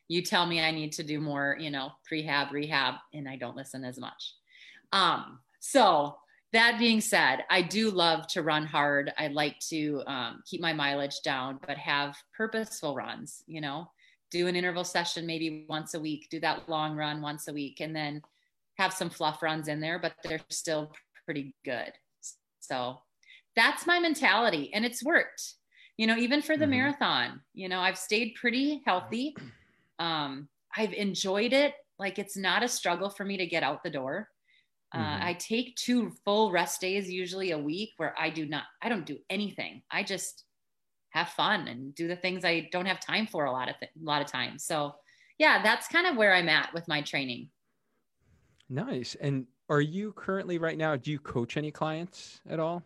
You 0.06 0.22
tell 0.22 0.46
me 0.46 0.60
I 0.60 0.70
need 0.70 0.92
to 0.92 1.02
do 1.02 1.20
more, 1.20 1.56
you 1.58 1.70
know, 1.70 1.90
prehab, 2.10 2.52
rehab, 2.52 2.94
and 3.12 3.28
I 3.28 3.36
don't 3.36 3.56
listen 3.56 3.84
as 3.84 3.98
much. 3.98 4.34
Um, 4.92 5.40
so 5.58 6.16
that 6.52 6.78
being 6.78 7.00
said, 7.00 7.44
I 7.48 7.62
do 7.62 7.90
love 7.90 8.26
to 8.28 8.42
run 8.42 8.66
hard. 8.66 9.12
I 9.18 9.28
like 9.28 9.58
to 9.68 10.02
um, 10.06 10.42
keep 10.46 10.60
my 10.60 10.72
mileage 10.72 11.20
down, 11.22 11.60
but 11.66 11.78
have 11.78 12.16
purposeful 12.36 12.94
runs, 12.94 13.42
you 13.46 13.60
know, 13.60 13.88
do 14.30 14.46
an 14.46 14.56
interval 14.56 14.84
session 14.84 15.26
maybe 15.26 15.66
once 15.68 15.94
a 15.94 16.00
week, 16.00 16.28
do 16.30 16.40
that 16.40 16.68
long 16.68 16.96
run 16.96 17.20
once 17.20 17.48
a 17.48 17.52
week, 17.52 17.80
and 17.80 17.94
then 17.94 18.22
have 18.78 18.92
some 18.92 19.10
fluff 19.10 19.42
runs 19.42 19.68
in 19.68 19.80
there, 19.80 19.98
but 19.98 20.14
they're 20.24 20.40
still 20.48 20.92
pretty 21.26 21.54
good. 21.64 21.92
So 22.60 22.98
that's 23.56 23.86
my 23.86 23.98
mentality 23.98 24.70
and 24.72 24.84
it's 24.84 25.04
worked. 25.04 25.54
You 25.96 26.06
know, 26.06 26.16
even 26.16 26.40
for 26.40 26.56
the 26.56 26.64
mm-hmm. 26.64 26.70
marathon, 26.70 27.40
you 27.52 27.68
know, 27.68 27.80
I've 27.80 27.98
stayed 27.98 28.34
pretty 28.40 28.80
healthy. 28.86 29.36
Um, 29.98 30.48
I've 30.74 30.94
enjoyed 30.94 31.52
it. 31.52 31.74
Like 31.98 32.18
it's 32.18 32.36
not 32.36 32.62
a 32.62 32.68
struggle 32.68 33.10
for 33.10 33.24
me 33.24 33.36
to 33.36 33.46
get 33.46 33.62
out 33.62 33.82
the 33.82 33.90
door. 33.90 34.28
Uh, 34.94 34.98
mm-hmm. 34.98 35.24
I 35.24 35.32
take 35.34 35.76
two 35.76 36.12
full 36.24 36.50
rest 36.50 36.80
days, 36.80 37.10
usually 37.10 37.50
a 37.50 37.58
week, 37.58 37.90
where 37.98 38.14
I 38.18 38.30
do 38.30 38.46
not, 38.46 38.64
I 38.82 38.88
don't 38.88 39.04
do 39.04 39.18
anything. 39.28 39.82
I 39.90 40.02
just 40.02 40.44
have 41.10 41.28
fun 41.30 41.68
and 41.68 41.94
do 41.94 42.08
the 42.08 42.16
things 42.16 42.44
I 42.44 42.68
don't 42.72 42.86
have 42.86 43.00
time 43.00 43.26
for 43.26 43.44
a 43.44 43.52
lot 43.52 43.68
of 43.68 43.78
th- 43.78 43.90
a 44.00 44.04
lot 44.04 44.22
of 44.22 44.28
times. 44.28 44.64
So, 44.64 44.94
yeah, 45.38 45.62
that's 45.62 45.88
kind 45.88 46.06
of 46.06 46.16
where 46.16 46.34
I'm 46.34 46.48
at 46.48 46.72
with 46.72 46.88
my 46.88 47.02
training. 47.02 47.50
Nice. 48.68 49.16
And 49.20 49.46
are 49.68 49.80
you 49.80 50.12
currently 50.12 50.58
right 50.58 50.78
now, 50.78 50.96
do 50.96 51.10
you 51.10 51.18
coach 51.18 51.56
any 51.56 51.70
clients 51.70 52.40
at 52.48 52.60
all? 52.60 52.84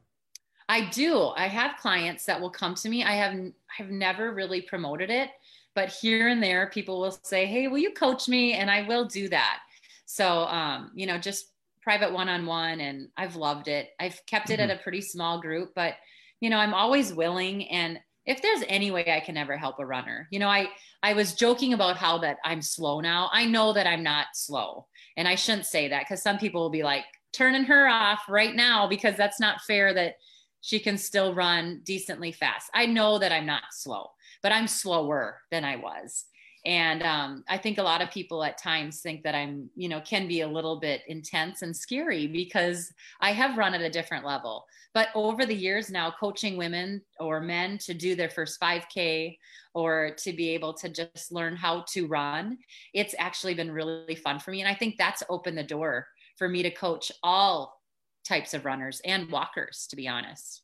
I 0.68 0.88
do. 0.90 1.28
I 1.36 1.46
have 1.46 1.76
clients 1.76 2.24
that 2.24 2.40
will 2.40 2.50
come 2.50 2.74
to 2.76 2.88
me. 2.88 3.04
I 3.04 3.12
have 3.12 3.38
I've 3.78 3.90
never 3.90 4.32
really 4.32 4.62
promoted 4.62 5.10
it, 5.10 5.30
but 5.74 5.90
here 5.90 6.28
and 6.28 6.42
there 6.42 6.70
people 6.70 7.00
will 7.00 7.18
say, 7.22 7.44
"Hey, 7.44 7.68
will 7.68 7.78
you 7.78 7.92
coach 7.92 8.28
me?" 8.28 8.54
and 8.54 8.70
I 8.70 8.82
will 8.82 9.04
do 9.04 9.28
that. 9.28 9.60
So, 10.06 10.44
um, 10.44 10.90
you 10.94 11.06
know, 11.06 11.18
just 11.18 11.52
private 11.82 12.12
one-on-one 12.12 12.80
and 12.80 13.08
I've 13.16 13.36
loved 13.36 13.68
it. 13.68 13.90
I've 14.00 14.18
kept 14.26 14.48
it 14.48 14.58
mm-hmm. 14.58 14.70
at 14.70 14.80
a 14.80 14.82
pretty 14.82 15.02
small 15.02 15.40
group, 15.40 15.72
but 15.74 15.96
you 16.40 16.50
know, 16.50 16.56
I'm 16.56 16.74
always 16.74 17.12
willing 17.12 17.68
and 17.68 18.00
if 18.26 18.40
there's 18.40 18.64
any 18.68 18.90
way 18.90 19.04
I 19.12 19.20
can 19.20 19.36
ever 19.36 19.56
help 19.56 19.78
a 19.78 19.86
runner, 19.86 20.28
you 20.30 20.38
know, 20.38 20.48
I 20.48 20.68
I 21.02 21.12
was 21.12 21.34
joking 21.34 21.74
about 21.74 21.96
how 21.96 22.18
that 22.18 22.38
I'm 22.44 22.62
slow 22.62 23.00
now. 23.00 23.28
I 23.32 23.44
know 23.44 23.72
that 23.72 23.86
I'm 23.86 24.02
not 24.02 24.28
slow. 24.34 24.86
And 25.16 25.28
I 25.28 25.34
shouldn't 25.34 25.66
say 25.66 25.88
that 25.88 26.04
because 26.04 26.22
some 26.22 26.38
people 26.38 26.62
will 26.62 26.70
be 26.70 26.82
like 26.82 27.04
turning 27.32 27.64
her 27.64 27.88
off 27.88 28.22
right 28.28 28.54
now 28.54 28.86
because 28.86 29.16
that's 29.16 29.40
not 29.40 29.60
fair 29.62 29.92
that 29.94 30.14
she 30.60 30.80
can 30.80 30.96
still 30.96 31.34
run 31.34 31.82
decently 31.84 32.32
fast. 32.32 32.70
I 32.72 32.86
know 32.86 33.18
that 33.18 33.32
I'm 33.32 33.44
not 33.44 33.64
slow, 33.72 34.10
but 34.42 34.52
I'm 34.52 34.66
slower 34.66 35.40
than 35.50 35.62
I 35.62 35.76
was. 35.76 36.24
And 36.66 37.02
um, 37.02 37.44
I 37.46 37.58
think 37.58 37.76
a 37.76 37.82
lot 37.82 38.00
of 38.00 38.10
people 38.10 38.42
at 38.42 38.56
times 38.56 39.00
think 39.00 39.22
that 39.24 39.34
I'm, 39.34 39.68
you 39.76 39.88
know, 39.88 40.00
can 40.00 40.26
be 40.26 40.40
a 40.40 40.48
little 40.48 40.80
bit 40.80 41.02
intense 41.08 41.60
and 41.60 41.76
scary 41.76 42.26
because 42.26 42.90
I 43.20 43.32
have 43.32 43.58
run 43.58 43.74
at 43.74 43.82
a 43.82 43.90
different 43.90 44.24
level. 44.24 44.64
But 44.94 45.08
over 45.14 45.44
the 45.44 45.54
years 45.54 45.90
now, 45.90 46.14
coaching 46.18 46.56
women 46.56 47.02
or 47.20 47.40
men 47.40 47.76
to 47.78 47.92
do 47.92 48.14
their 48.14 48.30
first 48.30 48.58
5K 48.60 49.36
or 49.74 50.12
to 50.18 50.32
be 50.32 50.50
able 50.50 50.72
to 50.74 50.88
just 50.88 51.30
learn 51.30 51.54
how 51.54 51.84
to 51.90 52.06
run, 52.06 52.56
it's 52.94 53.14
actually 53.18 53.54
been 53.54 53.70
really 53.70 54.14
fun 54.14 54.38
for 54.38 54.50
me. 54.50 54.60
And 54.60 54.68
I 54.68 54.74
think 54.74 54.94
that's 54.96 55.22
opened 55.28 55.58
the 55.58 55.64
door 55.64 56.06
for 56.38 56.48
me 56.48 56.62
to 56.62 56.70
coach 56.70 57.12
all 57.22 57.78
types 58.24 58.54
of 58.54 58.64
runners 58.64 59.02
and 59.04 59.30
walkers, 59.30 59.86
to 59.90 59.96
be 59.96 60.08
honest. 60.08 60.62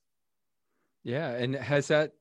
Yeah. 1.04 1.30
And 1.32 1.54
has 1.54 1.88
that 1.88 2.12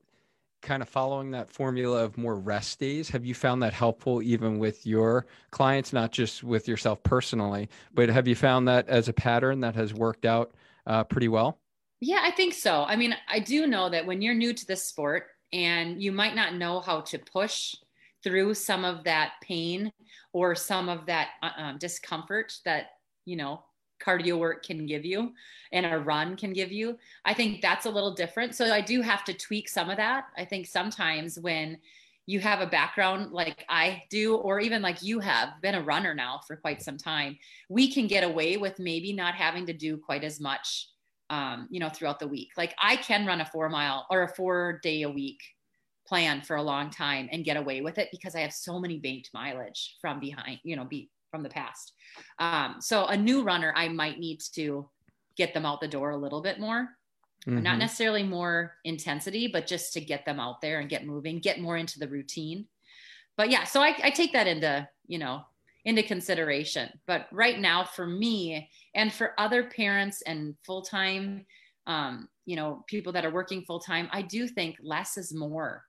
kind 0.62 0.82
of 0.82 0.88
following 0.88 1.30
that 1.30 1.48
formula 1.50 2.04
of 2.04 2.18
more 2.18 2.36
rest 2.36 2.78
days 2.78 3.08
have 3.08 3.24
you 3.24 3.34
found 3.34 3.62
that 3.62 3.72
helpful 3.72 4.22
even 4.22 4.58
with 4.58 4.86
your 4.86 5.26
clients 5.50 5.92
not 5.92 6.12
just 6.12 6.42
with 6.44 6.68
yourself 6.68 7.02
personally 7.02 7.68
but 7.94 8.08
have 8.08 8.28
you 8.28 8.34
found 8.34 8.68
that 8.68 8.88
as 8.88 9.08
a 9.08 9.12
pattern 9.12 9.60
that 9.60 9.74
has 9.74 9.94
worked 9.94 10.24
out 10.24 10.52
uh, 10.86 11.04
pretty 11.04 11.28
well? 11.28 11.58
Yeah 12.00 12.20
i 12.22 12.30
think 12.30 12.54
so. 12.54 12.84
I 12.84 12.96
mean 12.96 13.14
i 13.28 13.38
do 13.38 13.66
know 13.66 13.88
that 13.88 14.06
when 14.06 14.22
you're 14.22 14.34
new 14.34 14.52
to 14.52 14.66
this 14.66 14.84
sport 14.84 15.26
and 15.52 16.02
you 16.02 16.12
might 16.12 16.34
not 16.34 16.54
know 16.54 16.80
how 16.80 17.00
to 17.00 17.18
push 17.18 17.74
through 18.22 18.54
some 18.54 18.84
of 18.84 19.04
that 19.04 19.32
pain 19.42 19.92
or 20.32 20.54
some 20.54 20.88
of 20.88 21.06
that 21.06 21.30
uh, 21.42 21.50
um, 21.56 21.78
discomfort 21.78 22.52
that 22.64 22.90
you 23.24 23.36
know 23.36 23.62
cardio 24.04 24.38
work 24.38 24.64
can 24.64 24.86
give 24.86 25.04
you 25.04 25.32
and 25.72 25.86
a 25.86 25.98
run 25.98 26.36
can 26.36 26.52
give 26.52 26.72
you. 26.72 26.98
I 27.24 27.34
think 27.34 27.60
that's 27.60 27.86
a 27.86 27.90
little 27.90 28.14
different. 28.14 28.54
So 28.54 28.72
I 28.72 28.80
do 28.80 29.02
have 29.02 29.24
to 29.24 29.34
tweak 29.34 29.68
some 29.68 29.90
of 29.90 29.96
that. 29.98 30.26
I 30.36 30.44
think 30.44 30.66
sometimes 30.66 31.38
when 31.38 31.78
you 32.26 32.40
have 32.40 32.60
a 32.60 32.66
background 32.66 33.32
like 33.32 33.64
I 33.68 34.04
do, 34.10 34.36
or 34.36 34.60
even 34.60 34.82
like 34.82 35.02
you 35.02 35.18
have 35.20 35.60
been 35.62 35.74
a 35.74 35.82
runner 35.82 36.14
now 36.14 36.40
for 36.46 36.56
quite 36.56 36.82
some 36.82 36.96
time, 36.96 37.38
we 37.68 37.92
can 37.92 38.06
get 38.06 38.24
away 38.24 38.56
with 38.56 38.78
maybe 38.78 39.12
not 39.12 39.34
having 39.34 39.66
to 39.66 39.72
do 39.72 39.96
quite 39.96 40.22
as 40.22 40.40
much, 40.40 40.88
um, 41.28 41.66
you 41.70 41.80
know, 41.80 41.88
throughout 41.88 42.20
the 42.20 42.28
week. 42.28 42.50
Like 42.56 42.74
I 42.80 42.96
can 42.96 43.26
run 43.26 43.40
a 43.40 43.44
four 43.44 43.68
mile 43.68 44.06
or 44.10 44.22
a 44.22 44.28
four 44.28 44.80
day 44.82 45.02
a 45.02 45.10
week 45.10 45.40
plan 46.06 46.42
for 46.42 46.56
a 46.56 46.62
long 46.62 46.90
time 46.90 47.28
and 47.32 47.44
get 47.44 47.56
away 47.56 47.80
with 47.80 47.98
it 47.98 48.08
because 48.10 48.34
I 48.34 48.40
have 48.40 48.52
so 48.52 48.80
many 48.80 48.98
banked 48.98 49.30
mileage 49.32 49.96
from 50.00 50.20
behind, 50.20 50.58
you 50.64 50.76
know, 50.76 50.84
be 50.84 51.08
from 51.30 51.42
the 51.42 51.48
past. 51.48 51.92
Um, 52.38 52.76
so 52.80 53.06
a 53.06 53.16
new 53.16 53.42
runner, 53.42 53.72
I 53.76 53.88
might 53.88 54.18
need 54.18 54.40
to 54.54 54.88
get 55.36 55.54
them 55.54 55.64
out 55.64 55.80
the 55.80 55.88
door 55.88 56.10
a 56.10 56.16
little 56.16 56.42
bit 56.42 56.60
more. 56.60 56.88
Mm-hmm. 57.46 57.62
Not 57.62 57.78
necessarily 57.78 58.22
more 58.22 58.74
intensity, 58.84 59.48
but 59.48 59.66
just 59.66 59.94
to 59.94 60.00
get 60.00 60.26
them 60.26 60.38
out 60.38 60.60
there 60.60 60.80
and 60.80 60.90
get 60.90 61.06
moving, 61.06 61.38
get 61.38 61.60
more 61.60 61.76
into 61.76 61.98
the 61.98 62.08
routine. 62.08 62.66
But 63.36 63.50
yeah, 63.50 63.64
so 63.64 63.80
I, 63.80 63.96
I 64.02 64.10
take 64.10 64.34
that 64.34 64.46
into, 64.46 64.86
you 65.06 65.18
know, 65.18 65.42
into 65.86 66.02
consideration. 66.02 66.90
But 67.06 67.28
right 67.32 67.58
now, 67.58 67.84
for 67.84 68.06
me 68.06 68.68
and 68.94 69.10
for 69.10 69.32
other 69.38 69.64
parents 69.64 70.22
and 70.22 70.54
full 70.66 70.82
time, 70.82 71.46
um, 71.86 72.28
you 72.44 72.56
know, 72.56 72.84
people 72.86 73.12
that 73.12 73.24
are 73.24 73.32
working 73.32 73.62
full 73.62 73.80
time, 73.80 74.08
I 74.12 74.22
do 74.22 74.46
think 74.46 74.76
less 74.82 75.16
is 75.16 75.32
more 75.32 75.84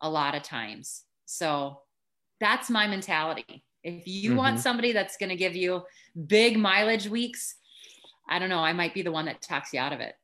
a 0.00 0.10
lot 0.10 0.34
of 0.34 0.42
times. 0.42 1.04
So 1.26 1.82
that's 2.40 2.68
my 2.68 2.88
mentality. 2.88 3.64
If 3.82 4.06
you 4.06 4.30
mm-hmm. 4.30 4.38
want 4.38 4.60
somebody 4.60 4.92
that's 4.92 5.16
going 5.16 5.30
to 5.30 5.36
give 5.36 5.56
you 5.56 5.82
big 6.26 6.58
mileage 6.58 7.08
weeks, 7.08 7.56
I 8.28 8.38
don't 8.38 8.48
know, 8.48 8.60
I 8.60 8.72
might 8.72 8.94
be 8.94 9.02
the 9.02 9.12
one 9.12 9.24
that 9.26 9.42
talks 9.42 9.72
you 9.72 9.80
out 9.80 9.92
of 9.92 10.00
it. 10.00 10.14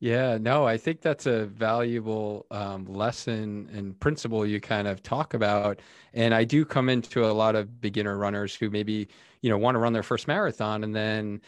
Yeah, 0.00 0.36
no, 0.38 0.66
I 0.66 0.76
think 0.76 1.00
that's 1.00 1.24
a 1.24 1.46
valuable 1.46 2.46
um, 2.50 2.84
lesson 2.84 3.70
and 3.72 3.98
principle 3.98 4.44
you 4.44 4.60
kind 4.60 4.86
of 4.86 5.02
talk 5.02 5.32
about. 5.32 5.80
And 6.12 6.34
I 6.34 6.44
do 6.44 6.64
come 6.64 6.88
into 6.90 7.24
a 7.24 7.32
lot 7.32 7.54
of 7.54 7.80
beginner 7.80 8.18
runners 8.18 8.54
who 8.54 8.68
maybe, 8.68 9.08
you 9.40 9.48
know, 9.48 9.56
want 9.56 9.76
to 9.76 9.78
run 9.78 9.94
their 9.94 10.02
first 10.02 10.28
marathon 10.28 10.84
and 10.84 10.94
then 10.94 11.40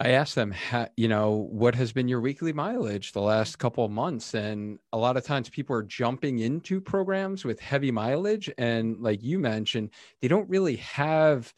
I 0.00 0.10
asked 0.10 0.34
them, 0.34 0.52
you 0.96 1.06
know, 1.06 1.30
what 1.50 1.74
has 1.76 1.92
been 1.92 2.08
your 2.08 2.20
weekly 2.20 2.52
mileage 2.52 3.12
the 3.12 3.20
last 3.20 3.58
couple 3.58 3.84
of 3.84 3.90
months? 3.90 4.34
And 4.34 4.78
a 4.92 4.98
lot 4.98 5.16
of 5.16 5.24
times 5.24 5.48
people 5.48 5.76
are 5.76 5.82
jumping 5.82 6.40
into 6.40 6.80
programs 6.80 7.44
with 7.44 7.60
heavy 7.60 7.92
mileage. 7.92 8.50
And 8.58 8.98
like 9.00 9.22
you 9.22 9.38
mentioned, 9.38 9.90
they 10.20 10.28
don't 10.28 10.48
really 10.48 10.76
have 10.76 11.54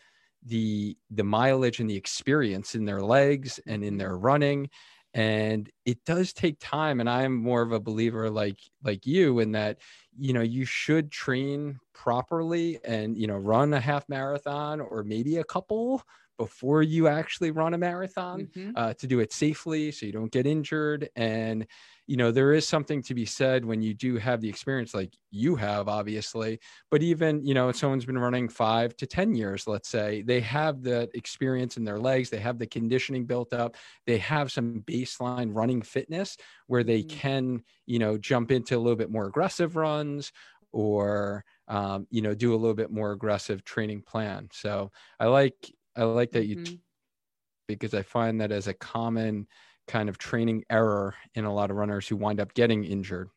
the 0.47 0.95
the 1.11 1.24
mileage 1.24 1.80
and 1.80 1.89
the 1.89 1.97
experience 1.97 2.74
in 2.74 2.85
their 2.85 3.01
legs 3.01 3.59
and 3.66 3.82
in 3.82 3.97
their 3.97 4.18
running 4.18 4.68
and 5.14 5.70
it 5.87 6.05
does 6.05 6.35
take 6.35 6.59
time 6.61 7.01
and 7.01 7.09
i'm 7.09 7.35
more 7.35 7.62
of 7.62 7.72
a 7.72 7.80
believer 7.80 8.28
like 8.28 8.59
like 8.82 9.07
you 9.07 9.39
in 9.39 9.53
that 9.53 9.78
you 10.18 10.35
know 10.35 10.43
you 10.43 10.66
should 10.66 11.11
train 11.11 11.78
properly 11.95 12.78
and 12.85 13.16
you 13.16 13.26
know 13.26 13.39
run 13.39 13.72
a 13.72 13.80
half 13.80 14.07
marathon 14.09 14.82
or 14.82 15.03
maybe 15.03 15.39
a 15.39 15.45
couple 15.45 16.03
before 16.39 16.82
you 16.82 17.07
actually 17.09 17.51
run 17.51 17.74
a 17.74 17.78
marathon 17.78 18.49
mm-hmm. 18.57 18.70
uh, 18.76 18.95
to 18.95 19.07
do 19.07 19.20
it 19.20 19.32
safely 19.32 19.91
so 19.91 20.07
you 20.07 20.12
don't 20.12 20.32
get 20.32 20.47
injured 20.47 21.09
and 21.16 21.66
you 22.07 22.16
know 22.16 22.30
there 22.30 22.53
is 22.53 22.66
something 22.66 23.03
to 23.03 23.14
be 23.14 23.24
said 23.24 23.64
when 23.64 23.80
you 23.80 23.95
do 23.95 24.16
have 24.16 24.41
the 24.41 24.49
experience 24.49 24.95
like 24.95 25.14
you 25.30 25.57
have 25.57 25.89
obviously 25.89 26.59
but 26.91 27.03
even 27.03 27.45
you 27.45 27.55
know 27.55 27.68
if 27.68 27.76
someone's 27.76 28.05
been 28.05 28.18
running 28.18 28.49
five 28.49 28.97
to 28.97 29.07
ten 29.07 29.35
years 29.35 29.66
let's 29.66 29.89
say 29.89 30.22
they 30.22 30.41
have 30.41 30.82
the 30.82 31.09
experience 31.14 31.76
in 31.76 31.85
their 31.85 31.99
legs 31.99 32.30
they 32.30 32.39
have 32.39 32.59
the 32.59 32.66
conditioning 32.66 33.24
built 33.24 33.53
up 33.53 33.76
they 34.07 34.18
have 34.18 34.53
some 34.53 34.82
baseline 34.87 35.55
running 35.55 35.82
fitness 35.82 36.37
where 36.66 36.85
they 36.85 37.03
mm-hmm. 37.03 37.18
can 37.18 37.62
you 37.87 37.99
know 37.99 38.18
jump 38.18 38.51
into 38.51 38.76
a 38.76 38.78
little 38.78 38.97
bit 38.97 39.11
more 39.11 39.26
aggressive 39.26 39.76
runs 39.76 40.32
or 40.72 41.45
um, 41.68 42.07
you 42.11 42.20
know 42.20 42.35
do 42.35 42.53
a 42.53 42.57
little 42.57 42.74
bit 42.74 42.91
more 42.91 43.12
aggressive 43.12 43.64
training 43.64 44.03
plan 44.03 44.49
so 44.53 44.91
i 45.20 45.26
like 45.26 45.74
i 45.97 46.03
like 46.03 46.30
that 46.30 46.49
mm-hmm. 46.49 46.72
you 46.72 46.78
because 47.68 47.95
i 47.95 48.03
find 48.03 48.40
that 48.40 48.53
as 48.53 48.66
a 48.66 48.74
common 48.74 49.47
kind 49.86 50.09
of 50.09 50.18
training 50.18 50.64
error 50.70 51.14
in 51.34 51.45
a 51.45 51.53
lot 51.53 51.70
of 51.70 51.76
runners 51.76 52.09
who 52.09 52.16
wind 52.16 52.40
up 52.40 52.55
getting 52.55 52.84
injured? 52.84 53.28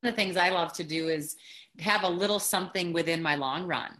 One 0.00 0.10
of 0.10 0.16
the 0.16 0.22
things 0.22 0.36
I 0.36 0.50
love 0.50 0.72
to 0.74 0.84
do 0.84 1.08
is 1.08 1.36
have 1.78 2.04
a 2.04 2.08
little 2.08 2.38
something 2.38 2.92
within 2.92 3.22
my 3.22 3.34
long 3.34 3.66
run. 3.66 3.96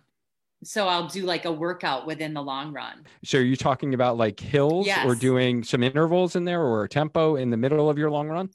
So 0.62 0.88
I'll 0.88 1.08
do 1.08 1.24
like 1.24 1.46
a 1.46 1.52
workout 1.52 2.06
within 2.06 2.34
the 2.34 2.42
long 2.42 2.72
run. 2.72 3.06
So 3.24 3.38
are 3.38 3.42
you 3.42 3.56
talking 3.56 3.94
about 3.94 4.18
like 4.18 4.38
hills 4.38 4.86
yes. 4.86 5.06
or 5.06 5.14
doing 5.14 5.62
some 5.62 5.82
intervals 5.82 6.36
in 6.36 6.44
there 6.44 6.62
or 6.62 6.84
a 6.84 6.88
tempo 6.88 7.36
in 7.36 7.48
the 7.48 7.56
middle 7.56 7.88
of 7.88 7.96
your 7.96 8.10
long 8.10 8.28
run? 8.28 8.50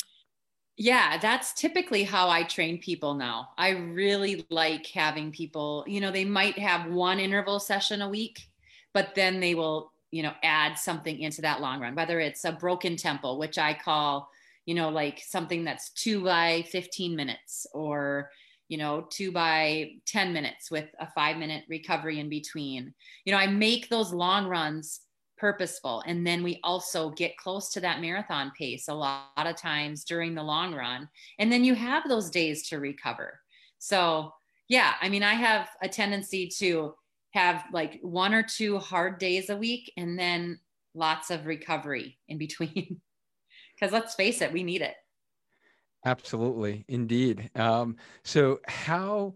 Yeah, 0.78 1.18
that's 1.18 1.54
typically 1.54 2.04
how 2.04 2.30
I 2.30 2.44
train 2.44 2.80
people 2.80 3.16
now. 3.16 3.50
I 3.58 3.70
really 3.70 4.46
like 4.50 4.86
having 4.88 5.32
people, 5.32 5.84
you 5.88 6.02
know, 6.02 6.12
they 6.12 6.26
might 6.26 6.60
have 6.60 6.92
one 6.92 7.20
interval 7.20 7.60
session 7.60 8.02
a 8.02 8.10
week, 8.10 8.50
but 8.96 9.14
then 9.14 9.40
they 9.40 9.54
will 9.54 9.92
you 10.10 10.24
know 10.24 10.34
add 10.42 10.80
something 10.80 11.20
into 11.20 11.42
that 11.42 11.62
long 11.62 11.80
run 11.80 11.94
whether 11.94 12.20
it's 12.20 12.46
a 12.46 12.52
broken 12.52 12.96
tempo 12.96 13.36
which 13.38 13.60
i 13.60 13.74
call 13.74 14.28
you 14.66 14.74
know 14.74 14.90
like 14.90 15.22
something 15.24 15.64
that's 15.64 15.92
two 15.92 16.24
by 16.24 16.64
15 16.72 17.16
minutes 17.16 17.68
or 17.74 18.32
you 18.68 18.78
know 18.78 19.06
two 19.12 19.32
by 19.32 19.92
10 20.08 20.34
minutes 20.34 20.72
with 20.72 20.88
a 21.00 21.08
five 21.12 21.38
minute 21.38 21.66
recovery 21.70 22.20
in 22.20 22.30
between. 22.30 22.94
You 23.26 23.34
know 23.34 23.38
i 23.38 23.48
make 23.48 23.90
those 23.90 24.12
long 24.12 24.48
runs 24.48 25.02
purposeful 25.38 26.02
and 26.08 26.26
then 26.26 26.44
we 26.44 26.62
also 26.64 27.10
get 27.12 27.38
close 27.38 27.70
to 27.74 27.82
that 27.82 28.00
marathon 28.00 28.54
pace 28.58 28.88
a 28.88 28.94
lot 28.94 29.28
of 29.38 29.58
times 29.58 30.06
during 30.06 30.34
the 30.34 30.42
long 30.42 30.74
run 30.74 31.10
and 31.40 31.52
then 31.52 31.66
you 31.66 31.76
have 31.76 32.08
those 32.08 32.30
days 32.30 32.68
to 32.70 32.80
recover. 32.80 33.40
So 33.78 34.32
yeah 34.68 34.94
i 35.02 35.10
mean 35.10 35.22
i 35.22 35.34
have 35.34 35.70
a 35.84 35.90
tendency 35.90 36.48
to 36.48 36.96
have 37.36 37.66
like 37.72 38.00
one 38.02 38.34
or 38.34 38.42
two 38.42 38.80
hard 38.80 39.20
days 39.20 39.50
a 39.50 39.58
week 39.58 39.92
and 39.98 40.18
then 40.18 40.60
lots 40.96 41.30
of 41.30 41.46
recovery 41.46 42.18
in 42.28 42.38
between. 42.38 43.02
Because 43.78 43.92
let's 43.92 44.16
face 44.16 44.42
it, 44.42 44.54
we 44.54 44.64
need 44.64 44.82
it. 44.82 44.96
Absolutely, 46.06 46.86
indeed. 46.88 47.52
Um, 47.56 47.98
so, 48.24 48.62
how 48.70 49.34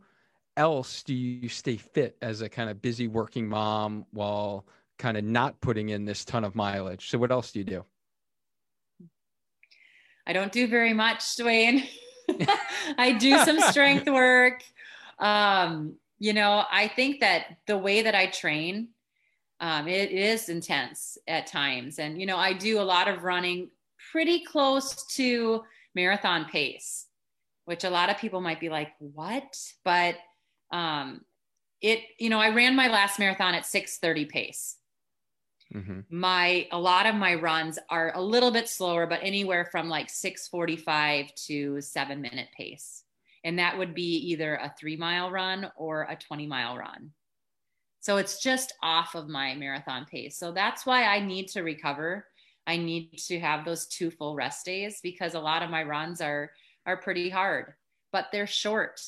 else 0.56 1.04
do 1.04 1.14
you 1.14 1.50
stay 1.50 1.76
fit 1.76 2.16
as 2.22 2.39
a 2.39 2.47
kind 2.47 2.70
of 2.70 2.82
busy 2.82 3.10
working 3.10 3.50
mom 3.50 4.06
while 4.12 4.66
kind 4.97 5.18
of 5.18 5.26
not 5.26 5.60
putting 5.60 5.89
in 5.89 6.06
this 6.06 6.24
ton 6.24 6.45
of 6.45 6.56
mileage? 6.56 7.10
So, 7.10 7.18
what 7.18 7.34
else 7.34 7.52
do 7.52 7.60
you 7.60 7.66
do? 7.66 7.86
I 10.26 10.32
don't 10.32 10.54
do 10.54 10.66
very 10.66 10.93
much, 10.93 11.36
Duane. 11.36 11.84
I 12.97 13.12
do 13.12 13.43
some 13.43 13.60
strength 13.60 14.08
work. 14.08 14.64
Um, 15.20 15.95
you 16.20 16.34
know, 16.34 16.66
I 16.70 16.88
think 16.88 17.22
that 17.22 17.58
the 17.66 17.78
way 17.78 18.02
that 18.02 18.14
I 18.14 18.28
train, 18.28 18.90
um, 19.62 19.88
it 19.88 20.12
is 20.12 20.50
intense 20.50 21.18
at 21.28 21.48
times. 21.48 22.00
And, 22.00 22.20
you 22.20 22.26
know, 22.26 22.38
I 22.38 22.54
do 22.54 22.80
a 22.80 22.84
lot 22.84 23.08
of 23.08 23.24
running 23.24 23.70
pretty 24.12 24.44
close 24.44 25.06
to 25.16 25.64
marathon 25.96 26.46
pace, 26.46 27.08
which 27.66 27.86
a 27.86 27.90
lot 27.90 28.10
of 28.10 28.18
people 28.18 28.42
might 28.42 28.60
be 28.60 28.70
like, 28.70 28.92
what? 29.00 29.58
But 29.84 30.16
um, 30.72 31.22
it, 31.82 32.02
you 32.20 32.30
know, 32.30 32.40
I 32.40 32.54
ran 32.54 32.76
my 32.76 32.90
last 32.90 33.18
marathon 33.18 33.56
at 33.56 33.66
630 33.66 34.26
pace. 34.26 34.76
Mm-hmm. 35.74 36.00
My 36.10 36.68
a 36.72 36.80
lot 36.80 37.06
of 37.06 37.14
my 37.14 37.36
runs 37.36 37.78
are 37.90 38.12
a 38.16 38.22
little 38.22 38.50
bit 38.50 38.68
slower, 38.68 39.06
but 39.06 39.20
anywhere 39.22 39.66
from 39.66 39.88
like 39.88 40.10
645 40.10 41.34
to 41.46 41.80
seven 41.82 42.22
minute 42.22 42.48
pace. 42.58 43.04
And 43.44 43.58
that 43.60 43.78
would 43.78 43.94
be 43.94 44.18
either 44.32 44.56
a 44.56 44.74
three 44.80 44.98
mile 44.98 45.32
run 45.32 45.72
or 45.78 46.04
a 46.04 46.16
20 46.16 46.48
mile 46.48 46.78
run. 46.78 47.12
So 48.02 48.18
it's 48.18 48.42
just 48.42 48.74
off 48.82 49.16
of 49.16 49.28
my 49.28 49.56
marathon 49.56 50.06
pace. 50.10 50.38
So 50.38 50.52
that's 50.52 50.86
why 50.86 51.04
I 51.04 51.20
need 51.20 51.48
to 51.50 51.62
recover. 51.62 52.26
I 52.66 52.78
need 52.78 53.18
to 53.28 53.40
have 53.40 53.66
those 53.66 53.88
two 53.88 54.12
full 54.12 54.36
rest 54.36 54.66
days 54.66 55.00
because 55.02 55.34
a 55.34 55.40
lot 55.40 55.64
of 55.64 55.70
my 55.70 55.84
runs 55.84 56.22
are 56.22 56.52
are 56.86 56.98
pretty 56.98 57.30
hard, 57.30 57.74
but 58.12 58.28
they're 58.32 58.48
short. 58.48 59.02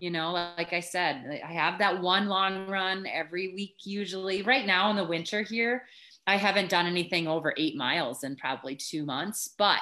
You 0.00 0.10
know, 0.10 0.32
like 0.32 0.72
I 0.72 0.80
said, 0.80 1.40
I 1.42 1.52
have 1.52 1.78
that 1.78 2.02
one 2.02 2.26
long 2.26 2.66
run 2.66 3.06
every 3.06 3.54
week 3.54 3.76
usually. 3.84 4.42
Right 4.42 4.66
now 4.66 4.90
in 4.90 4.96
the 4.96 5.04
winter 5.04 5.42
here, 5.42 5.84
I 6.26 6.36
haven't 6.36 6.68
done 6.68 6.86
anything 6.86 7.26
over 7.26 7.54
8 7.56 7.76
miles 7.76 8.24
in 8.24 8.36
probably 8.36 8.76
2 8.76 9.06
months, 9.06 9.48
but 9.56 9.80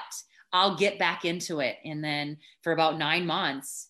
I'll 0.54 0.76
get 0.76 1.00
back 1.00 1.24
into 1.24 1.58
it. 1.58 1.78
And 1.84 2.02
then 2.02 2.38
for 2.62 2.72
about 2.72 2.96
nine 2.96 3.26
months, 3.26 3.88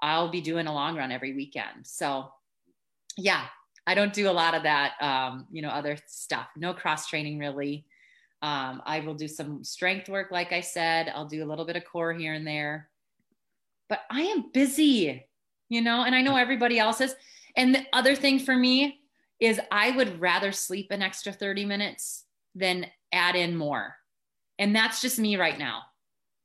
I'll 0.00 0.30
be 0.30 0.40
doing 0.40 0.68
a 0.68 0.72
long 0.72 0.96
run 0.96 1.10
every 1.10 1.34
weekend. 1.34 1.84
So, 1.84 2.30
yeah, 3.16 3.46
I 3.88 3.96
don't 3.96 4.12
do 4.12 4.30
a 4.30 4.32
lot 4.32 4.54
of 4.54 4.62
that, 4.62 4.92
um, 5.00 5.46
you 5.50 5.62
know, 5.62 5.68
other 5.68 5.98
stuff. 6.06 6.46
No 6.56 6.72
cross 6.72 7.08
training 7.08 7.40
really. 7.40 7.86
Um, 8.40 8.82
I 8.86 9.00
will 9.00 9.14
do 9.14 9.26
some 9.26 9.64
strength 9.64 10.08
work, 10.08 10.30
like 10.30 10.52
I 10.52 10.60
said. 10.60 11.10
I'll 11.12 11.26
do 11.26 11.42
a 11.42 11.48
little 11.48 11.64
bit 11.64 11.76
of 11.76 11.84
core 11.84 12.12
here 12.12 12.34
and 12.34 12.46
there. 12.46 12.88
But 13.88 14.00
I 14.08 14.22
am 14.22 14.50
busy, 14.52 15.26
you 15.68 15.80
know, 15.80 16.04
and 16.04 16.14
I 16.14 16.22
know 16.22 16.36
everybody 16.36 16.78
else 16.78 17.00
is. 17.00 17.16
And 17.56 17.74
the 17.74 17.84
other 17.92 18.14
thing 18.14 18.38
for 18.38 18.54
me 18.54 19.00
is 19.40 19.60
I 19.72 19.90
would 19.90 20.20
rather 20.20 20.52
sleep 20.52 20.92
an 20.92 21.02
extra 21.02 21.32
30 21.32 21.64
minutes 21.64 22.24
than 22.54 22.86
add 23.12 23.34
in 23.34 23.56
more. 23.56 23.96
And 24.58 24.74
that's 24.74 25.00
just 25.00 25.18
me 25.18 25.36
right 25.36 25.58
now 25.58 25.82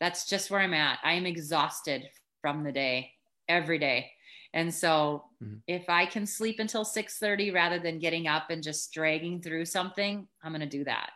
that's 0.01 0.25
just 0.25 0.49
where 0.49 0.59
I'm 0.59 0.73
at. 0.73 0.97
I 1.03 1.13
am 1.13 1.27
exhausted 1.27 2.09
from 2.41 2.63
the 2.63 2.71
day 2.71 3.11
every 3.47 3.77
day. 3.77 4.09
And 4.53 4.73
so 4.73 5.25
mm-hmm. 5.41 5.57
if 5.67 5.87
I 5.87 6.07
can 6.07 6.25
sleep 6.25 6.59
until 6.59 6.83
6:30 6.83 7.53
rather 7.53 7.79
than 7.79 7.99
getting 7.99 8.27
up 8.27 8.49
and 8.49 8.61
just 8.61 8.91
dragging 8.91 9.41
through 9.41 9.65
something, 9.65 10.27
I'm 10.43 10.51
going 10.51 10.61
to 10.61 10.77
do 10.77 10.83
that. 10.85 11.11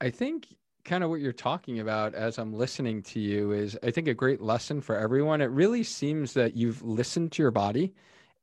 I 0.00 0.10
think 0.10 0.46
kind 0.84 1.02
of 1.02 1.08
what 1.08 1.20
you're 1.20 1.32
talking 1.32 1.80
about 1.80 2.14
as 2.14 2.38
I'm 2.38 2.52
listening 2.52 3.02
to 3.04 3.18
you 3.18 3.52
is 3.52 3.78
I 3.82 3.90
think 3.90 4.06
a 4.06 4.14
great 4.14 4.42
lesson 4.42 4.82
for 4.82 4.96
everyone. 4.96 5.40
It 5.40 5.46
really 5.46 5.82
seems 5.82 6.34
that 6.34 6.54
you've 6.54 6.82
listened 6.82 7.32
to 7.32 7.42
your 7.42 7.50
body 7.50 7.94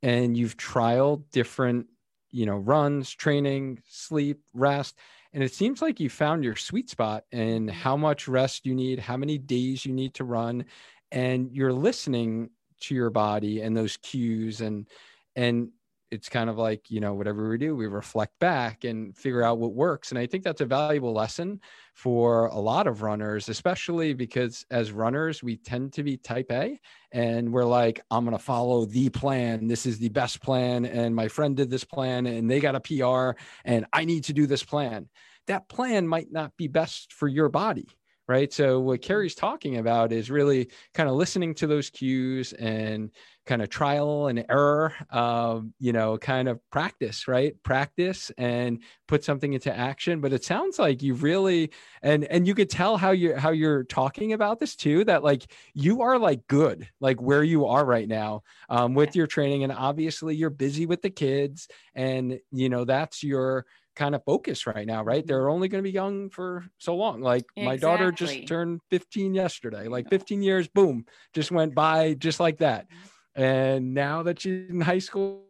and 0.02 0.36
you've 0.36 0.56
trialed 0.56 1.22
different, 1.30 1.86
you 2.32 2.44
know, 2.44 2.56
runs, 2.56 3.14
training, 3.14 3.80
sleep, 3.86 4.40
rest 4.52 4.96
and 5.32 5.42
it 5.42 5.54
seems 5.54 5.80
like 5.80 6.00
you 6.00 6.10
found 6.10 6.44
your 6.44 6.56
sweet 6.56 6.90
spot 6.90 7.24
in 7.32 7.66
mm-hmm. 7.66 7.68
how 7.68 7.96
much 7.96 8.28
rest 8.28 8.66
you 8.66 8.74
need, 8.74 8.98
how 8.98 9.16
many 9.16 9.38
days 9.38 9.84
you 9.86 9.92
need 9.92 10.14
to 10.14 10.24
run, 10.24 10.64
and 11.10 11.50
you're 11.52 11.72
listening 11.72 12.50
to 12.80 12.94
your 12.94 13.10
body 13.10 13.60
and 13.60 13.76
those 13.76 13.96
cues 13.98 14.60
and 14.60 14.88
and 15.36 15.70
it's 16.12 16.28
kind 16.28 16.50
of 16.50 16.58
like 16.58 16.90
you 16.90 17.00
know 17.00 17.14
whatever 17.14 17.48
we 17.48 17.56
do 17.56 17.74
we 17.74 17.86
reflect 17.86 18.38
back 18.38 18.84
and 18.84 19.16
figure 19.16 19.42
out 19.42 19.58
what 19.58 19.72
works 19.72 20.10
and 20.10 20.18
i 20.18 20.26
think 20.26 20.44
that's 20.44 20.60
a 20.60 20.66
valuable 20.66 21.12
lesson 21.12 21.58
for 21.94 22.46
a 22.48 22.58
lot 22.58 22.86
of 22.86 23.00
runners 23.00 23.48
especially 23.48 24.12
because 24.12 24.64
as 24.70 24.92
runners 24.92 25.42
we 25.42 25.56
tend 25.56 25.90
to 25.92 26.02
be 26.02 26.18
type 26.18 26.52
a 26.52 26.78
and 27.12 27.50
we're 27.50 27.64
like 27.64 28.00
i'm 28.10 28.24
going 28.24 28.36
to 28.36 28.42
follow 28.42 28.84
the 28.84 29.08
plan 29.08 29.66
this 29.66 29.86
is 29.86 29.98
the 29.98 30.10
best 30.10 30.42
plan 30.42 30.84
and 30.84 31.16
my 31.16 31.28
friend 31.28 31.56
did 31.56 31.70
this 31.70 31.84
plan 31.84 32.26
and 32.26 32.48
they 32.48 32.60
got 32.60 32.76
a 32.76 32.80
pr 32.80 33.38
and 33.64 33.86
i 33.92 34.04
need 34.04 34.22
to 34.22 34.34
do 34.34 34.46
this 34.46 34.62
plan 34.62 35.08
that 35.46 35.66
plan 35.68 36.06
might 36.06 36.30
not 36.30 36.54
be 36.58 36.68
best 36.68 37.12
for 37.12 37.26
your 37.26 37.48
body 37.48 37.88
right? 38.28 38.52
So 38.52 38.80
what 38.80 39.00
mm-hmm. 39.00 39.06
Carrie's 39.08 39.34
talking 39.34 39.78
about 39.78 40.12
is 40.12 40.30
really 40.30 40.70
kind 40.94 41.08
of 41.08 41.16
listening 41.16 41.54
to 41.56 41.66
those 41.66 41.90
cues 41.90 42.52
and 42.54 43.10
kind 43.44 43.60
of 43.60 43.68
trial 43.68 44.28
and 44.28 44.44
error, 44.48 44.94
um, 45.10 45.74
you 45.80 45.92
know, 45.92 46.16
kind 46.16 46.48
of 46.48 46.60
practice, 46.70 47.26
right? 47.26 47.60
Practice 47.62 48.30
and 48.38 48.82
put 49.08 49.24
something 49.24 49.52
into 49.52 49.76
action. 49.76 50.20
But 50.20 50.32
it 50.32 50.44
sounds 50.44 50.78
like 50.78 51.02
you 51.02 51.14
really 51.14 51.72
and 52.02 52.24
and 52.24 52.46
you 52.46 52.54
could 52.54 52.70
tell 52.70 52.96
how 52.96 53.10
you 53.10 53.34
how 53.34 53.50
you're 53.50 53.84
talking 53.84 54.32
about 54.32 54.60
this 54.60 54.76
too. 54.76 55.04
That 55.04 55.24
like 55.24 55.50
you 55.74 56.02
are 56.02 56.18
like 56.18 56.46
good, 56.46 56.88
like 57.00 57.20
where 57.20 57.42
you 57.42 57.66
are 57.66 57.84
right 57.84 58.08
now 58.08 58.42
um, 58.68 58.94
with 58.94 59.16
your 59.16 59.26
training, 59.26 59.64
and 59.64 59.72
obviously 59.72 60.36
you're 60.36 60.50
busy 60.50 60.86
with 60.86 61.02
the 61.02 61.10
kids, 61.10 61.68
and 61.94 62.38
you 62.52 62.68
know 62.68 62.84
that's 62.84 63.24
your 63.24 63.66
kind 63.94 64.14
of 64.14 64.24
focus 64.24 64.66
right 64.66 64.86
now, 64.86 65.02
right? 65.02 65.26
They're 65.26 65.50
only 65.50 65.68
going 65.68 65.82
to 65.82 65.88
be 65.88 65.92
young 65.92 66.30
for 66.30 66.64
so 66.78 66.94
long. 66.96 67.20
Like 67.20 67.44
exactly. 67.56 67.64
my 67.64 67.76
daughter 67.76 68.12
just 68.12 68.46
turned 68.46 68.80
15 68.90 69.34
yesterday, 69.34 69.88
like 69.88 70.08
15 70.08 70.42
years, 70.42 70.68
boom, 70.68 71.04
just 71.34 71.50
went 71.50 71.74
by 71.74 72.14
just 72.14 72.40
like 72.40 72.58
that. 72.58 72.86
And 73.34 73.94
now 73.94 74.22
that 74.24 74.40
she's 74.40 74.70
in 74.70 74.80
high 74.80 74.98
school, 74.98 75.44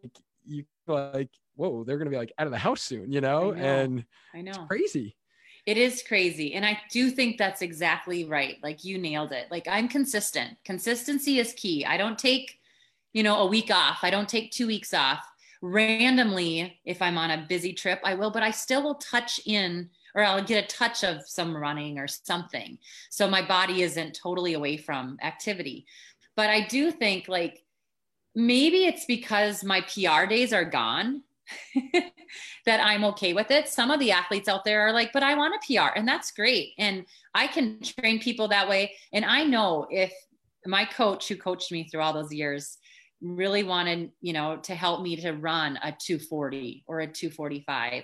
you 0.47 0.64
like, 0.87 1.30
whoa, 1.57 1.85
they're 1.85 1.99
going 1.99 2.07
to 2.07 2.11
be 2.11 2.16
like 2.16 2.33
out 2.39 2.47
of 2.47 2.53
the 2.53 2.59
house 2.59 2.83
soon, 2.83 3.12
you 3.12 3.20
know? 3.20 3.53
I 3.53 3.57
know. 3.57 3.62
And 3.62 4.05
I 4.35 4.43
know. 4.43 4.51
it's 4.51 4.59
crazy. 4.68 5.16
It 5.66 5.76
is 5.76 6.03
crazy. 6.03 6.55
And 6.55 6.66
I 6.66 6.80
do 6.91 7.11
think 7.11 7.39
that's 7.39 7.62
exactly 7.62 8.24
right. 8.24 8.57
Like 8.62 8.85
you 8.85 8.99
nailed 8.99 9.33
it. 9.33 9.47
Like 9.51 9.68
I'm 9.68 9.89
consistent. 9.89 10.57
Consistency 10.64 11.39
is 11.39 11.53
key. 11.55 11.85
I 11.85 11.97
don't 11.97 12.18
take, 12.18 12.59
you 13.12 13.22
know, 13.22 13.39
a 13.39 13.47
week 13.47 13.70
off. 13.70 13.99
I 14.03 14.11
don't 14.11 14.28
take 14.28 14.51
two 14.51 14.66
weeks 14.66 14.93
off 14.93 15.24
randomly 15.62 16.80
if 16.85 17.01
i'm 17.01 17.16
on 17.16 17.30
a 17.30 17.47
busy 17.49 17.72
trip 17.72 18.01
i 18.03 18.14
will 18.14 18.33
but 18.33 18.43
i 18.43 18.51
still 18.51 18.83
will 18.83 18.97
touch 18.97 19.41
in 19.47 19.89
or 20.16 20.24
i'll 20.24 20.43
get 20.43 20.64
a 20.64 20.66
touch 20.66 21.05
of 21.05 21.22
some 21.24 21.57
running 21.57 21.99
or 21.99 22.09
something 22.09 22.76
so 23.11 23.28
my 23.28 23.41
body 23.41 23.83
isn't 23.83 24.18
totally 24.20 24.55
away 24.55 24.76
from 24.76 25.16
activity 25.22 25.87
but 26.35 26.51
i 26.51 26.66
do 26.66 26.91
think 26.91 27.28
like 27.28 27.62
maybe 28.35 28.85
it's 28.85 29.05
because 29.05 29.62
my 29.64 29.80
pr 29.83 30.26
days 30.26 30.53
are 30.53 30.64
gone 30.64 31.22
that 32.66 32.80
i'm 32.80 33.05
okay 33.05 33.35
with 33.35 33.51
it 33.51 33.68
some 33.68 33.91
of 33.91 34.01
the 34.01 34.11
athletes 34.11 34.49
out 34.49 34.64
there 34.64 34.87
are 34.87 34.93
like 34.93 35.12
but 35.12 35.22
i 35.22 35.35
want 35.35 35.55
a 35.55 35.66
pr 35.66 35.97
and 35.97 36.09
that's 36.09 36.30
great 36.30 36.72
and 36.78 37.05
i 37.35 37.47
can 37.47 37.78
train 37.83 38.18
people 38.18 38.49
that 38.49 38.68
way 38.68 38.93
and 39.12 39.24
i 39.24 39.45
know 39.45 39.87
if 39.91 40.12
my 40.66 40.85
coach 40.85 41.28
who 41.28 41.37
coached 41.37 41.72
me 41.72 41.89
through 41.89 42.01
all 42.01 42.12
those 42.12 42.33
years 42.33 42.78
really 43.22 43.62
wanted, 43.62 44.11
you 44.20 44.33
know, 44.33 44.57
to 44.57 44.74
help 44.74 45.01
me 45.01 45.16
to 45.16 45.33
run 45.33 45.78
a 45.83 45.93
240 45.93 46.85
or 46.87 47.01
a 47.01 47.07
245, 47.07 48.03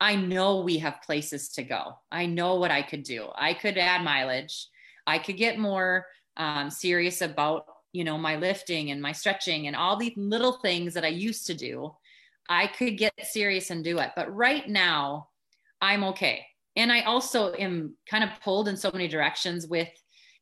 I 0.00 0.16
know 0.16 0.60
we 0.60 0.78
have 0.78 1.02
places 1.02 1.48
to 1.50 1.62
go. 1.62 1.94
I 2.10 2.26
know 2.26 2.56
what 2.56 2.70
I 2.70 2.82
could 2.82 3.02
do. 3.02 3.28
I 3.34 3.54
could 3.54 3.78
add 3.78 4.04
mileage. 4.04 4.68
I 5.06 5.18
could 5.18 5.36
get 5.36 5.58
more 5.58 6.06
um, 6.36 6.70
serious 6.70 7.22
about, 7.22 7.66
you 7.92 8.04
know, 8.04 8.18
my 8.18 8.36
lifting 8.36 8.90
and 8.90 9.00
my 9.00 9.12
stretching 9.12 9.66
and 9.66 9.76
all 9.76 9.96
these 9.96 10.16
little 10.16 10.52
things 10.52 10.94
that 10.94 11.04
I 11.04 11.08
used 11.08 11.46
to 11.46 11.54
do. 11.54 11.94
I 12.48 12.66
could 12.66 12.98
get 12.98 13.12
serious 13.22 13.70
and 13.70 13.84
do 13.84 13.98
it. 13.98 14.10
But 14.16 14.34
right 14.34 14.68
now, 14.68 15.28
I'm 15.80 16.04
okay. 16.04 16.44
And 16.74 16.90
I 16.90 17.02
also 17.02 17.54
am 17.54 17.96
kind 18.10 18.24
of 18.24 18.30
pulled 18.42 18.68
in 18.68 18.76
so 18.76 18.90
many 18.92 19.08
directions 19.08 19.66
with 19.66 19.88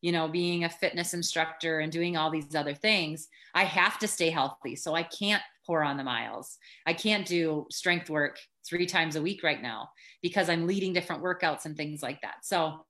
you 0.01 0.13
know, 0.13 0.29
being 0.29 0.65
a 0.65 0.71
fitness 0.71 1.15
instructor 1.15 1.81
and 1.81 1.93
doing 1.93 2.17
all 2.17 2.31
these 2.31 2.55
other 2.55 2.75
things, 2.75 3.29
I 3.55 3.65
have 3.65 3.99
to 3.99 4.09
stay 4.09 4.31
healthy. 4.31 4.77
So 4.77 4.95
I 4.95 5.03
can't 5.03 5.43
pour 5.67 5.83
on 5.83 5.97
the 5.97 6.05
miles. 6.05 6.57
I 6.87 6.95
can't 6.95 7.27
do 7.27 7.67
strength 7.71 8.09
work 8.09 8.39
three 8.67 8.87
times 8.87 9.17
a 9.17 9.23
week 9.23 9.43
right 9.43 9.61
now 9.61 9.91
because 10.23 10.49
I'm 10.49 10.67
leading 10.67 10.93
different 10.93 11.23
workouts 11.23 11.67
and 11.67 11.77
things 11.77 12.03
like 12.03 12.21
that. 12.23 12.45
So, 12.45 12.87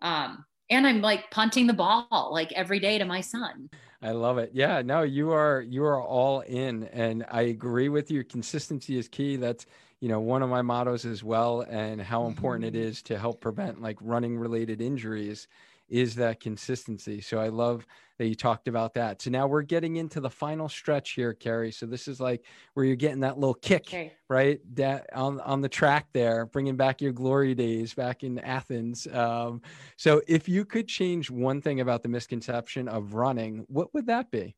um, 0.00 0.44
and 0.70 0.86
I'm 0.86 1.00
like 1.00 1.30
punting 1.30 1.66
the 1.66 1.72
ball 1.72 2.30
like 2.32 2.52
every 2.52 2.80
day 2.80 2.98
to 2.98 3.04
my 3.04 3.20
son. 3.20 3.68
I 4.06 4.12
love 4.12 4.38
it. 4.38 4.52
Yeah, 4.52 4.82
no, 4.82 5.02
you 5.02 5.32
are 5.32 5.60
you 5.60 5.84
are 5.84 6.00
all 6.00 6.40
in 6.40 6.84
and 6.92 7.26
I 7.28 7.42
agree 7.42 7.88
with 7.88 8.08
you. 8.08 8.22
Consistency 8.22 8.96
is 8.98 9.08
key. 9.08 9.34
That's 9.34 9.66
you 9.98 10.08
know 10.08 10.20
one 10.20 10.42
of 10.42 10.48
my 10.48 10.62
mottos 10.62 11.04
as 11.04 11.24
well 11.24 11.62
and 11.62 12.00
how 12.00 12.26
important 12.26 12.64
it 12.66 12.78
mm-hmm. 12.78 13.14
to 13.14 13.18
help 13.18 13.40
prevent 13.40 13.82
like 13.82 13.98
running 14.00 14.38
related 14.38 14.80
injuries 14.80 15.48
is 15.88 16.14
that 16.16 16.40
consistency. 16.40 17.20
So 17.20 17.38
I 17.38 17.48
love 17.48 17.86
that 18.18 18.26
you 18.26 18.34
talked 18.34 18.66
about 18.66 18.94
that. 18.94 19.20
So 19.20 19.30
now 19.30 19.46
we're 19.46 19.62
getting 19.62 19.96
into 19.96 20.20
the 20.20 20.30
final 20.30 20.68
stretch 20.68 21.10
here, 21.12 21.34
Carrie. 21.34 21.70
So 21.70 21.86
this 21.86 22.08
is 22.08 22.18
like 22.18 22.44
where 22.74 22.86
you're 22.86 22.96
getting 22.96 23.20
that 23.20 23.38
little 23.38 23.54
kick, 23.54 23.82
okay. 23.88 24.12
right? 24.28 24.58
That 24.74 25.06
on 25.14 25.40
on 25.40 25.60
the 25.60 25.68
track 25.68 26.06
there, 26.12 26.46
bringing 26.46 26.76
back 26.76 27.00
your 27.00 27.12
glory 27.12 27.54
days 27.54 27.94
back 27.94 28.24
in 28.24 28.38
Athens. 28.38 29.06
Um, 29.12 29.60
so 29.96 30.22
if 30.26 30.48
you 30.48 30.64
could 30.64 30.88
change 30.88 31.30
one 31.30 31.60
thing 31.60 31.80
about 31.80 32.02
the 32.02 32.08
misconception 32.08 32.88
of 32.88 33.14
running, 33.14 33.64
what 33.68 33.92
would 33.92 34.06
that 34.06 34.30
be? 34.30 34.56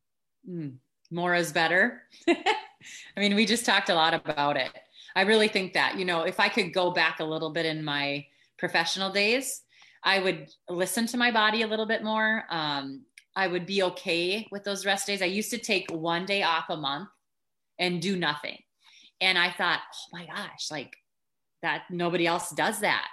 Mm, 0.48 0.76
more 1.10 1.34
is 1.34 1.52
better. 1.52 2.02
I 2.28 3.20
mean, 3.20 3.34
we 3.34 3.44
just 3.44 3.66
talked 3.66 3.88
a 3.88 3.94
lot 3.94 4.14
about 4.14 4.56
it. 4.56 4.70
I 5.16 5.22
really 5.22 5.48
think 5.48 5.72
that, 5.72 5.98
you 5.98 6.04
know, 6.04 6.22
if 6.22 6.38
I 6.38 6.48
could 6.48 6.72
go 6.72 6.92
back 6.92 7.18
a 7.18 7.24
little 7.24 7.50
bit 7.50 7.66
in 7.66 7.84
my 7.84 8.24
professional 8.56 9.10
days, 9.10 9.62
I 10.04 10.20
would 10.20 10.48
listen 10.68 11.06
to 11.08 11.16
my 11.16 11.30
body 11.30 11.62
a 11.62 11.66
little 11.66 11.86
bit 11.86 12.04
more. 12.04 12.44
Um, 12.50 13.04
I 13.36 13.46
would 13.46 13.66
be 13.66 13.82
okay 13.84 14.46
with 14.50 14.64
those 14.64 14.86
rest 14.86 15.06
days. 15.06 15.22
I 15.22 15.26
used 15.26 15.50
to 15.50 15.58
take 15.58 15.90
one 15.90 16.26
day 16.26 16.42
off 16.42 16.66
a 16.70 16.76
month 16.76 17.08
and 17.78 18.02
do 18.02 18.16
nothing. 18.16 18.58
And 19.20 19.38
I 19.38 19.50
thought, 19.50 19.80
oh 19.92 20.18
my 20.18 20.26
gosh, 20.26 20.70
like 20.70 20.96
that 21.62 21.82
nobody 21.90 22.26
else 22.26 22.50
does 22.50 22.80
that. 22.80 23.06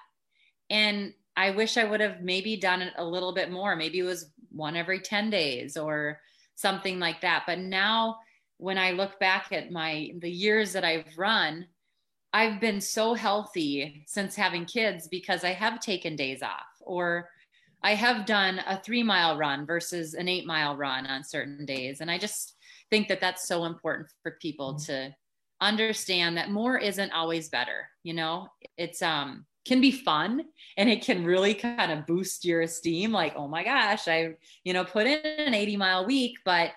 And 0.70 1.14
I 1.36 1.52
wish 1.52 1.78
I 1.78 1.84
would 1.84 2.00
have 2.00 2.22
maybe 2.22 2.58
done 2.58 2.82
it 2.82 2.94
a 2.98 3.06
little 3.06 3.34
bit 3.34 3.52
more. 3.52 3.76
Maybe 3.76 4.00
it 4.00 4.04
was 4.04 4.32
one 4.52 4.76
every 4.76 5.00
10 5.00 5.30
days 5.30 5.78
or 5.78 6.20
something 6.56 7.00
like 7.00 7.22
that. 7.22 7.44
But 7.46 7.60
now 7.60 8.18
when 8.58 8.78
I 8.78 8.92
look 8.92 9.20
back 9.20 9.52
at 9.52 9.72
my 9.72 10.12
the 10.20 10.32
years 10.32 10.74
that 10.74 10.86
I've 10.86 11.18
run, 11.18 11.68
I've 12.34 12.60
been 12.60 12.82
so 12.82 13.14
healthy 13.14 14.04
since 14.08 14.36
having 14.36 14.66
kids 14.66 15.08
because 15.08 15.44
I 15.44 15.52
have 15.52 15.80
taken 15.80 16.16
days 16.16 16.42
off 16.42 16.75
or 16.86 17.30
I 17.84 17.94
have 17.94 18.26
done 18.26 18.62
a 18.66 18.80
three 18.80 19.04
mile 19.04 19.38
run 19.38 19.66
versus 19.66 20.14
an 20.16 20.28
eight 20.28 20.46
mile 20.46 20.76
run 20.76 21.06
on 21.06 21.24
certain 21.24 21.66
days. 21.66 22.02
And 22.02 22.10
I 22.10 22.18
just 22.18 22.56
think 22.90 23.08
that 23.10 23.22
that's 23.22 23.48
so 23.48 23.66
important 23.66 24.08
for 24.24 24.38
people 24.42 24.74
mm-hmm. 24.74 24.92
to 24.92 25.16
understand 25.62 26.38
that 26.38 26.50
more 26.50 26.78
isn't 26.78 27.12
always 27.12 27.50
better. 27.50 27.88
You 28.04 28.14
know, 28.14 28.48
it's, 28.78 29.02
um, 29.02 29.46
can 29.66 29.82
be 29.82 29.92
fun 29.92 30.44
and 30.78 30.90
it 30.90 31.04
can 31.04 31.26
really 31.26 31.54
kind 31.54 31.92
of 31.92 32.06
boost 32.06 32.46
your 32.46 32.62
esteem. 32.62 33.12
Like, 33.12 33.34
oh 33.36 33.48
my 33.48 33.64
gosh, 33.64 34.08
I, 34.08 34.36
you 34.64 34.74
know, 34.74 34.84
put 34.84 35.08
in 35.08 35.20
an 35.24 35.54
80 35.54 35.78
mile 35.78 36.06
week, 36.06 36.38
but 36.46 36.72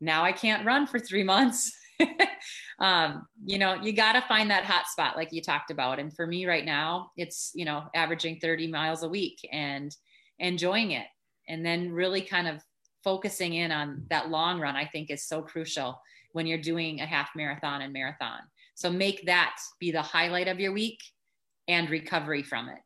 now 0.00 0.24
I 0.24 0.32
can't 0.32 0.66
run 0.66 0.86
for 0.86 0.98
three 0.98 1.22
months. 1.22 1.72
um, 2.78 3.26
you 3.44 3.58
know, 3.58 3.74
you 3.74 3.92
got 3.92 4.12
to 4.12 4.22
find 4.22 4.50
that 4.50 4.64
hot 4.64 4.86
spot 4.86 5.16
like 5.16 5.32
you 5.32 5.42
talked 5.42 5.70
about. 5.70 5.98
And 5.98 6.14
for 6.14 6.26
me 6.26 6.46
right 6.46 6.64
now, 6.64 7.10
it's, 7.16 7.52
you 7.54 7.64
know, 7.64 7.84
averaging 7.94 8.38
30 8.40 8.68
miles 8.68 9.02
a 9.02 9.08
week 9.08 9.46
and 9.52 9.94
enjoying 10.38 10.92
it. 10.92 11.06
And 11.48 11.64
then 11.64 11.92
really 11.92 12.22
kind 12.22 12.48
of 12.48 12.62
focusing 13.04 13.54
in 13.54 13.72
on 13.72 14.04
that 14.10 14.30
long 14.30 14.60
run, 14.60 14.76
I 14.76 14.86
think 14.86 15.10
is 15.10 15.26
so 15.26 15.42
crucial 15.42 16.00
when 16.32 16.46
you're 16.46 16.58
doing 16.58 17.00
a 17.00 17.06
half 17.06 17.30
marathon 17.36 17.82
and 17.82 17.92
marathon. 17.92 18.40
So 18.74 18.90
make 18.90 19.26
that 19.26 19.56
be 19.78 19.90
the 19.90 20.02
highlight 20.02 20.48
of 20.48 20.60
your 20.60 20.72
week 20.72 20.98
and 21.68 21.90
recovery 21.90 22.42
from 22.42 22.68
it. 22.68 22.78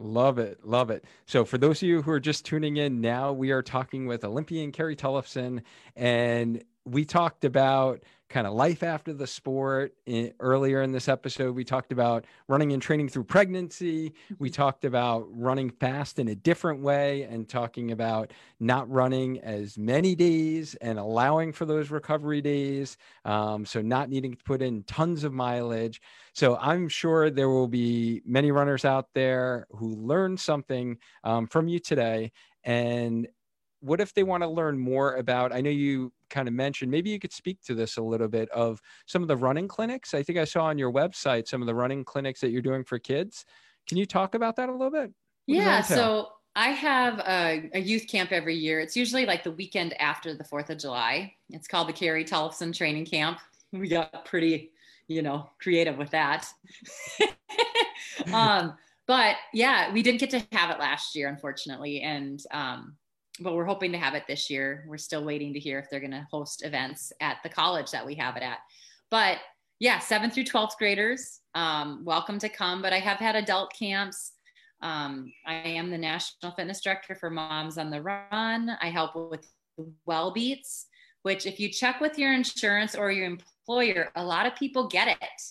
Love 0.00 0.38
it. 0.38 0.64
Love 0.64 0.90
it. 0.90 1.04
So, 1.26 1.44
for 1.44 1.58
those 1.58 1.82
of 1.82 1.88
you 1.88 2.02
who 2.02 2.12
are 2.12 2.20
just 2.20 2.46
tuning 2.46 2.76
in 2.76 3.00
now, 3.00 3.32
we 3.32 3.50
are 3.50 3.62
talking 3.62 4.06
with 4.06 4.24
Olympian 4.24 4.70
Carrie 4.70 4.94
Tollefson, 4.94 5.62
and 5.96 6.62
we 6.90 7.04
talked 7.04 7.44
about 7.44 8.02
kind 8.28 8.46
of 8.46 8.52
life 8.52 8.82
after 8.82 9.12
the 9.12 9.26
sport. 9.26 9.94
In, 10.06 10.32
earlier 10.40 10.82
in 10.82 10.92
this 10.92 11.08
episode, 11.08 11.54
we 11.54 11.64
talked 11.64 11.92
about 11.92 12.26
running 12.46 12.72
and 12.72 12.82
training 12.82 13.08
through 13.08 13.24
pregnancy. 13.24 14.12
We 14.38 14.48
mm-hmm. 14.50 14.54
talked 14.54 14.84
about 14.84 15.26
running 15.30 15.70
fast 15.70 16.18
in 16.18 16.28
a 16.28 16.34
different 16.34 16.82
way 16.82 17.22
and 17.22 17.48
talking 17.48 17.90
about 17.90 18.32
not 18.60 18.90
running 18.90 19.40
as 19.40 19.78
many 19.78 20.14
days 20.14 20.74
and 20.76 20.98
allowing 20.98 21.52
for 21.52 21.64
those 21.64 21.90
recovery 21.90 22.42
days. 22.42 22.96
Um, 23.24 23.64
so, 23.64 23.80
not 23.80 24.10
needing 24.10 24.34
to 24.34 24.44
put 24.44 24.62
in 24.62 24.82
tons 24.84 25.24
of 25.24 25.32
mileage. 25.32 26.00
So, 26.34 26.56
I'm 26.56 26.88
sure 26.88 27.30
there 27.30 27.48
will 27.48 27.68
be 27.68 28.22
many 28.26 28.50
runners 28.50 28.84
out 28.84 29.08
there 29.14 29.66
who 29.70 29.94
learned 29.94 30.40
something 30.40 30.98
um, 31.24 31.46
from 31.46 31.68
you 31.68 31.78
today. 31.78 32.32
And 32.64 33.26
what 33.80 34.00
if 34.00 34.12
they 34.12 34.22
want 34.24 34.42
to 34.42 34.48
learn 34.48 34.76
more 34.76 35.14
about 35.14 35.52
i 35.52 35.60
know 35.60 35.70
you 35.70 36.12
kind 36.30 36.48
of 36.48 36.54
mentioned 36.54 36.90
maybe 36.90 37.10
you 37.10 37.18
could 37.18 37.32
speak 37.32 37.60
to 37.62 37.74
this 37.74 37.96
a 37.96 38.02
little 38.02 38.28
bit 38.28 38.48
of 38.50 38.80
some 39.06 39.22
of 39.22 39.28
the 39.28 39.36
running 39.36 39.68
clinics. 39.68 40.14
I 40.14 40.22
think 40.22 40.38
i 40.38 40.44
saw 40.44 40.64
on 40.64 40.78
your 40.78 40.92
website 40.92 41.48
some 41.48 41.62
of 41.62 41.66
the 41.66 41.74
running 41.74 42.04
clinics 42.04 42.40
that 42.40 42.50
you're 42.50 42.62
doing 42.62 42.84
for 42.84 42.98
kids. 42.98 43.44
Can 43.88 43.98
you 43.98 44.06
talk 44.06 44.34
about 44.34 44.56
that 44.56 44.68
a 44.68 44.72
little 44.72 44.90
bit? 44.90 45.10
What 45.46 45.56
yeah 45.56 45.80
so 45.80 46.28
i 46.56 46.70
have 46.70 47.20
a, 47.20 47.70
a, 47.74 47.80
youth 47.80 48.06
camp 48.08 48.32
every 48.32 48.54
year. 48.54 48.80
It's 48.80 48.96
usually 48.96 49.24
like 49.26 49.44
the 49.44 49.52
weekend 49.52 50.00
after 50.00 50.34
the 50.34 50.44
fourth 50.44 50.70
of 50.70 50.78
july. 50.78 51.34
It's 51.50 51.68
called 51.68 51.88
the 51.88 51.92
carrie 51.92 52.24
tollefson 52.24 52.74
training 52.76 53.06
camp. 53.06 53.38
We 53.72 53.88
got 53.88 54.24
pretty 54.24 54.72
you 55.06 55.22
know 55.22 55.50
creative 55.60 55.96
with 55.98 56.10
that. 56.10 56.46
Um 58.32 58.74
but 59.08 59.36
yeah, 59.54 59.90
we 59.92 60.02
didn't 60.02 60.20
get 60.20 60.30
to 60.30 60.46
have 60.52 60.70
it 60.70 60.78
last 60.78 61.16
year, 61.16 61.28
unfortunately. 61.28 62.02
And, 62.02 62.40
um, 62.52 62.96
but 63.40 63.54
we're 63.54 63.64
hoping 63.64 63.92
to 63.92 63.98
have 63.98 64.14
it 64.14 64.24
this 64.26 64.50
year. 64.50 64.84
We're 64.88 64.98
still 64.98 65.24
waiting 65.24 65.52
to 65.54 65.60
hear 65.60 65.78
if 65.78 65.90
they're 65.90 66.00
going 66.00 66.12
to 66.12 66.26
host 66.30 66.64
events 66.64 67.12
at 67.20 67.38
the 67.42 67.48
college 67.48 67.90
that 67.90 68.06
we 68.06 68.14
have 68.16 68.36
it 68.36 68.42
at. 68.42 68.58
But 69.10 69.38
yeah, 69.80 69.98
seventh 69.98 70.34
through 70.34 70.44
12th 70.44 70.76
graders, 70.78 71.40
um, 71.54 72.02
welcome 72.04 72.38
to 72.40 72.48
come. 72.48 72.82
But 72.82 72.92
I 72.92 72.98
have 72.98 73.18
had 73.18 73.36
adult 73.36 73.72
camps. 73.78 74.32
Um, 74.82 75.32
I 75.46 75.54
am 75.54 75.90
the 75.90 75.98
national 75.98 76.52
fitness 76.52 76.80
director 76.80 77.14
for 77.14 77.30
Moms 77.30 77.78
on 77.78 77.90
the 77.90 78.02
Run. 78.02 78.70
I 78.80 78.90
help 78.90 79.14
with 79.14 79.46
Wellbeats, 80.08 80.84
which, 81.22 81.46
if 81.46 81.60
you 81.60 81.68
check 81.68 82.00
with 82.00 82.18
your 82.18 82.32
insurance 82.32 82.94
or 82.94 83.10
your 83.10 83.26
employer, 83.26 84.10
a 84.16 84.24
lot 84.24 84.46
of 84.46 84.56
people 84.56 84.88
get 84.88 85.08
it. 85.08 85.42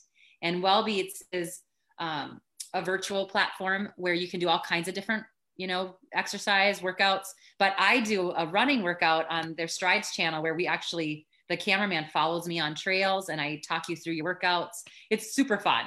And 0.42 0.64
Wellbeats 0.64 1.24
is 1.32 1.62
um, 2.00 2.42
a 2.74 2.82
virtual 2.82 3.28
platform 3.28 3.90
where 3.98 4.14
you 4.14 4.28
can 4.28 4.40
do 4.40 4.50
all 4.50 4.60
kinds 4.60 4.88
of 4.88 4.94
different 4.94 5.24
you 5.58 5.68
know 5.68 5.96
exercise 6.14 6.80
workouts 6.80 7.28
but 7.60 7.74
i 7.78 8.00
do 8.00 8.32
a 8.38 8.48
running 8.48 8.84
workout 8.84 9.26
on 9.30 9.54
their 9.56 9.68
strides 9.68 10.12
channel 10.12 10.42
where 10.42 10.56
we 10.56 10.68
actually 10.68 11.28
the 11.50 11.58
cameraman 11.58 12.06
follows 12.12 12.48
me 12.48 12.60
on 12.60 12.76
trails 12.76 13.30
and 13.30 13.40
i 13.42 13.60
talk 13.68 13.90
you 13.90 13.96
through 13.96 14.14
your 14.14 14.36
workouts. 14.36 14.84
It's 15.10 15.34
super 15.34 15.58
fun. 15.58 15.86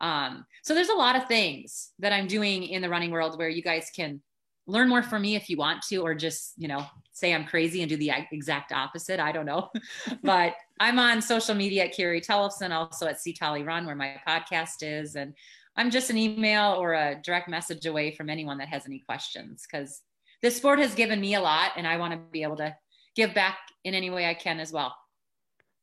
Um, 0.00 0.44
so 0.62 0.74
there's 0.74 0.90
a 0.90 0.94
lot 0.94 1.16
of 1.16 1.26
things 1.26 1.92
that 1.98 2.12
i'm 2.12 2.26
doing 2.26 2.64
in 2.64 2.82
the 2.82 2.88
running 2.88 3.10
world 3.10 3.38
where 3.38 3.48
you 3.48 3.62
guys 3.62 3.90
can 3.94 4.20
learn 4.66 4.88
more 4.88 5.02
from 5.02 5.22
me 5.22 5.36
if 5.36 5.48
you 5.48 5.56
want 5.56 5.80
to 5.82 5.98
or 5.98 6.14
just 6.14 6.52
you 6.58 6.68
know 6.68 6.84
say 7.12 7.32
i'm 7.32 7.44
crazy 7.46 7.80
and 7.80 7.88
do 7.88 7.96
the 7.96 8.10
exact 8.30 8.72
opposite. 8.72 9.20
I 9.20 9.32
don't 9.32 9.46
know. 9.46 9.70
But 10.22 10.54
i'm 10.80 10.98
on 10.98 11.22
social 11.22 11.54
media 11.54 11.84
at 11.84 11.96
carrie 11.96 12.20
Tollefson 12.20 12.72
also 12.72 13.06
at 13.06 13.20
c 13.20 13.34
run 13.42 13.86
where 13.86 13.96
my 13.96 14.20
podcast 14.28 14.82
is. 14.82 15.16
And 15.16 15.32
I'm 15.76 15.90
just 15.90 16.10
an 16.10 16.16
email 16.16 16.72
or 16.78 16.94
a 16.94 17.20
direct 17.22 17.48
message 17.48 17.86
away 17.86 18.14
from 18.14 18.30
anyone 18.30 18.58
that 18.58 18.68
has 18.68 18.86
any 18.86 19.00
questions 19.00 19.66
because 19.70 20.00
this 20.42 20.56
sport 20.56 20.78
has 20.78 20.94
given 20.94 21.20
me 21.20 21.34
a 21.34 21.40
lot 21.40 21.72
and 21.76 21.86
I 21.86 21.96
want 21.98 22.12
to 22.12 22.20
be 22.30 22.42
able 22.42 22.56
to 22.56 22.74
give 23.14 23.34
back 23.34 23.58
in 23.84 23.94
any 23.94 24.10
way 24.10 24.26
I 24.26 24.34
can 24.34 24.60
as 24.60 24.72
well. 24.72 24.94